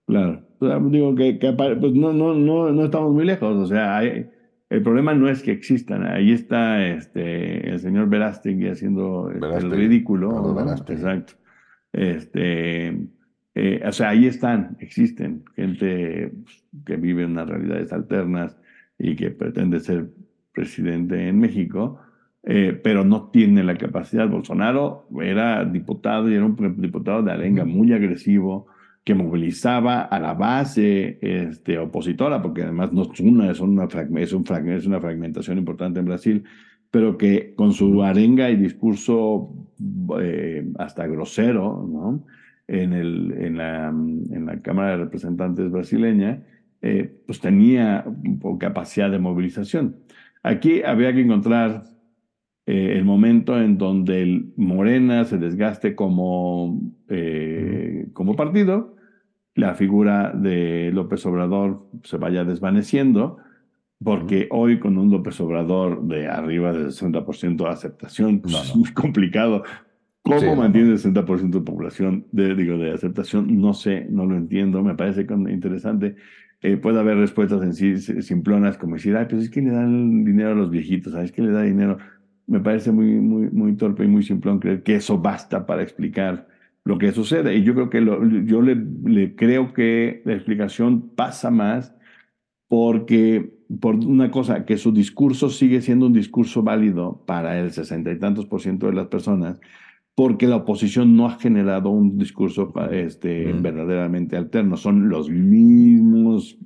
Claro. 0.06 0.42
digo 0.90 1.14
que, 1.14 1.38
pues 1.80 1.94
no, 1.94 2.12
no, 2.12 2.34
no, 2.34 2.70
no 2.70 2.84
estamos 2.84 3.12
muy 3.12 3.24
lejos. 3.24 3.56
O 3.56 3.66
sea, 3.66 4.02
el 4.02 4.82
problema 4.82 5.14
no 5.14 5.28
es 5.28 5.42
que 5.42 5.52
existan. 5.52 6.04
Ahí 6.04 6.32
está 6.32 6.86
este, 6.86 7.70
el 7.70 7.78
señor 7.78 8.08
Verástegui 8.08 8.68
haciendo 8.68 9.30
este, 9.30 9.56
el 9.58 9.70
ridículo. 9.70 10.58
Exacto. 10.88 11.34
Este, 11.92 13.08
eh, 13.54 13.82
o 13.86 13.92
sea, 13.92 14.10
ahí 14.10 14.26
están, 14.26 14.76
existen 14.80 15.44
gente 15.54 16.32
pues, 16.42 16.64
que 16.86 16.96
vive 16.96 17.24
en 17.24 17.32
unas 17.32 17.48
realidades 17.48 17.92
alternas 17.92 18.56
y 18.98 19.14
que 19.14 19.30
pretende 19.30 19.80
ser 19.80 20.10
presidente 20.52 21.28
en 21.28 21.38
México, 21.38 21.98
eh, 22.44 22.78
pero 22.82 23.04
no 23.04 23.30
tiene 23.30 23.62
la 23.62 23.76
capacidad. 23.76 24.28
Bolsonaro 24.28 25.06
era 25.22 25.64
diputado 25.64 26.30
y 26.30 26.34
era 26.34 26.44
un 26.44 26.56
diputado 26.78 27.22
de 27.22 27.32
arenga 27.32 27.64
muy 27.64 27.92
agresivo 27.92 28.66
que 29.04 29.14
movilizaba 29.14 30.02
a 30.02 30.20
la 30.20 30.34
base 30.34 31.18
este, 31.20 31.78
opositora, 31.78 32.40
porque 32.40 32.62
además 32.62 32.92
no 32.92 33.02
es 33.02 33.20
una, 33.20 33.50
es 33.50 33.60
una, 33.60 33.84
es, 33.84 34.32
un, 34.32 34.44
es 34.68 34.86
una 34.86 35.00
fragmentación 35.00 35.58
importante 35.58 35.98
en 36.00 36.06
Brasil, 36.06 36.44
pero 36.90 37.16
que 37.18 37.54
con 37.54 37.72
su 37.72 38.02
arenga 38.02 38.50
y 38.50 38.56
discurso 38.56 39.52
eh, 40.20 40.64
hasta 40.78 41.06
grosero, 41.06 41.86
¿no? 41.88 42.24
En, 42.68 42.92
el, 42.92 43.34
en, 43.38 43.56
la, 43.56 43.88
en 43.88 44.46
la 44.46 44.62
Cámara 44.62 44.92
de 44.92 44.96
Representantes 44.98 45.70
brasileña, 45.70 46.44
eh, 46.80 47.12
pues 47.26 47.40
tenía 47.40 48.04
capacidad 48.58 49.10
de 49.10 49.18
movilización. 49.18 49.96
Aquí 50.42 50.82
había 50.82 51.12
que 51.12 51.20
encontrar 51.20 51.84
eh, 52.66 52.94
el 52.96 53.04
momento 53.04 53.60
en 53.60 53.76
donde 53.76 54.22
el 54.22 54.52
Morena 54.56 55.24
se 55.24 55.38
desgaste 55.38 55.94
como, 55.94 56.80
eh, 57.08 58.08
como 58.12 58.36
partido, 58.36 58.96
la 59.54 59.74
figura 59.74 60.32
de 60.32 60.90
López 60.92 61.26
Obrador 61.26 61.86
se 62.04 62.16
vaya 62.18 62.44
desvaneciendo, 62.44 63.38
porque 64.02 64.48
hoy 64.50 64.78
con 64.78 64.96
un 64.96 65.10
López 65.10 65.40
Obrador 65.40 66.02
de 66.06 66.28
arriba 66.28 66.72
del 66.72 66.92
60% 66.92 67.64
de 67.64 67.70
aceptación, 67.70 68.40
pues, 68.40 68.54
es 68.54 68.76
muy 68.76 68.92
complicado. 68.92 69.64
¿Cómo 70.22 70.54
mantiene 70.54 70.90
el 70.92 70.98
60% 70.98 71.50
de 71.50 71.60
población, 71.60 72.26
de, 72.30 72.54
digo, 72.54 72.78
de 72.78 72.92
aceptación? 72.92 73.60
No 73.60 73.74
sé, 73.74 74.06
no 74.08 74.24
lo 74.24 74.36
entiendo, 74.36 74.82
me 74.82 74.94
parece 74.94 75.26
interesante. 75.48 76.14
Eh, 76.60 76.76
puede 76.76 77.00
haber 77.00 77.16
respuestas 77.16 77.60
en 77.62 77.74
sí 77.74 77.98
simplonas 78.22 78.78
como 78.78 78.94
decir, 78.94 79.16
ay, 79.16 79.26
pues 79.28 79.42
es 79.42 79.50
que 79.50 79.60
le 79.60 79.70
dan 79.70 80.24
dinero 80.24 80.50
a 80.50 80.54
los 80.54 80.70
viejitos, 80.70 81.12
¿sabes 81.12 81.32
qué 81.32 81.42
le 81.42 81.50
da 81.50 81.62
dinero? 81.62 81.98
Me 82.46 82.60
parece 82.60 82.92
muy, 82.92 83.20
muy, 83.20 83.50
muy 83.50 83.76
torpe 83.76 84.04
y 84.04 84.08
muy 84.08 84.22
simplón 84.22 84.58
creer 84.58 84.82
que 84.82 84.96
eso 84.96 85.18
basta 85.18 85.66
para 85.66 85.82
explicar 85.82 86.48
lo 86.84 86.98
que 86.98 87.12
sucede. 87.12 87.56
Y 87.56 87.62
yo 87.62 87.74
creo 87.74 87.90
que 87.90 88.00
lo, 88.00 88.24
yo 88.44 88.62
le, 88.62 88.76
le, 89.04 89.34
creo 89.36 89.72
que 89.72 90.22
la 90.24 90.34
explicación 90.34 91.10
pasa 91.14 91.50
más 91.50 91.94
porque, 92.68 93.52
por 93.80 93.96
una 93.96 94.30
cosa, 94.30 94.64
que 94.64 94.78
su 94.78 94.92
discurso 94.92 95.50
sigue 95.50 95.82
siendo 95.82 96.06
un 96.06 96.12
discurso 96.12 96.62
válido 96.62 97.22
para 97.26 97.58
el 97.58 97.70
sesenta 97.70 98.10
y 98.10 98.18
tantos 98.18 98.46
por 98.46 98.62
ciento 98.62 98.86
de 98.86 98.94
las 98.94 99.08
personas, 99.08 99.60
porque 100.14 100.46
la 100.46 100.56
oposición 100.56 101.16
no 101.16 101.26
ha 101.26 101.38
generado 101.38 101.90
un 101.90 102.16
discurso 102.16 102.72
este, 102.90 103.52
verdaderamente 103.52 104.36
alterno. 104.36 104.76
Son 104.76 105.08
los 105.08 105.28
mismos, 105.30 106.58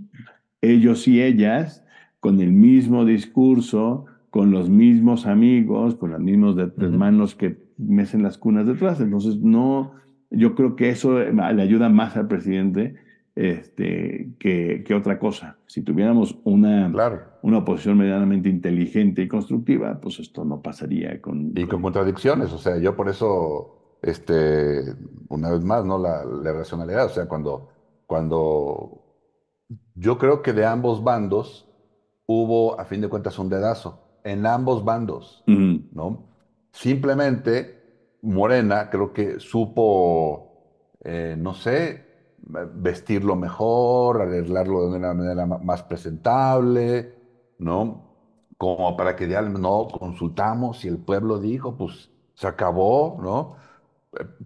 ellos 0.61 1.09
y 1.09 1.23
ellas, 1.23 1.85
con 2.21 2.41
el 2.41 2.53
mismo 2.53 3.05
discurso, 3.05 4.07
con 4.37 4.51
los 4.51 4.69
mismos 4.69 5.25
amigos, 5.25 5.95
con 5.95 6.11
los 6.11 6.21
mismos 6.21 6.59
hermanos 6.59 7.35
que 7.35 7.57
mecen 7.79 8.23
las 8.23 8.37
cunas 8.37 8.67
detrás. 8.67 9.01
Entonces, 9.01 9.39
no, 9.39 9.95
yo 10.29 10.55
creo 10.55 10.77
que 10.77 10.91
eso 10.91 11.19
le 11.19 11.63
ayuda 11.63 11.89
más 11.89 12.19
al 12.19 12.29
presidente 12.29 12.97
este, 13.35 14.35
que, 14.39 14.85
que, 14.87 14.95
otra 14.95 15.19
cosa. 15.19 15.57
Si 15.65 15.81
tuviéramos 15.81 16.39
una, 16.45 16.93
una 17.41 17.59
oposición 17.59 17.97
medianamente 17.97 18.51
inteligente 18.51 19.23
y 19.23 19.29
constructiva, 19.29 19.99
pues 20.03 20.19
esto 20.19 20.45
no 20.45 20.61
pasaría 20.61 21.19
con... 21.23 21.53
Y 21.57 21.65
con 21.65 21.81
contradicciones, 21.81 22.53
o 22.53 22.59
sea, 22.59 22.77
yo 22.77 22.95
por 22.95 23.09
eso, 23.09 23.97
este, 24.03 24.83
una 25.31 25.51
vez 25.51 25.65
más, 25.65 25.87
¿no? 25.87 25.97
La, 25.97 26.27
la 26.27 26.53
racionalidad, 26.53 27.07
o 27.07 27.09
sea, 27.09 27.27
cuando, 27.27 27.71
cuando 28.05 29.03
yo 29.95 30.19
creo 30.19 30.43
que 30.43 30.53
de 30.53 30.67
ambos 30.67 31.03
bandos 31.03 31.73
hubo, 32.27 32.79
a 32.79 32.85
fin 32.85 33.01
de 33.01 33.09
cuentas, 33.09 33.39
un 33.39 33.49
dedazo, 33.49 34.03
en 34.27 34.45
ambos 34.45 34.85
bandos, 34.85 35.45
¿no? 35.47 36.25
Simplemente 36.73 38.19
Morena 38.23 38.91
creo 38.91 39.13
que 39.13 39.39
supo, 39.39 40.99
eh, 41.05 41.37
no 41.39 41.55
sé, 41.55 42.05
vestirlo 42.75 43.37
mejor, 43.37 44.21
arreglarlo 44.23 44.91
de 44.91 44.99
una 44.99 45.15
manera 45.15 45.47
más 45.47 45.85
presentable, 45.85 47.15
¿no? 47.59 48.05
Como 48.59 48.97
para 48.97 49.15
que 49.15 49.29
ya 49.29 49.43
no 49.43 49.87
consultamos 49.89 50.85
y 50.85 50.89
el 50.89 50.99
pueblo 50.99 51.39
dijo, 51.39 51.77
pues 51.77 52.11
se 52.35 52.49
acabó, 52.49 53.19
¿no? 53.23 53.57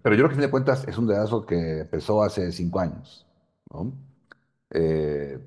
Pero 0.03 0.15
yo 0.15 0.25
creo 0.25 0.29
que, 0.29 0.33
a 0.33 0.37
fin 0.37 0.41
de 0.41 0.51
cuentas, 0.51 0.87
es 0.87 0.97
un 0.97 1.07
dedazo 1.07 1.45
que 1.45 1.79
empezó 1.81 2.21
hace 2.21 2.51
cinco 2.51 2.79
años, 2.79 3.25
¿no? 3.73 3.93
Eh, 4.69 5.39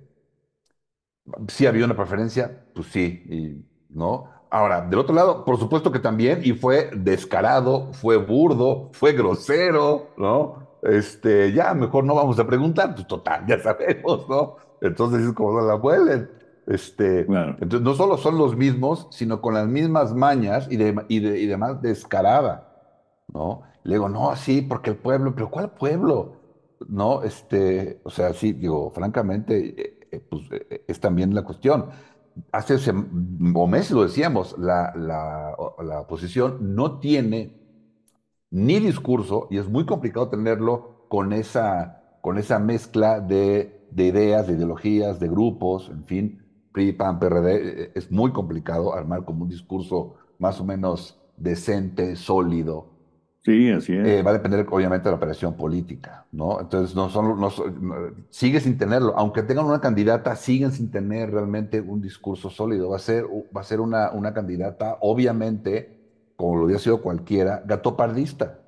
sí 1.49 1.67
había 1.67 1.85
una 1.85 1.97
preferencia, 1.97 2.67
pues 2.75 2.89
sí, 2.89 3.65
¿no? 3.95 4.27
Ahora, 4.51 4.83
del 4.83 4.99
otro 4.99 5.15
lado, 5.15 5.45
por 5.45 5.59
supuesto 5.59 5.91
que 5.91 5.99
también, 5.99 6.41
y 6.45 6.53
fue 6.53 6.91
descarado, 6.95 7.93
fue 7.95 8.19
burdo, 8.19 8.91
fue 8.93 9.13
grosero, 9.13 10.09
¿no? 10.19 10.65
este, 10.85 11.53
ya 11.53 11.75
mejor 11.75 12.05
no 12.05 12.15
vamos 12.15 12.39
a 12.39 12.47
preguntar, 12.47 12.95
pues 12.95 13.07
total, 13.07 13.45
ya 13.47 13.59
sabemos, 13.63 14.29
¿no? 14.29 14.57
Entonces 14.81 15.23
es 15.27 15.33
como 15.33 15.59
no 15.59 15.67
la 15.67 15.75
vuelven. 15.75 16.31
Este, 16.67 17.21
Entonces 17.21 17.83
no 17.83 17.95
solo 17.95 18.17
son 18.17 18.39
los 18.39 18.57
mismos, 18.57 19.09
sino 19.11 19.41
con 19.41 19.55
las 19.55 19.67
mismas 19.67 20.15
mañas 20.15 20.67
y, 20.71 20.77
de, 20.77 21.05
y, 21.09 21.21
de, 21.21 21.39
y 21.41 21.47
demás 21.47 21.83
descarada, 21.83 22.71
¿no? 23.29 23.63
Le 23.83 23.95
digo, 23.95 24.09
no, 24.09 24.35
sí, 24.37 24.63
porque 24.63 24.91
el 24.91 24.97
pueblo, 24.97 25.35
pero 25.35 25.51
¿cuál 25.51 25.73
pueblo? 25.73 26.37
No, 26.89 27.23
este, 27.23 28.01
o 28.05 28.11
sea, 28.11 28.33
sí, 28.33 28.53
digo, 28.53 28.91
francamente, 28.91 29.59
eh, 29.81 29.99
eh, 30.11 30.21
pues 30.21 30.45
eh, 30.53 30.85
es 30.87 31.01
también 31.01 31.35
la 31.35 31.43
cuestión. 31.45 31.87
Hace 32.53 32.77
o 33.55 33.67
meses 33.67 33.93
lo 33.93 34.03
decíamos, 34.03 34.57
la, 34.59 34.93
la, 34.97 35.55
la 35.83 36.01
oposición 36.01 36.75
no 36.75 36.99
tiene 36.99 37.55
ni 38.51 38.81
discurso, 38.81 39.49
y 39.51 39.59
es 39.59 39.69
muy 39.69 39.87
complicado 39.87 40.29
tenerlo 40.29 41.07
con 41.09 41.33
esa, 41.33 42.19
con 42.23 42.39
esa 42.39 42.59
mezcla 42.59 43.21
de, 43.21 43.87
de 43.91 44.07
ideas, 44.07 44.47
de 44.47 44.55
ideologías, 44.55 45.21
de 45.21 45.29
grupos, 45.29 45.89
en 45.91 46.05
fin, 46.05 46.43
PRI, 46.73 46.93
PAN, 46.93 47.19
PRD, 47.19 47.85
eh, 47.85 47.93
es 47.95 48.11
muy 48.11 48.33
complicado 48.33 48.95
armar 48.95 49.25
como 49.25 49.45
un 49.45 49.51
discurso 49.51 50.15
más 50.39 50.61
o 50.61 50.65
menos 50.65 51.21
decente, 51.37 52.17
sólido. 52.17 52.94
Sí, 53.45 53.71
así 53.71 53.93
es. 53.93 54.07
Eh, 54.07 54.23
va 54.23 54.31
a 54.31 54.35
depender, 54.35 54.67
obviamente, 54.71 55.05
de 55.05 55.11
la 55.11 55.17
operación 55.17 55.55
política, 55.55 56.27
¿no? 56.33 56.61
Entonces, 56.61 56.97
no 56.97 57.11
son, 57.11 57.39
no, 57.39 57.51
sigue 58.31 58.59
sin 58.59 58.79
tenerlo. 58.79 59.15
Aunque 59.19 59.43
tengan 59.43 59.67
una 59.67 59.83
candidata, 59.83 60.35
siguen 60.35 60.73
sin 60.73 60.91
tener 60.91 61.31
realmente 61.31 61.79
un 61.83 62.01
discurso 62.01 62.49
sólido. 62.49 62.89
Va 62.89 62.97
a 62.97 63.01
ser, 63.01 63.27
va 63.55 63.61
a 63.61 63.65
ser 63.65 63.81
una, 63.81 64.11
una 64.13 64.33
candidata, 64.33 64.97
obviamente, 65.03 66.33
como 66.37 66.57
lo 66.57 66.65
hubiera 66.65 66.81
sido 66.81 67.03
cualquiera, 67.03 67.63
gatopardista. 67.67 68.61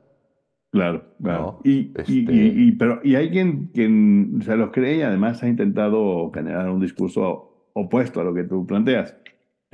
Claro, 0.72 1.05
claro. 1.22 1.61
Y, 1.64 1.93
este 1.97 2.12
y, 2.12 2.72
pero, 2.72 3.01
y 3.03 3.14
hay 3.14 3.31
quien, 3.31 3.68
quien 3.68 4.43
se 4.45 4.57
lo 4.57 4.72
cree 4.72 4.99
y 4.99 5.03
además 5.03 5.43
ha 5.43 5.49
intentado 5.49 6.31
generar 6.33 6.68
un 6.68 6.81
discurso 6.81 7.70
opuesto 7.72 8.20
a 8.20 8.24
lo 8.24 8.35
que 8.35 8.45
tú 8.45 8.66
planteas. 8.66 9.16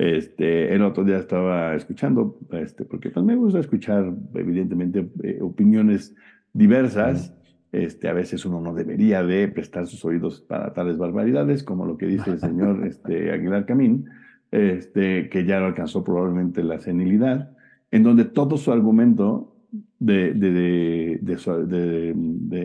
Este, 0.03 0.75
el 0.75 0.81
otro 0.81 1.05
día 1.05 1.17
estaba 1.17 1.75
escuchando, 1.75 2.37
este, 2.51 2.83
porque 2.83 3.09
pues 3.09 3.25
me 3.25 3.37
gusta 3.37 3.59
escuchar, 3.59 4.13
evidentemente, 4.33 5.07
eh, 5.23 5.39
opiniones 5.41 6.13
diversas. 6.51 7.33
Este, 7.71 8.09
a 8.09 8.13
veces 8.13 8.45
uno 8.45 8.59
no 8.59 8.73
debería 8.73 9.23
de 9.23 9.47
prestar 9.47 9.87
sus 9.87 10.03
oídos 10.03 10.41
para 10.41 10.73
tales 10.73 10.97
barbaridades, 10.97 11.63
como 11.63 11.85
lo 11.85 11.97
que 11.97 12.07
dice 12.07 12.31
el 12.31 12.39
señor 12.39 12.85
este, 12.85 13.31
Aguilar 13.31 13.65
Camín, 13.65 14.09
este, 14.51 15.29
que 15.29 15.45
ya 15.45 15.65
alcanzó 15.65 16.03
probablemente 16.03 16.63
la 16.63 16.81
senilidad 16.81 17.51
en 17.89 18.03
donde 18.03 18.25
todo 18.25 18.57
su 18.57 18.73
argumento 18.73 19.55
de, 19.99 20.33
de, 20.33 21.17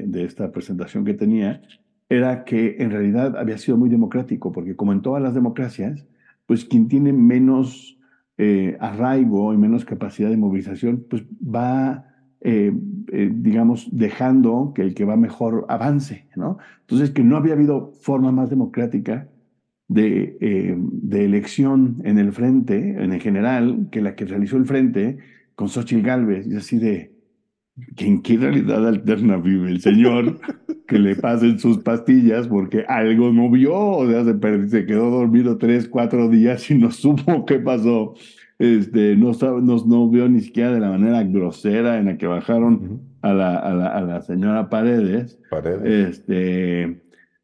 de, 0.06 0.24
esta 0.24 0.50
presentación 0.50 1.04
que 1.04 1.14
tenía 1.14 1.62
era 2.08 2.42
que 2.44 2.78
en 2.80 2.90
realidad 2.90 3.36
había 3.36 3.58
sido 3.58 3.76
muy 3.76 3.90
democrático, 3.90 4.50
porque 4.50 4.74
como 4.74 4.92
en 4.92 5.02
todas 5.02 5.22
las 5.22 5.34
democracias, 5.34 6.04
pues 6.48 6.64
quien 6.64 6.88
tiene 6.88 7.12
menos 7.12 8.00
eh, 8.38 8.78
arraigo 8.80 9.52
y 9.52 9.58
menos 9.58 9.84
capacidad 9.84 10.30
de 10.30 10.38
movilización, 10.38 11.04
pues 11.08 11.24
va, 11.42 12.06
eh, 12.40 12.72
eh, 13.12 13.30
digamos, 13.30 13.88
dejando 13.92 14.72
que 14.74 14.80
el 14.80 14.94
que 14.94 15.04
va 15.04 15.16
mejor 15.16 15.66
avance, 15.68 16.26
¿no? 16.36 16.56
Entonces, 16.80 17.10
que 17.10 17.22
no 17.22 17.36
había 17.36 17.52
habido 17.52 17.92
forma 18.00 18.32
más 18.32 18.48
democrática 18.48 19.28
eh, 19.94 20.74
de, 20.78 21.24
elección 21.24 22.00
en 22.04 22.18
el 22.18 22.32
frente, 22.32 23.02
en 23.02 23.12
el 23.12 23.20
general, 23.20 23.88
que 23.92 24.00
la 24.00 24.14
que 24.16 24.24
realizó 24.24 24.56
el 24.56 24.64
frente 24.64 25.18
con 25.54 25.68
Xochitl 25.68 26.02
Galvez. 26.02 26.46
Y 26.46 26.56
así 26.56 26.78
de, 26.78 27.12
en 27.96 28.22
qué 28.22 28.36
realidad 28.36 28.86
alterna 28.86 29.36
vive 29.36 29.70
el 29.70 29.80
señor, 29.80 30.38
que 30.86 30.98
le 30.98 31.16
pasen 31.16 31.58
sus 31.58 31.78
pastillas 31.78 32.48
porque 32.48 32.84
algo 32.88 33.32
no 33.32 33.50
vio, 33.50 33.74
o 33.74 34.08
sea, 34.08 34.24
se, 34.24 34.68
se 34.68 34.86
quedó 34.86 35.10
dormido 35.10 35.58
tres, 35.58 35.88
cuatro 35.88 36.28
días 36.28 36.70
y 36.70 36.76
no 36.76 36.90
supo 36.92 37.44
qué 37.44 37.58
pasó. 37.58 38.14
Este, 38.58 39.14
no, 39.14 39.32
no, 39.60 39.84
no 39.86 40.10
vio 40.10 40.28
ni 40.28 40.40
siquiera 40.40 40.72
de 40.72 40.80
la 40.80 40.90
manera 40.90 41.22
grosera 41.22 41.98
en 41.98 42.06
la 42.06 42.16
que 42.16 42.26
bajaron 42.26 43.02
a, 43.22 43.32
la, 43.32 43.56
a, 43.56 43.72
la, 43.72 43.86
a, 43.86 44.00
la, 44.00 44.20
señora 44.22 44.68
Paredes. 44.68 45.38
Paredes. 45.48 46.18
Este, 46.18 47.00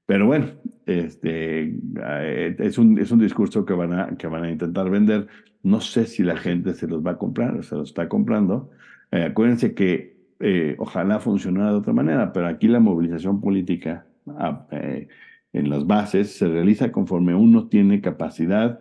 pero 0.07 0.27
bueno, 0.27 0.47
este, 0.87 1.77
eh, 2.03 2.57
es, 2.59 2.79
un, 2.79 2.99
es 2.99 3.13
un 3.13 3.21
discurso 3.21 3.65
que 3.65 3.75
van, 3.75 3.93
a, 3.93 4.17
que 4.17 4.27
van 4.27 4.45
a 4.45 4.51
intentar 4.51 4.91
vender. 4.91 5.29
No 5.63 5.81
sé 5.81 6.07
si 6.07 6.23
la 6.25 6.37
gente 6.37 6.75
se 6.75 6.89
los 6.89 7.05
va 7.05 7.13
a 7.13 7.19
comprar, 7.19 7.63
se 7.65 7.77
los 7.77 7.91
está 7.91 8.09
comprando. 8.09 8.71
Eh, 9.13 9.23
acuérdense 9.23 9.75
que 9.75 10.14
eh, 10.41 10.75
ojalá 10.79 11.21
funcionara 11.21 11.71
de 11.71 11.77
otra 11.77 11.93
manera, 11.93 12.33
pero 12.33 12.49
aquí 12.49 12.69
la 12.69 12.81
movilización 12.81 13.41
política 13.41 14.07
ah, 14.27 14.67
eh, 14.73 15.09
en 15.53 15.71
las 15.71 15.87
bases 15.87 16.37
se 16.37 16.49
realiza 16.49 16.93
conforme 16.93 17.35
uno 17.35 17.69
tiene 17.69 18.01
capacidad, 18.01 18.81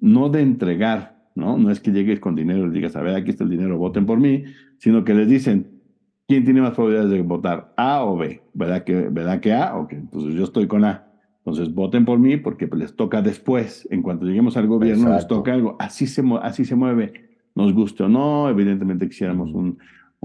no 0.00 0.28
de 0.30 0.40
entregar, 0.40 1.16
¿no? 1.34 1.58
No 1.58 1.70
es 1.70 1.80
que 1.80 1.92
llegues 1.92 2.20
con 2.20 2.34
dinero 2.34 2.66
y 2.66 2.70
digas, 2.70 2.96
a 2.96 3.02
ver, 3.02 3.14
aquí 3.14 3.30
está 3.30 3.44
el 3.44 3.50
dinero, 3.50 3.78
voten 3.78 4.06
por 4.06 4.18
mí, 4.18 4.44
sino 4.78 5.04
que 5.04 5.14
les 5.14 5.28
dicen, 5.28 5.80
¿quién 6.26 6.44
tiene 6.44 6.62
más 6.62 6.72
probabilidades 6.72 7.10
de 7.10 7.22
votar? 7.22 7.74
¿A 7.76 8.04
o 8.04 8.16
B? 8.16 8.42
¿Verdad 8.54 8.84
que, 8.84 8.94
¿verdad 9.10 9.40
que 9.40 9.52
A? 9.52 9.76
Ok, 9.76 9.92
entonces 9.92 10.34
yo 10.34 10.44
estoy 10.44 10.66
con 10.66 10.84
A. 10.84 11.06
Entonces 11.38 11.72
voten 11.72 12.04
por 12.04 12.18
mí 12.18 12.38
porque 12.38 12.68
les 12.74 12.96
toca 12.96 13.22
después, 13.22 13.86
en 13.92 14.02
cuanto 14.02 14.26
lleguemos 14.26 14.56
al 14.56 14.66
gobierno, 14.66 15.14
les 15.14 15.28
toca 15.28 15.52
algo. 15.52 15.76
Así 15.78 16.06
se, 16.06 16.24
así 16.42 16.64
se 16.64 16.74
mueve, 16.74 17.12
nos 17.54 17.72
guste 17.72 18.02
o 18.02 18.08
no, 18.08 18.48
evidentemente 18.48 19.08
quisiéramos 19.08 19.52
un 19.52 19.78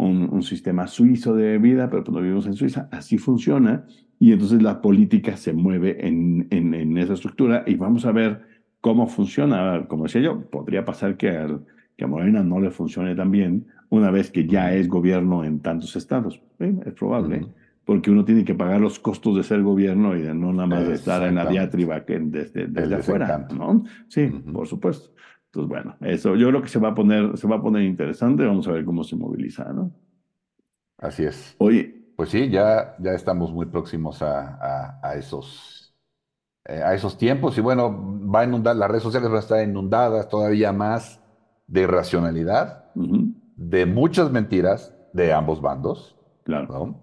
un, 0.06 0.44
sistema 0.44 0.88
suizo 0.88 1.36
de 1.36 1.58
vida, 1.58 1.90
pero 1.90 2.04
cuando 2.04 2.22
vivimos 2.22 2.48
en 2.48 2.56
Suiza, 2.56 2.90
así 2.92 3.18
funciona. 3.18 3.86
Y 4.20 4.32
entonces 4.34 4.62
la 4.62 4.82
política 4.82 5.38
se 5.38 5.54
mueve 5.54 6.08
en, 6.08 6.48
en, 6.52 6.98
esa 6.98 7.14
estructura 7.14 7.64
y 7.66 7.76
vamos 7.76 8.06
a 8.06 8.12
ver 8.12 8.42
cómo 8.82 9.08
funciona. 9.08 9.86
Como 9.88 10.04
decía 10.04 10.22
yo, 10.22 10.42
podría 10.50 10.86
pasar 10.86 11.18
que, 11.18 11.58
que 11.98 12.04
a 12.04 12.08
Morena 12.08 12.44
no 12.44 12.60
le 12.60 12.72
funcione 12.72 13.16
tan 13.16 13.32
bien 13.32 13.68
una 13.90 14.12
vez 14.12 14.32
que 14.32 14.48
ya 14.48 14.74
es 14.74 14.88
gobierno 14.88 15.44
en 15.44 15.60
tantos 15.60 15.96
estados. 15.96 16.42
Es 16.60 16.94
probable, 16.94 17.48
porque 17.86 18.12
uno 18.12 18.24
tiene 18.24 18.46
que 18.46 18.54
pagar 18.54 18.80
los 18.80 19.00
costos 19.00 19.36
de 19.38 19.44
ser 19.44 19.62
gobierno 19.64 20.16
y 20.16 20.22
de 20.22 20.34
no 20.34 20.54
nada 20.54 20.68
más 20.68 20.84
estar 20.84 21.24
en 21.28 21.36
la 21.36 21.46
diatriba 21.46 22.06
que 22.06 22.20
desde, 22.20 22.68
desde 22.68 22.96
afuera. 22.96 23.48
¿no? 23.56 23.84
Sí, 24.08 24.28
por 24.54 24.68
supuesto. 24.68 25.12
Entonces, 25.54 25.70
bueno, 25.70 25.96
eso 26.02 26.36
yo 26.36 26.48
creo 26.50 26.62
que 26.62 26.70
se 26.70 26.80
va 26.80 26.90
a 26.90 26.96
poner, 26.96 27.38
se 27.38 27.48
va 27.48 27.58
a 27.58 27.62
poner 27.62 27.84
interesante. 27.84 28.46
Vamos 28.46 28.68
a 28.68 28.72
ver 28.72 28.86
cómo 28.86 29.04
se 29.04 29.16
moviliza, 29.16 29.72
¿no? 29.74 29.92
Así 30.98 31.24
es. 31.24 31.56
Oye. 31.60 32.02
Pues 32.22 32.30
sí, 32.30 32.52
ya, 32.52 32.96
ya 33.00 33.14
estamos 33.14 33.52
muy 33.52 33.66
próximos 33.66 34.22
a, 34.22 35.00
a, 35.02 35.16
esos, 35.16 35.92
eh, 36.66 36.80
a 36.86 36.94
esos 36.94 37.18
tiempos. 37.18 37.58
Y 37.58 37.62
bueno, 37.62 37.90
va 38.30 38.42
a 38.42 38.44
inundar, 38.44 38.76
las 38.76 38.90
redes 38.90 39.02
sociales 39.02 39.28
van 39.28 39.38
a 39.38 39.40
estar 39.40 39.68
inundadas 39.68 40.30
todavía 40.30 40.72
más 40.72 41.20
de 41.66 41.82
irracionalidad, 41.82 42.94
de 42.94 43.86
muchas 43.88 44.30
mentiras 44.30 44.94
de 45.14 45.34
ambos 45.34 45.64
bandos. 45.64 46.16
Claro. 46.44 47.02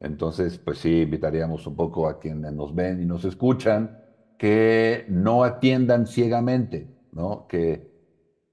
Entonces, 0.00 0.58
pues 0.58 0.76
sí, 0.80 1.00
invitaríamos 1.00 1.66
un 1.66 1.74
poco 1.74 2.06
a 2.06 2.18
quienes 2.18 2.52
nos 2.52 2.74
ven 2.74 3.00
y 3.00 3.06
nos 3.06 3.24
escuchan 3.24 3.98
que 4.36 5.06
no 5.08 5.44
atiendan 5.44 6.06
ciegamente, 6.06 6.94
¿no? 7.10 7.46
Que 7.48 7.87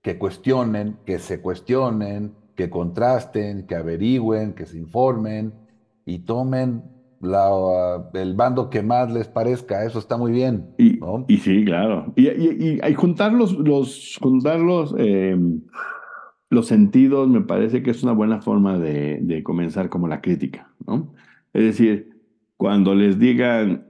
que 0.06 0.20
cuestionen, 0.20 0.98
que 1.04 1.18
se 1.18 1.42
cuestionen, 1.42 2.36
que 2.56 2.70
contrasten, 2.70 3.66
que 3.66 3.74
averigüen, 3.74 4.54
que 4.54 4.68
se 4.68 4.78
informen 4.78 5.56
y 6.06 6.20
tomen 6.20 6.84
la, 7.22 8.08
el 8.14 8.36
bando 8.36 8.70
que 8.70 8.84
más 8.84 9.12
les 9.12 9.28
parezca. 9.28 9.84
Eso 9.84 9.98
está 9.98 10.16
muy 10.16 10.32
bien. 10.32 10.68
Y, 10.78 11.00
y 11.28 11.38
sí, 11.38 11.66
claro. 11.66 12.14
Y, 12.16 12.28
y, 12.28 12.94
juntar 12.94 13.34
los, 13.34 13.54
los, 13.54 14.20
juntar 14.22 14.60
los, 14.60 14.94
em, 15.00 15.62
los, 16.52 16.68
sentidos 16.68 17.28
me 17.28 17.42
parece 17.42 17.82
que 17.82 17.90
es 17.90 18.04
una 18.04 18.14
buena 18.14 18.42
forma 18.42 18.78
de, 18.78 19.18
de 19.24 19.42
comenzar 19.42 19.90
como 19.90 20.08
la 20.08 20.22
crítica, 20.22 20.72
¿no? 20.86 21.16
Es 21.52 21.64
decir, 21.64 22.22
cuando 22.58 22.94
les 22.94 23.18
digan 23.18 23.88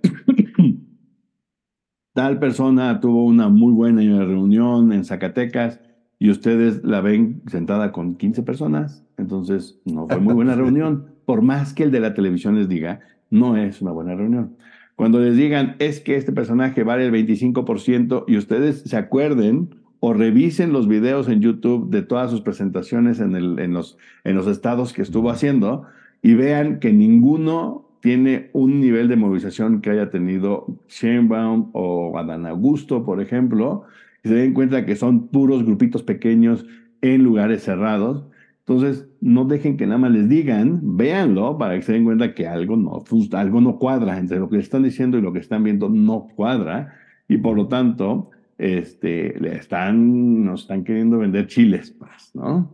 tal 2.13 2.39
persona 2.39 3.01
tuvo 3.01 3.25
una 3.25 3.49
muy 3.49 3.73
buena 3.73 4.01
reunión 4.23 4.93
en 4.93 5.03
Zacatecas 5.03 5.81
y 6.19 6.29
ustedes 6.29 6.83
la 6.83 7.01
ven 7.01 7.41
sentada 7.47 7.91
con 7.91 8.15
15 8.15 8.43
personas, 8.43 9.03
entonces 9.17 9.79
no 9.85 10.07
fue 10.07 10.19
muy 10.19 10.33
buena 10.33 10.55
reunión. 10.55 11.07
Por 11.25 11.41
más 11.41 11.73
que 11.73 11.83
el 11.83 11.91
de 11.91 11.99
la 11.99 12.13
televisión 12.13 12.55
les 12.55 12.69
diga, 12.69 13.01
no 13.29 13.57
es 13.57 13.81
una 13.81 13.91
buena 13.91 14.15
reunión. 14.15 14.55
Cuando 14.95 15.19
les 15.19 15.35
digan, 15.35 15.75
es 15.79 15.99
que 15.99 16.15
este 16.15 16.31
personaje 16.31 16.83
vale 16.83 17.05
el 17.05 17.11
25% 17.11 18.25
y 18.27 18.37
ustedes 18.37 18.81
se 18.81 18.95
acuerden 18.95 19.75
o 19.99 20.13
revisen 20.13 20.71
los 20.71 20.87
videos 20.87 21.27
en 21.27 21.41
YouTube 21.41 21.89
de 21.89 22.01
todas 22.01 22.31
sus 22.31 22.41
presentaciones 22.41 23.19
en, 23.19 23.35
el, 23.35 23.59
en, 23.59 23.73
los, 23.73 23.97
en 24.23 24.35
los 24.35 24.47
estados 24.47 24.93
que 24.93 25.01
estuvo 25.01 25.29
haciendo 25.29 25.85
y 26.21 26.35
vean 26.35 26.79
que 26.79 26.93
ninguno 26.93 27.85
tiene 28.01 28.51
un 28.53 28.79
nivel 28.79 29.07
de 29.07 29.15
movilización 29.15 29.81
que 29.81 29.89
haya 29.89 30.11
tenido 30.11 30.67
Sheinbaum 30.87 31.71
o 31.73 32.17
Adán 32.19 32.45
Augusto, 32.45 33.03
por 33.03 33.19
ejemplo, 33.19 33.83
se 34.27 34.35
den 34.35 34.53
cuenta 34.53 34.85
que 34.85 34.95
son 34.95 35.27
puros 35.27 35.63
grupitos 35.63 36.03
pequeños 36.03 36.65
en 37.01 37.23
lugares 37.23 37.63
cerrados. 37.63 38.25
Entonces, 38.59 39.07
no 39.21 39.45
dejen 39.45 39.77
que 39.77 39.85
nada 39.85 39.99
más 39.99 40.11
les 40.11 40.27
digan, 40.27 40.97
véanlo 40.97 41.57
para 41.57 41.75
que 41.75 41.83
se 41.83 41.93
den 41.93 42.03
cuenta 42.03 42.33
que 42.33 42.47
algo 42.47 42.75
no, 42.75 43.03
algo 43.33 43.61
no 43.61 43.77
cuadra 43.77 44.17
entre 44.17 44.39
lo 44.39 44.49
que 44.49 44.57
están 44.57 44.83
diciendo 44.83 45.17
y 45.17 45.21
lo 45.21 45.33
que 45.33 45.39
están 45.39 45.63
viendo 45.63 45.89
no 45.89 46.27
cuadra 46.35 46.95
y 47.27 47.37
por 47.37 47.55
lo 47.55 47.67
tanto 47.67 48.31
este, 48.57 49.39
le 49.39 49.55
están, 49.55 50.43
nos 50.45 50.61
están 50.61 50.83
queriendo 50.83 51.19
vender 51.19 51.47
chiles, 51.47 51.91
pues, 51.91 52.31
¿no? 52.33 52.73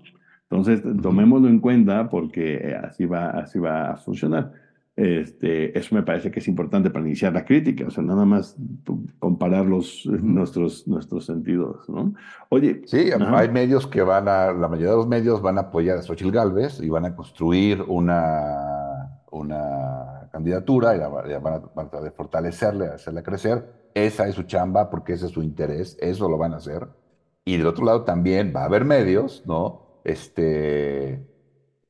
Entonces, 0.49 0.81
tomémoslo 1.01 1.47
en 1.47 1.59
cuenta 1.59 2.09
porque 2.09 2.75
así 2.81 3.05
va, 3.05 3.29
así 3.29 3.59
va 3.59 3.91
a 3.91 3.97
funcionar. 3.97 4.51
Este, 4.95 5.77
eso 5.77 5.95
me 5.95 6.03
parece 6.03 6.29
que 6.31 6.39
es 6.39 6.47
importante 6.49 6.89
para 6.89 7.05
iniciar 7.05 7.31
la 7.31 7.45
crítica, 7.45 7.87
o 7.87 7.89
sea, 7.89 8.03
nada 8.03 8.25
más 8.25 8.57
comparar 9.19 9.65
los, 9.65 10.05
nuestros, 10.05 10.85
nuestros 10.85 11.25
sentidos, 11.25 11.87
¿no? 11.87 12.13
Oye. 12.49 12.81
Sí, 12.85 13.09
hay 13.11 13.49
medios 13.49 13.87
que 13.87 14.01
van 14.01 14.27
a, 14.27 14.51
la 14.51 14.67
mayoría 14.67 14.91
de 14.91 14.97
los 14.97 15.07
medios 15.07 15.41
van 15.41 15.57
a 15.57 15.61
apoyar 15.61 15.97
a 15.97 16.01
Xochitl 16.01 16.31
Galvez 16.31 16.81
y 16.81 16.89
van 16.89 17.05
a 17.05 17.15
construir 17.15 17.81
una, 17.87 19.21
una 19.31 20.29
candidatura 20.31 20.95
y 20.95 20.99
la, 20.99 21.07
van, 21.07 21.53
a, 21.53 21.61
tratar 21.61 22.03
de 22.03 22.11
fortalecerle, 22.11 22.87
hacerla 22.87 23.23
crecer. 23.23 23.65
Esa 23.93 24.27
es 24.27 24.35
su 24.35 24.43
chamba 24.43 24.89
porque 24.89 25.13
ese 25.13 25.27
es 25.27 25.31
su 25.31 25.41
interés, 25.41 25.97
eso 26.01 26.29
lo 26.29 26.37
van 26.37 26.53
a 26.53 26.57
hacer. 26.57 26.87
Y 27.45 27.57
del 27.57 27.67
otro 27.67 27.85
lado 27.85 28.03
también 28.03 28.53
va 28.55 28.63
a 28.63 28.65
haber 28.65 28.85
medios, 28.85 29.43
¿no? 29.45 30.01
Este, 30.03 31.25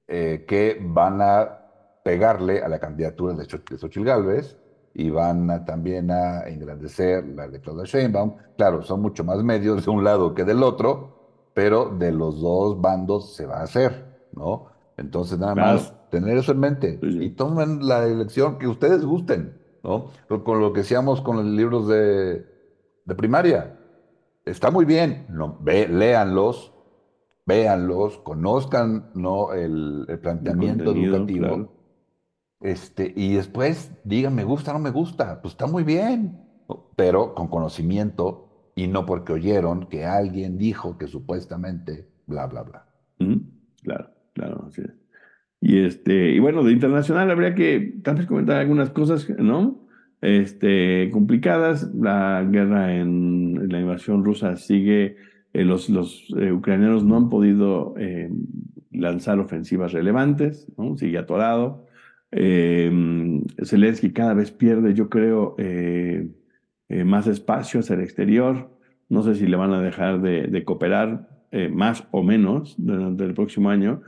eh, 0.07 0.45
que 0.47 0.79
van 0.81 1.21
a 1.21 1.60
pegarle 2.03 2.61
a 2.61 2.69
la 2.69 2.79
candidatura 2.79 3.33
de, 3.33 3.45
Xochitl 3.45 4.03
Galvez 4.03 4.57
y 4.93 5.09
van 5.09 5.65
también 5.65 6.11
a 6.11 6.41
engrandecer 6.47 7.25
la 7.27 7.47
de 7.47 7.61
Claudia 7.61 7.85
Sheinbaum. 7.85 8.35
Claro, 8.57 8.81
son 8.81 9.01
mucho 9.01 9.23
más 9.23 9.43
medios 9.43 9.85
de 9.85 9.91
un 9.91 10.03
lado 10.03 10.33
que 10.33 10.43
del 10.43 10.63
otro, 10.63 11.49
pero 11.53 11.89
de 11.89 12.11
los 12.11 12.41
dos 12.41 12.79
bandos 12.81 13.35
se 13.35 13.45
va 13.45 13.59
a 13.59 13.63
hacer, 13.63 14.19
¿no? 14.33 14.67
Entonces, 14.97 15.39
nada 15.39 15.55
más 15.55 15.93
tener 16.09 16.37
eso 16.37 16.51
en 16.51 16.59
mente 16.59 16.99
y 17.01 17.29
tomen 17.29 17.87
la 17.87 18.05
elección 18.05 18.57
que 18.59 18.67
ustedes 18.67 19.05
gusten, 19.05 19.57
¿no? 19.83 20.07
Con 20.43 20.59
lo 20.59 20.73
que 20.73 20.81
decíamos 20.81 21.21
con 21.21 21.37
los 21.37 21.45
libros 21.45 21.87
de, 21.87 22.45
de 23.05 23.15
primaria. 23.15 23.77
Está 24.45 24.71
muy 24.71 24.85
bien, 24.85 25.25
no, 25.29 25.57
ve, 25.61 25.87
léanlos, 25.87 26.73
véanlos, 27.45 28.17
conozcan 28.19 29.11
¿no? 29.13 29.53
el, 29.53 30.07
planteamiento 30.21 30.91
educativo. 30.91 31.80
Este, 32.61 33.11
y 33.15 33.33
después 33.33 33.91
digan, 34.03 34.35
me 34.35 34.43
gusta, 34.43 34.71
no 34.73 34.79
me 34.79 34.91
gusta, 34.91 35.41
pues 35.41 35.53
está 35.53 35.65
muy 35.65 35.83
bien, 35.83 36.37
pero 36.95 37.33
con 37.33 37.47
conocimiento 37.47 38.71
y 38.75 38.87
no 38.87 39.05
porque 39.05 39.33
oyeron 39.33 39.87
que 39.87 40.05
alguien 40.05 40.57
dijo 40.57 40.97
que 40.97 41.07
supuestamente, 41.07 42.07
bla, 42.27 42.47
bla, 42.47 42.63
bla. 42.63 42.85
Claro, 43.83 44.09
claro, 44.33 44.65
así 44.67 44.81
es. 44.81 44.91
Y, 45.59 45.79
este, 45.85 46.31
y 46.31 46.39
bueno, 46.39 46.63
de 46.63 46.71
internacional 46.71 47.29
habría 47.29 47.53
que 47.53 47.99
tal 48.03 48.15
vez 48.15 48.25
comentar 48.25 48.57
algunas 48.57 48.89
cosas, 48.89 49.29
¿no? 49.37 49.87
Este, 50.21 51.09
complicadas. 51.11 51.93
La 51.93 52.43
guerra 52.49 52.95
en, 52.95 53.69
la 53.69 53.79
invasión 53.79 54.23
rusa 54.23 54.55
sigue, 54.55 55.17
eh, 55.53 55.63
los, 55.63 55.89
los 55.89 56.27
eh, 56.39 56.51
ucranianos 56.51 57.03
no 57.03 57.15
han 57.15 57.29
podido 57.29 57.93
eh, 57.97 58.31
lanzar 58.91 59.39
ofensivas 59.39 59.93
relevantes, 59.93 60.67
¿no? 60.77 60.97
Sigue 60.97 61.19
atorado. 61.19 61.85
Eh, 62.31 63.41
Zelensky 63.63 64.11
cada 64.11 64.33
vez 64.33 64.51
pierde, 64.51 64.93
yo 64.93 65.09
creo, 65.09 65.55
eh, 65.57 66.29
eh, 66.91 67.05
más 67.05 67.25
espacio 67.25 67.79
hacia 67.79 67.95
el 67.95 68.01
exterior. 68.01 68.69
No 69.07 69.23
sé 69.23 69.35
si 69.35 69.47
le 69.47 69.55
van 69.55 69.71
a 69.71 69.81
dejar 69.81 70.21
de, 70.21 70.63
cooperar 70.65 71.29
eh, 71.51 71.69
más 71.69 72.05
o 72.11 72.21
menos 72.21 72.75
durante 72.77 73.23
el 73.23 73.33
próximo 73.33 73.69
año, 73.69 74.01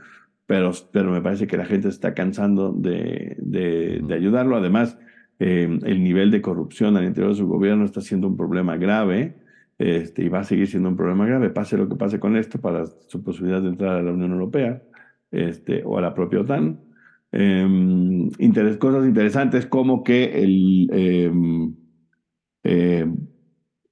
pero, 0.44 0.70
pero 0.92 1.10
me 1.10 1.22
parece 1.22 1.46
que 1.46 1.56
la 1.56 1.64
gente 1.64 1.88
está 1.88 2.12
cansando 2.12 2.72
de, 2.72 3.36
de, 3.38 4.14
ayudarlo. 4.14 4.56
Además, 4.56 4.98
eh, 5.38 5.78
el 5.82 6.04
nivel 6.04 6.30
de 6.30 6.42
corrupción 6.42 6.98
al 6.98 7.04
interior 7.06 7.32
de 7.32 7.38
su 7.38 7.48
gobierno 7.48 7.86
está 7.86 8.02
siendo 8.02 8.28
un 8.28 8.36
problema 8.36 8.76
grave 8.76 9.34
este, 9.78 10.22
y 10.22 10.28
va 10.28 10.40
a 10.40 10.44
seguir 10.44 10.66
siendo 10.68 10.90
un 10.90 10.96
problema 10.96 11.24
grave, 11.24 11.48
pase 11.48 11.78
lo 11.78 11.88
que 11.88 11.96
pase 11.96 12.20
con 12.20 12.36
esto, 12.36 12.60
para 12.60 12.84
su 12.86 13.24
posibilidad 13.24 13.62
de 13.62 13.68
entrar 13.68 13.96
a 13.96 14.02
la 14.02 14.12
Unión 14.12 14.32
Europea 14.32 14.82
este, 15.30 15.82
o 15.86 15.96
a 15.96 16.02
la 16.02 16.12
propia 16.12 16.40
OTAN. 16.40 16.80
Em, 17.36 18.30
cosas 18.78 19.04
interesantes 19.06 19.66
como 19.66 20.04
que 20.04 20.40
el, 20.40 20.88
em, 20.92 21.74
em, 22.62 23.16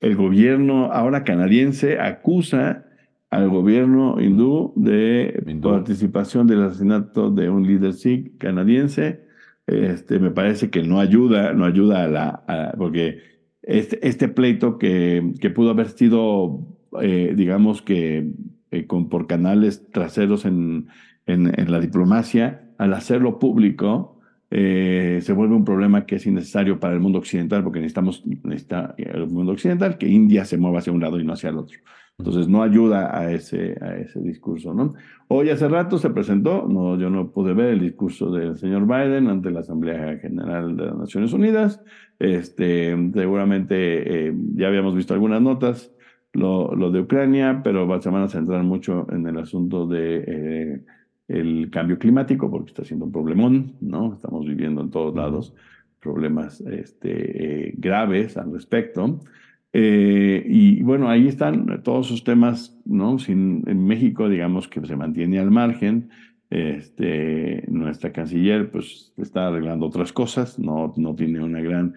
el 0.01 0.17
gobierno 0.17 0.93
ahora 0.93 1.25
canadiense 1.25 1.99
acusa 1.99 2.85
al 3.31 3.49
gobierno 3.49 4.21
hindú 4.21 4.73
de 4.77 5.43
participación 5.61 6.47
del 6.47 6.63
asesinato 6.63 7.33
de 7.33 7.51
un 7.51 7.67
líder 7.67 7.95
sikh 7.95 8.39
canadiense. 8.39 9.25
Este, 9.67 10.21
me 10.21 10.31
parece 10.31 10.71
que 10.71 10.85
no 10.85 11.01
ayuda, 11.01 11.53
no 11.53 11.65
ayuda 11.65 12.05
a 12.05 12.09
la, 12.09 12.75
porque 12.79 13.23
este, 13.63 14.07
este 14.07 14.29
pleito 14.29 14.79
que, 14.79 15.33
que, 15.41 15.51
pudo 15.51 15.71
haber 15.71 15.89
sido, 15.89 16.77
eh, 17.01 17.33
digamos 17.37 17.83
que 17.83 18.33
eh, 18.71 18.87
con, 18.87 19.09
por 19.09 19.27
canales 19.27 19.91
traseros 19.91 20.45
en, 20.45 20.89
en, 21.27 21.53
en, 21.59 21.73
la 21.73 21.81
diplomacia, 21.81 22.72
al 22.83 22.95
hacerlo 22.95 23.39
público, 23.39 24.19
eh, 24.51 25.21
se 25.23 25.33
vuelve 25.33 25.55
un 25.55 25.65
problema 25.65 26.05
que 26.05 26.17
es 26.17 26.27
innecesario 26.27 26.81
para 26.81 26.95
el 26.95 27.01
mundo 27.01 27.21
occidental, 27.21 27.63
porque 27.63 27.79
necesitamos, 27.79 28.25
necesita 28.27 28.95
el 28.99 29.29
mundo 29.29 29.53
occidental 29.53 29.97
que 29.99 30.09
India 30.09 30.45
se 30.45 30.59
mueva 30.59 30.81
hacia 30.81 30.93
un 30.93 31.01
lado 31.01 31.21
y 31.21 31.25
no 31.25 31.33
hacia 31.33 31.51
el 31.51 31.59
otro. 31.59 31.79
Entonces 32.19 32.49
no 32.49 32.63
ayuda 32.63 33.17
a 33.17 33.33
ese, 33.33 33.77
a 33.81 33.97
ese 33.97 34.21
discurso. 34.21 34.75
Hoy 35.29 35.51
hace 35.51 35.69
rato 35.69 35.97
se 35.97 36.11
presentó, 36.11 36.67
no, 36.69 36.99
yo 36.99 37.09
no 37.09 37.31
pude 37.31 37.55
ver 37.55 37.71
el 37.71 37.81
discurso 37.81 38.33
del 38.33 38.57
señor 38.57 38.87
Biden 38.87 39.29
ante 39.29 39.51
la 39.51 39.61
Asamblea 39.61 40.19
General 40.19 40.77
de 40.77 40.87
las 40.87 40.97
Naciones 40.97 41.33
Unidas. 41.33 41.81
Este, 42.19 42.97
seguramente 43.15 44.27
eh, 44.29 44.35
ya 44.55 44.67
habíamos 44.67 44.95
visto 44.97 45.15
algunas 45.15 45.41
notas, 45.41 45.95
lo, 46.33 46.91
de 46.91 47.01
Ucrania, 47.01 47.61
pero 47.63 47.87
van 47.87 48.23
a 48.23 48.29
centrar 48.29 48.65
mucho 48.65 49.07
en 49.13 49.27
el 49.27 49.39
asunto 49.39 49.87
de 49.87 50.25
eh, 50.27 50.85
el 51.29 51.71
cambio 51.71 51.99
climático, 51.99 52.51
porque 52.51 52.71
está 52.71 52.85
siendo 52.85 53.07
un 53.07 53.13
problemón, 53.13 53.75
¿no? 53.81 54.15
Estamos 54.15 54.47
viviendo 54.47 54.81
en 54.83 54.91
todos 54.91 55.15
lados 55.15 55.55
problemas 56.01 56.61
este, 56.61 57.69
eh, 57.69 57.75
graves 57.79 58.37
al 58.37 58.53
respecto. 58.53 59.21
Eh, 59.73 60.45
y 60.47 60.83
bueno, 60.83 61.09
ahí 61.09 61.29
están 61.29 61.83
todos 61.83 62.07
esos 62.07 62.25
temas, 62.25 62.79
¿no? 62.85 63.19
Sin, 63.19 63.63
en 63.67 63.87
México, 63.87 64.29
digamos 64.29 64.69
que 64.69 64.85
se 64.85 64.97
mantiene 64.97 65.39
al 65.39 65.51
margen. 65.51 66.11
Este, 66.51 67.65
nuestra 67.69 68.13
canciller, 68.13 68.71
pues, 68.71 69.15
está 69.17 69.47
arreglando 69.47 69.87
otras 69.87 70.13
cosas, 70.13 70.59
no, 70.59 70.93
no 70.99 71.15
tiene 71.15 71.43
una 71.43 71.63
gran 71.63 71.95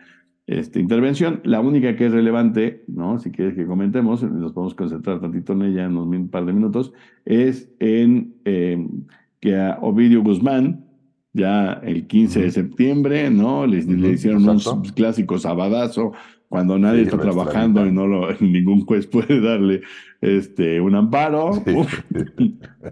este, 0.47 0.79
intervención. 0.79 1.41
La 1.43 1.59
única 1.59 1.95
que 1.95 2.05
es 2.05 2.11
relevante, 2.11 2.83
¿no? 2.87 3.19
Si 3.19 3.31
quieres 3.31 3.55
que 3.55 3.65
comentemos, 3.65 4.23
nos 4.23 4.53
podemos 4.53 4.75
concentrar 4.75 5.19
tantito 5.19 5.53
en 5.53 5.63
ella 5.63 5.85
en 5.85 5.97
un 5.97 6.29
par 6.29 6.45
de 6.45 6.53
minutos, 6.53 6.93
es 7.25 7.71
en 7.79 8.35
eh, 8.45 8.87
que 9.39 9.55
a 9.55 9.79
Ovidio 9.81 10.23
Guzmán, 10.23 10.85
ya 11.33 11.73
el 11.83 12.07
15 12.07 12.41
de 12.43 12.51
septiembre, 12.51 13.29
¿no? 13.29 13.65
Le, 13.67 13.83
le 13.83 14.11
hicieron 14.11 14.47
un 14.47 14.59
clásico 14.95 15.37
sabadazo 15.37 16.13
cuando 16.47 16.79
nadie 16.79 17.01
está 17.01 17.17
trabajando 17.17 17.85
y 17.85 17.91
no 17.91 18.07
lo, 18.07 18.31
ningún 18.39 18.85
juez 18.85 19.07
puede 19.07 19.41
darle 19.41 19.81
este, 20.21 20.79
un 20.79 20.95
amparo, 20.95 21.51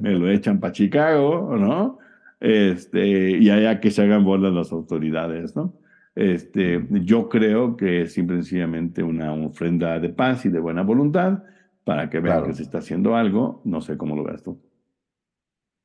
me 0.01 0.11
lo 0.11 0.29
echan 0.29 0.59
para 0.59 0.73
Chicago, 0.73 1.55
¿no? 1.57 1.99
Este, 2.39 3.37
y 3.37 3.49
allá 3.49 3.79
que 3.79 3.91
se 3.91 4.01
hagan 4.01 4.25
bolas 4.25 4.53
las 4.53 4.71
autoridades, 4.71 5.55
¿no? 5.55 5.73
Este, 6.15 6.85
yo 6.89 7.27
creo 7.27 7.75
que 7.75 8.03
es 8.03 8.13
simplemente 8.13 9.01
una 9.03 9.33
ofrenda 9.33 9.99
de 9.99 10.09
paz 10.09 10.45
y 10.45 10.49
de 10.49 10.59
buena 10.59 10.83
voluntad 10.83 11.43
para 11.83 12.09
que 12.09 12.19
vean 12.19 12.45
que 12.45 12.53
se 12.53 12.63
está 12.63 12.79
haciendo 12.79 13.15
algo. 13.15 13.61
No 13.65 13.81
sé 13.81 13.97
cómo 13.97 14.15
lo 14.15 14.23
ves 14.23 14.43
tú. 14.43 14.59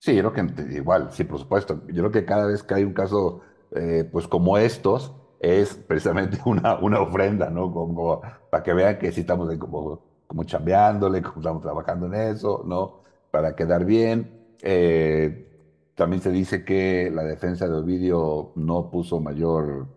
Sí, 0.01 0.15
yo 0.15 0.33
creo 0.33 0.47
que 0.55 0.75
igual, 0.77 1.09
sí, 1.11 1.25
por 1.25 1.39
supuesto. 1.39 1.83
Yo 1.89 2.03
creo 2.03 2.13
que 2.13 2.25
cada 2.25 2.47
vez 2.47 2.63
que 2.63 2.75
hay 2.75 2.85
un 2.85 2.93
caso, 2.93 3.41
eh, 3.75 4.09
pues 4.11 4.29
como 4.29 4.57
estos, 4.57 5.15
es 5.41 5.75
precisamente 5.75 6.39
una, 6.47 6.79
una 6.79 7.01
ofrenda, 7.01 7.51
¿no? 7.51 7.73
Como 7.73 8.21
para 8.51 8.63
que 8.63 8.73
vean 8.73 8.99
que 8.99 9.13
sí 9.13 9.23
estamos 9.23 9.55
como, 9.57 10.03
como 10.27 10.45
chambeándole, 10.45 11.23
como 11.23 11.39
estamos 11.39 11.63
trabajando 11.63 12.07
en 12.07 12.15
eso, 12.15 12.63
¿no? 12.67 13.03
Para 13.31 13.57
quedar 13.57 13.85
bien. 13.85 14.57
Eh, 14.63 15.47
también 15.95 16.23
se 16.23 16.31
dice 16.31 16.65
que 16.65 17.11
la 17.13 17.25
defensa 17.25 17.67
de 17.67 17.75
Ovidio 17.75 18.53
no 18.55 18.91
puso 18.91 19.21
mayor, 19.21 19.89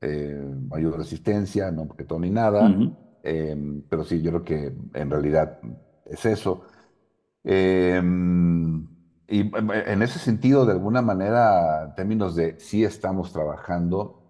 eh, 0.00 0.44
mayor 0.68 0.98
resistencia, 0.98 1.70
no 1.70 1.86
todo 2.06 2.20
ni 2.20 2.30
nada. 2.30 2.68
Em, 3.22 3.82
pero 3.88 4.04
sí, 4.04 4.22
yo 4.22 4.30
creo 4.30 4.44
que 4.44 4.72
en 4.94 5.10
realidad 5.10 5.58
es 6.04 6.24
eso. 6.26 6.62
Em, 7.42 8.86
y 9.28 9.40
en 9.40 10.02
ese 10.02 10.18
sentido, 10.18 10.64
de 10.66 10.72
alguna 10.72 11.02
manera, 11.02 11.86
en 11.86 11.94
términos 11.96 12.36
de 12.36 12.58
si 12.60 12.84
estamos 12.84 13.32
trabajando, 13.32 14.22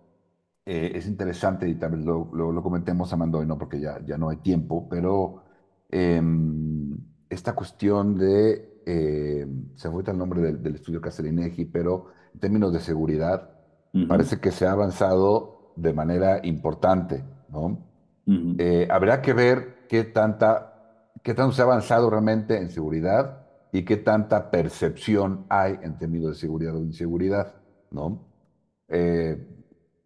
eh, 0.64 0.93
es 0.95 1.07
interesante 1.07 1.69
y 1.69 1.75
también 1.77 2.05
lo, 2.07 2.31
lo, 2.35 2.62
comentemos 2.62 3.12
a 3.12 3.17
hoy, 3.17 3.47
no 3.47 3.59
porque 3.59 3.81
ya, 3.81 4.01
ya 4.05 4.19
no 4.19 4.31
hay 4.31 4.39
tiempo, 4.39 4.89
pero 4.89 5.45
em, 5.91 6.97
esta 7.29 7.55
cuestión 7.55 8.17
de, 8.19 8.83
eh, 8.87 9.47
se 9.75 9.91
fue 9.91 10.03
el 10.07 10.19
nombre 10.19 10.41
del, 10.41 10.75
estudio 10.75 11.01
Casalinegi, 11.01 11.67
pero 11.67 12.07
en 12.35 12.41
términos 12.41 12.73
de 12.73 12.81
seguridad, 12.81 13.51
parece 14.09 14.41
que 14.41 14.51
se 14.51 14.67
ha 14.67 14.73
avanzado 14.73 15.56
de 15.77 15.93
manera 15.93 16.41
importante, 16.45 17.22
¿no? 17.49 17.79
Eh, 18.59 18.89
habrá 18.91 19.22
que 19.22 19.33
ver 19.33 19.87
qué 19.89 20.03
tanta, 20.03 21.12
qué 21.22 21.33
tanto 21.33 21.53
se 21.53 21.62
ha 21.62 21.64
avanzado 21.64 22.11
realmente 22.11 22.59
en 22.59 22.70
seguridad 22.70 23.47
y 23.70 23.85
qué 23.85 23.97
tanta 23.99 24.51
percepción 24.51 25.47
hay 25.49 25.79
en 25.83 25.97
términos 25.97 26.31
de 26.31 26.35
seguridad 26.35 26.74
o 26.74 26.81
inseguridad, 26.81 27.55
¿no? 27.91 28.27
Eh, 28.89 29.47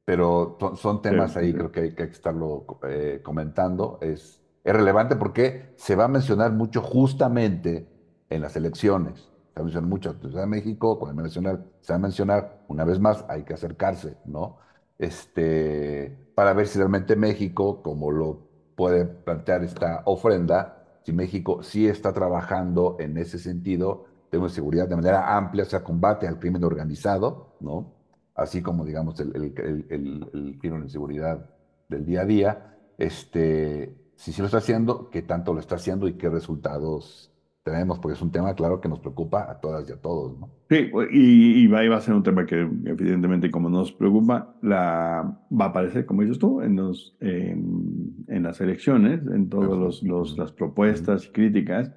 pero 0.05 0.59
son 0.77 1.01
temas 1.01 1.37
ahí, 1.37 1.53
creo 1.55 1.71
que 1.71 1.81
hay 1.81 1.95
que 1.95 2.03
estarlo 2.03 2.67
eh, 2.89 3.21
comentando. 3.23 3.99
Es, 4.03 4.43
es 4.65 4.73
relevante 4.75 5.17
porque 5.17 5.73
se 5.77 5.95
va 5.95 6.05
a 6.05 6.09
mencionar 6.09 6.53
mucho 6.53 6.83
justamente 6.83 7.87
en 8.29 8.43
las 8.43 8.57
elecciones. 8.57 9.21
Se 9.55 9.61
va 9.61 9.61
a 9.61 9.65
mencionar 9.65 9.89
mucho 9.89 10.13
de 10.15 10.47
México, 10.47 10.99
con 10.99 11.11
el 11.11 11.17
nacional, 11.17 11.65
se 11.81 11.93
va 11.93 11.97
a 11.97 12.01
mencionar, 12.01 12.65
una 12.69 12.85
vez 12.85 12.99
más, 12.99 13.25
hay 13.29 13.45
que 13.45 13.55
acercarse, 13.55 14.17
¿no? 14.25 14.59
Este, 15.01 16.15
para 16.35 16.53
ver 16.53 16.67
si 16.69 16.79
realmente 16.79 17.17
México, 17.17 17.83
como 17.83 18.11
lo 18.13 18.47
puede 18.77 19.07
plantear 19.07 19.65
esta 19.65 20.03
ofrenda, 20.05 20.85
si 21.05 21.13
México 21.13 21.63
sí 21.63 21.89
está 21.89 22.13
trabajando 22.13 22.97
en 23.01 23.17
ese 23.17 23.39
sentido, 23.39 24.05
tenemos 24.31 24.53
seguridad 24.53 24.87
de 24.89 24.97
manera 24.97 25.37
amplia, 25.37 25.65
o 25.65 25.67
sea, 25.67 25.83
combate 25.83 26.29
al 26.29 26.39
crimen 26.39 26.65
organizado, 26.65 27.57
¿no? 27.61 27.95
así 28.35 28.63
como, 28.63 28.85
digamos, 28.85 29.19
el, 29.21 29.35
el, 29.35 29.87
el, 29.91 30.59
en 30.63 30.89
seguridad 30.89 31.51
del 31.89 32.05
día 32.07 32.23
a 32.23 32.25
día, 32.25 32.77
este, 32.99 33.95
si 34.17 34.33
sí 34.33 34.41
lo 34.41 34.47
está 34.47 34.59
haciendo, 34.59 35.11
qué 35.11 35.23
tanto 35.23 35.53
lo 35.55 35.61
está 35.61 35.77
haciendo 35.77 36.09
y 36.09 36.15
qué 36.15 36.29
resultados 36.29 37.30
tenemos, 37.63 37.99
porque 37.99 38.15
es 38.15 38.23
un 38.23 38.31
tema, 38.31 38.55
claro, 38.55 38.81
que 38.81 38.89
nos 38.89 39.01
preocupa 39.01 39.51
a 39.51 39.61
todas 39.61 39.89
y 39.89 39.93
a 39.93 39.97
todos, 39.97 40.39
¿no? 40.39 40.51
Sí, 40.69 40.91
y, 41.11 41.67
va, 41.67 41.81
a 41.81 42.01
ser 42.01 42.15
un 42.15 42.23
tema 42.23 42.47
que 42.47 42.61
evidentemente 42.61 43.51
como 43.51 43.69
nos 43.69 43.93
preocupa, 43.93 44.55
la, 44.63 45.39
va 45.51 45.65
a 45.65 45.69
aparecer, 45.69 46.07
como 46.07 46.23
dices 46.23 46.39
tú, 46.39 46.63
en, 46.63 46.77
los, 46.77 47.17
en, 47.21 48.43
las 48.43 48.61
elecciones, 48.61 49.21
en 49.27 49.49
todas 49.49 50.03
los, 50.03 50.39
las 50.39 50.53
propuestas 50.53 51.27
y 51.27 51.33
críticas, 51.33 51.93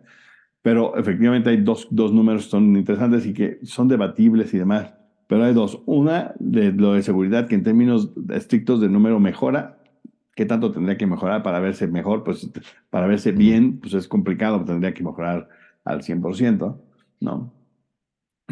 pero 0.61 0.97
efectivamente 0.97 1.49
hay 1.49 1.57
dos, 1.57 1.87
dos 1.91 2.13
números 2.13 2.45
que 2.45 2.51
son 2.51 2.75
interesantes 2.75 3.25
y 3.25 3.33
que 3.33 3.59
son 3.63 3.87
debatibles 3.87 4.53
y 4.53 4.57
demás. 4.57 4.93
Pero 5.27 5.43
hay 5.43 5.53
dos. 5.53 5.81
Una, 5.85 6.33
de 6.39 6.71
lo 6.71 6.93
de 6.93 7.03
seguridad, 7.03 7.47
que 7.47 7.55
en 7.55 7.63
términos 7.63 8.11
estrictos 8.29 8.79
de 8.79 8.89
número 8.89 9.19
mejora. 9.19 9.82
¿Qué 10.35 10.45
tanto 10.45 10.71
tendría 10.71 10.97
que 10.97 11.05
mejorar 11.05 11.43
para 11.43 11.59
verse 11.59 11.87
mejor? 11.87 12.23
Pues 12.23 12.49
para 12.89 13.07
verse 13.07 13.31
bien, 13.31 13.79
pues 13.79 13.93
es 13.93 14.07
complicado, 14.07 14.63
tendría 14.65 14.93
que 14.93 15.03
mejorar 15.03 15.49
al 15.83 16.01
100%, 16.01 16.81
¿no? 17.19 17.53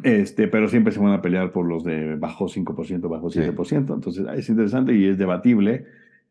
Este, 0.04 0.48
pero 0.48 0.68
siempre 0.68 0.94
se 0.94 1.00
van 1.00 1.14
a 1.14 1.22
pelear 1.22 1.52
por 1.52 1.66
los 1.66 1.84
de 1.84 2.16
bajo 2.16 2.48
5%, 2.48 3.10
bajo 3.10 3.30
7%. 3.30 3.94
Entonces 3.94 4.26
es 4.36 4.50
interesante 4.50 4.96
y 4.96 5.06
es 5.06 5.18
debatible. 5.18 5.86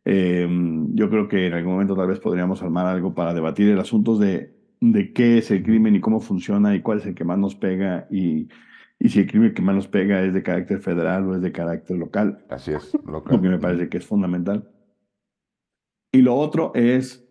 Em, 0.04 0.94
yo 0.94 1.10
creo 1.10 1.28
que 1.28 1.46
en 1.46 1.52
algún 1.52 1.72
momento 1.72 1.94
tal 1.94 2.08
vez 2.08 2.20
podríamos 2.20 2.62
armar 2.62 2.86
algo 2.86 3.14
para 3.14 3.34
debatir 3.34 3.68
el 3.68 3.78
asunto 3.78 4.16
de, 4.16 4.54
de 4.80 5.12
qué 5.12 5.38
es 5.38 5.50
el 5.50 5.62
crimen 5.62 5.94
y 5.94 6.00
cómo 6.00 6.20
funciona 6.20 6.74
y 6.74 6.80
cuál 6.80 6.98
es 6.98 7.06
el 7.06 7.14
que 7.14 7.24
más 7.24 7.38
nos 7.38 7.54
pega 7.54 8.06
y, 8.10 8.48
y 8.98 9.08
si 9.10 9.20
el 9.20 9.26
crimen 9.26 9.52
que 9.52 9.62
más 9.62 9.74
nos 9.74 9.88
pega 9.88 10.22
es 10.22 10.32
de 10.32 10.42
carácter 10.42 10.80
federal 10.80 11.28
o 11.28 11.34
es 11.34 11.42
de 11.42 11.52
carácter 11.52 11.98
local. 11.98 12.44
Así 12.48 12.72
es, 12.72 12.94
local. 13.06 13.36
Lo 13.36 13.42
que 13.42 13.48
me 13.48 13.58
parece 13.58 13.88
que 13.88 13.98
es 13.98 14.06
fundamental. 14.06 14.68
Y 16.12 16.22
lo 16.22 16.34
otro 16.34 16.72
es 16.74 17.26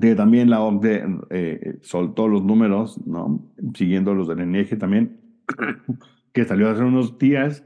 que 0.00 0.14
también 0.14 0.50
la 0.50 0.60
OCDE 0.62 1.04
eh, 1.30 1.78
soltó 1.82 2.28
los 2.28 2.42
números, 2.42 3.04
¿no? 3.06 3.52
siguiendo 3.74 4.14
los 4.14 4.28
del 4.28 4.40
INEGI 4.40 4.76
también, 4.76 5.20
que 6.32 6.44
salió 6.44 6.70
hace 6.70 6.82
unos 6.82 7.18
días, 7.18 7.64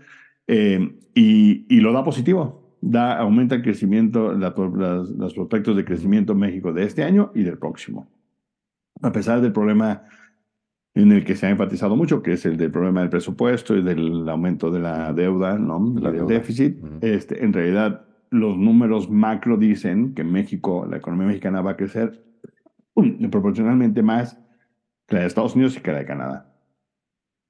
eh, 0.49 0.97
y, 1.15 1.67
y, 1.75 1.81
lo 1.81 1.93
da 1.93 2.05
positivo. 2.05 2.77
Da, 2.81 3.19
aumenta 3.19 3.55
el 3.57 3.63
crecimiento, 3.63 4.33
la, 4.33 4.55
las, 4.77 5.11
los 5.11 5.35
prospectos 5.35 5.77
de 5.77 5.85
crecimiento 5.85 6.33
en 6.33 6.39
México 6.39 6.73
de 6.73 6.85
este 6.85 7.03
año 7.03 7.33
y 7.35 7.43
del 7.43 7.59
próximo. 7.59 8.09
A 9.03 9.13
pesar 9.13 9.41
del 9.41 9.53
problema 9.53 10.05
en 10.97 11.13
el 11.13 11.25
que 11.25 11.37
se 11.37 11.47
ha 11.47 11.51
enfatizado 11.51 11.95
mucho, 11.95 12.23
que 12.23 12.33
es 12.33 12.47
el 12.47 12.57
del 12.57 12.71
problema 12.71 13.01
del 13.01 13.11
presupuesto 13.11 13.77
y 13.77 13.83
del 13.83 14.27
aumento 14.29 14.71
de 14.71 14.81
la 14.81 15.13
deuda, 15.13 15.59
¿no? 15.59 15.79
del 15.91 16.27
déficit. 16.27 16.79
este, 17.03 17.45
en 17.45 17.53
realidad, 17.53 18.06
los 18.31 18.57
números 18.57 19.11
macro 19.11 19.57
dicen 19.57 20.15
que 20.15 20.25
México, 20.25 20.87
la 20.89 20.99
economía 20.99 21.29
mexicana 21.29 21.61
va 21.61 21.73
a 21.73 21.77
crecer 21.77 22.25
proporcionalmente 23.31 24.03
más 24.03 24.39
que 25.07 25.17
la 25.17 25.21
de 25.23 25.27
Estados 25.27 25.55
Unidos 25.55 25.77
y 25.77 25.81
que 25.81 25.93
la 25.93 25.99
de 25.99 26.07
Canadá. 26.07 26.53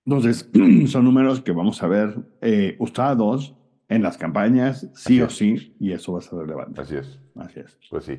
Entonces, 0.05 0.51
son 0.87 1.05
números 1.05 1.41
que 1.41 1.53
vamos 1.53 1.83
a 1.83 1.89
ver 1.89 2.17
eh, 2.41 2.77
usados 2.79 3.57
en 3.89 4.03
las 4.03 4.19
campañas, 4.19 4.89
sí 4.95 5.21
o 5.21 5.31
sí, 5.31 5.77
y 5.79 5.93
eso 5.93 6.13
va 6.13 6.19
a 6.19 6.23
ser 6.23 6.39
relevante. 6.41 6.81
Así 6.81 6.97
es. 6.97 7.19
Así 7.37 7.61
es. 7.61 7.79
Pues 7.91 8.05
sí. 8.05 8.19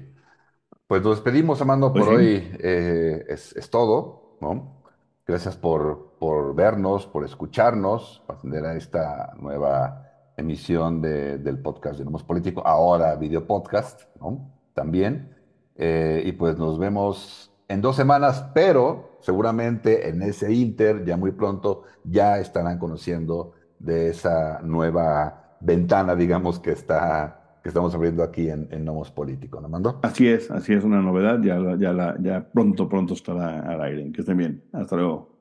Pues 0.88 1.04
nos 1.04 1.18
despedimos, 1.18 1.62
Amando, 1.62 1.92
pues 1.92 2.06
por 2.06 2.16
hoy. 2.16 2.50
Eh, 2.60 3.26
es, 3.28 3.56
es 3.56 3.70
todo, 3.70 4.38
¿no? 4.40 4.82
Gracias 5.26 5.58
por, 5.58 6.16
por 6.20 6.56
vernos, 6.56 7.06
por 7.06 7.26
escucharnos, 7.26 8.24
para 8.26 8.40
atender 8.40 8.66
a 8.66 8.78
esta 8.78 9.34
nueva 9.38 10.07
emisión 10.38 11.02
de, 11.02 11.40
del 11.40 11.60
podcast 11.60 11.98
de 11.98 12.06
Nomos 12.06 12.24
Político, 12.24 12.66
ahora 12.66 13.16
video 13.16 13.46
podcast, 13.46 14.04
¿no? 14.22 14.52
También. 14.74 15.36
Eh, 15.76 16.24
y 16.26 16.32
pues 16.32 16.58
nos 16.58 16.80
vemos 16.80 17.52
en 17.68 17.82
dos 17.82 17.96
semanas, 17.96 18.46
pero 18.54 19.18
seguramente 19.20 20.08
en 20.10 20.22
ese 20.22 20.54
inter, 20.54 21.04
ya 21.04 21.18
muy 21.18 21.32
pronto, 21.32 21.84
ya 22.04 22.38
estarán 22.40 22.80
conociendo 22.80 23.54
de 23.80 24.10
esa 24.10 24.62
nueva 24.62 25.58
ventana, 25.60 26.16
digamos, 26.16 26.60
que 26.60 26.72
está 26.72 27.44
que 27.62 27.70
estamos 27.70 27.94
abriendo 27.94 28.24
aquí 28.24 28.50
en, 28.50 28.70
en 28.72 28.86
Nomos 28.86 29.12
Político, 29.12 29.60
¿no, 29.60 29.68
Mando? 29.68 30.00
Así 30.02 30.26
es, 30.30 30.50
así 30.52 30.74
es 30.74 30.86
una 30.86 31.02
novedad, 31.02 31.42
ya, 31.42 31.60
ya, 31.78 31.92
la, 31.92 32.16
ya 32.22 32.48
pronto, 32.50 32.88
pronto 32.88 33.14
estará 33.14 33.60
al 33.60 33.82
aire. 33.82 34.10
Que 34.14 34.22
estén 34.22 34.38
bien. 34.38 34.64
Hasta 34.72 34.96
luego. 34.96 35.38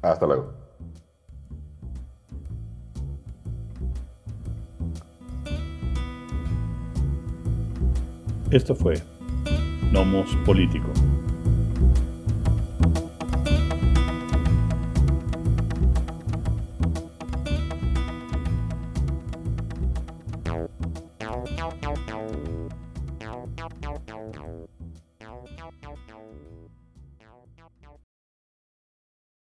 Hasta 0.00 0.26
luego. 0.26 0.61
Esto 8.52 8.74
fue 8.74 9.00
Nomos 9.92 10.36
Político. 10.44 10.92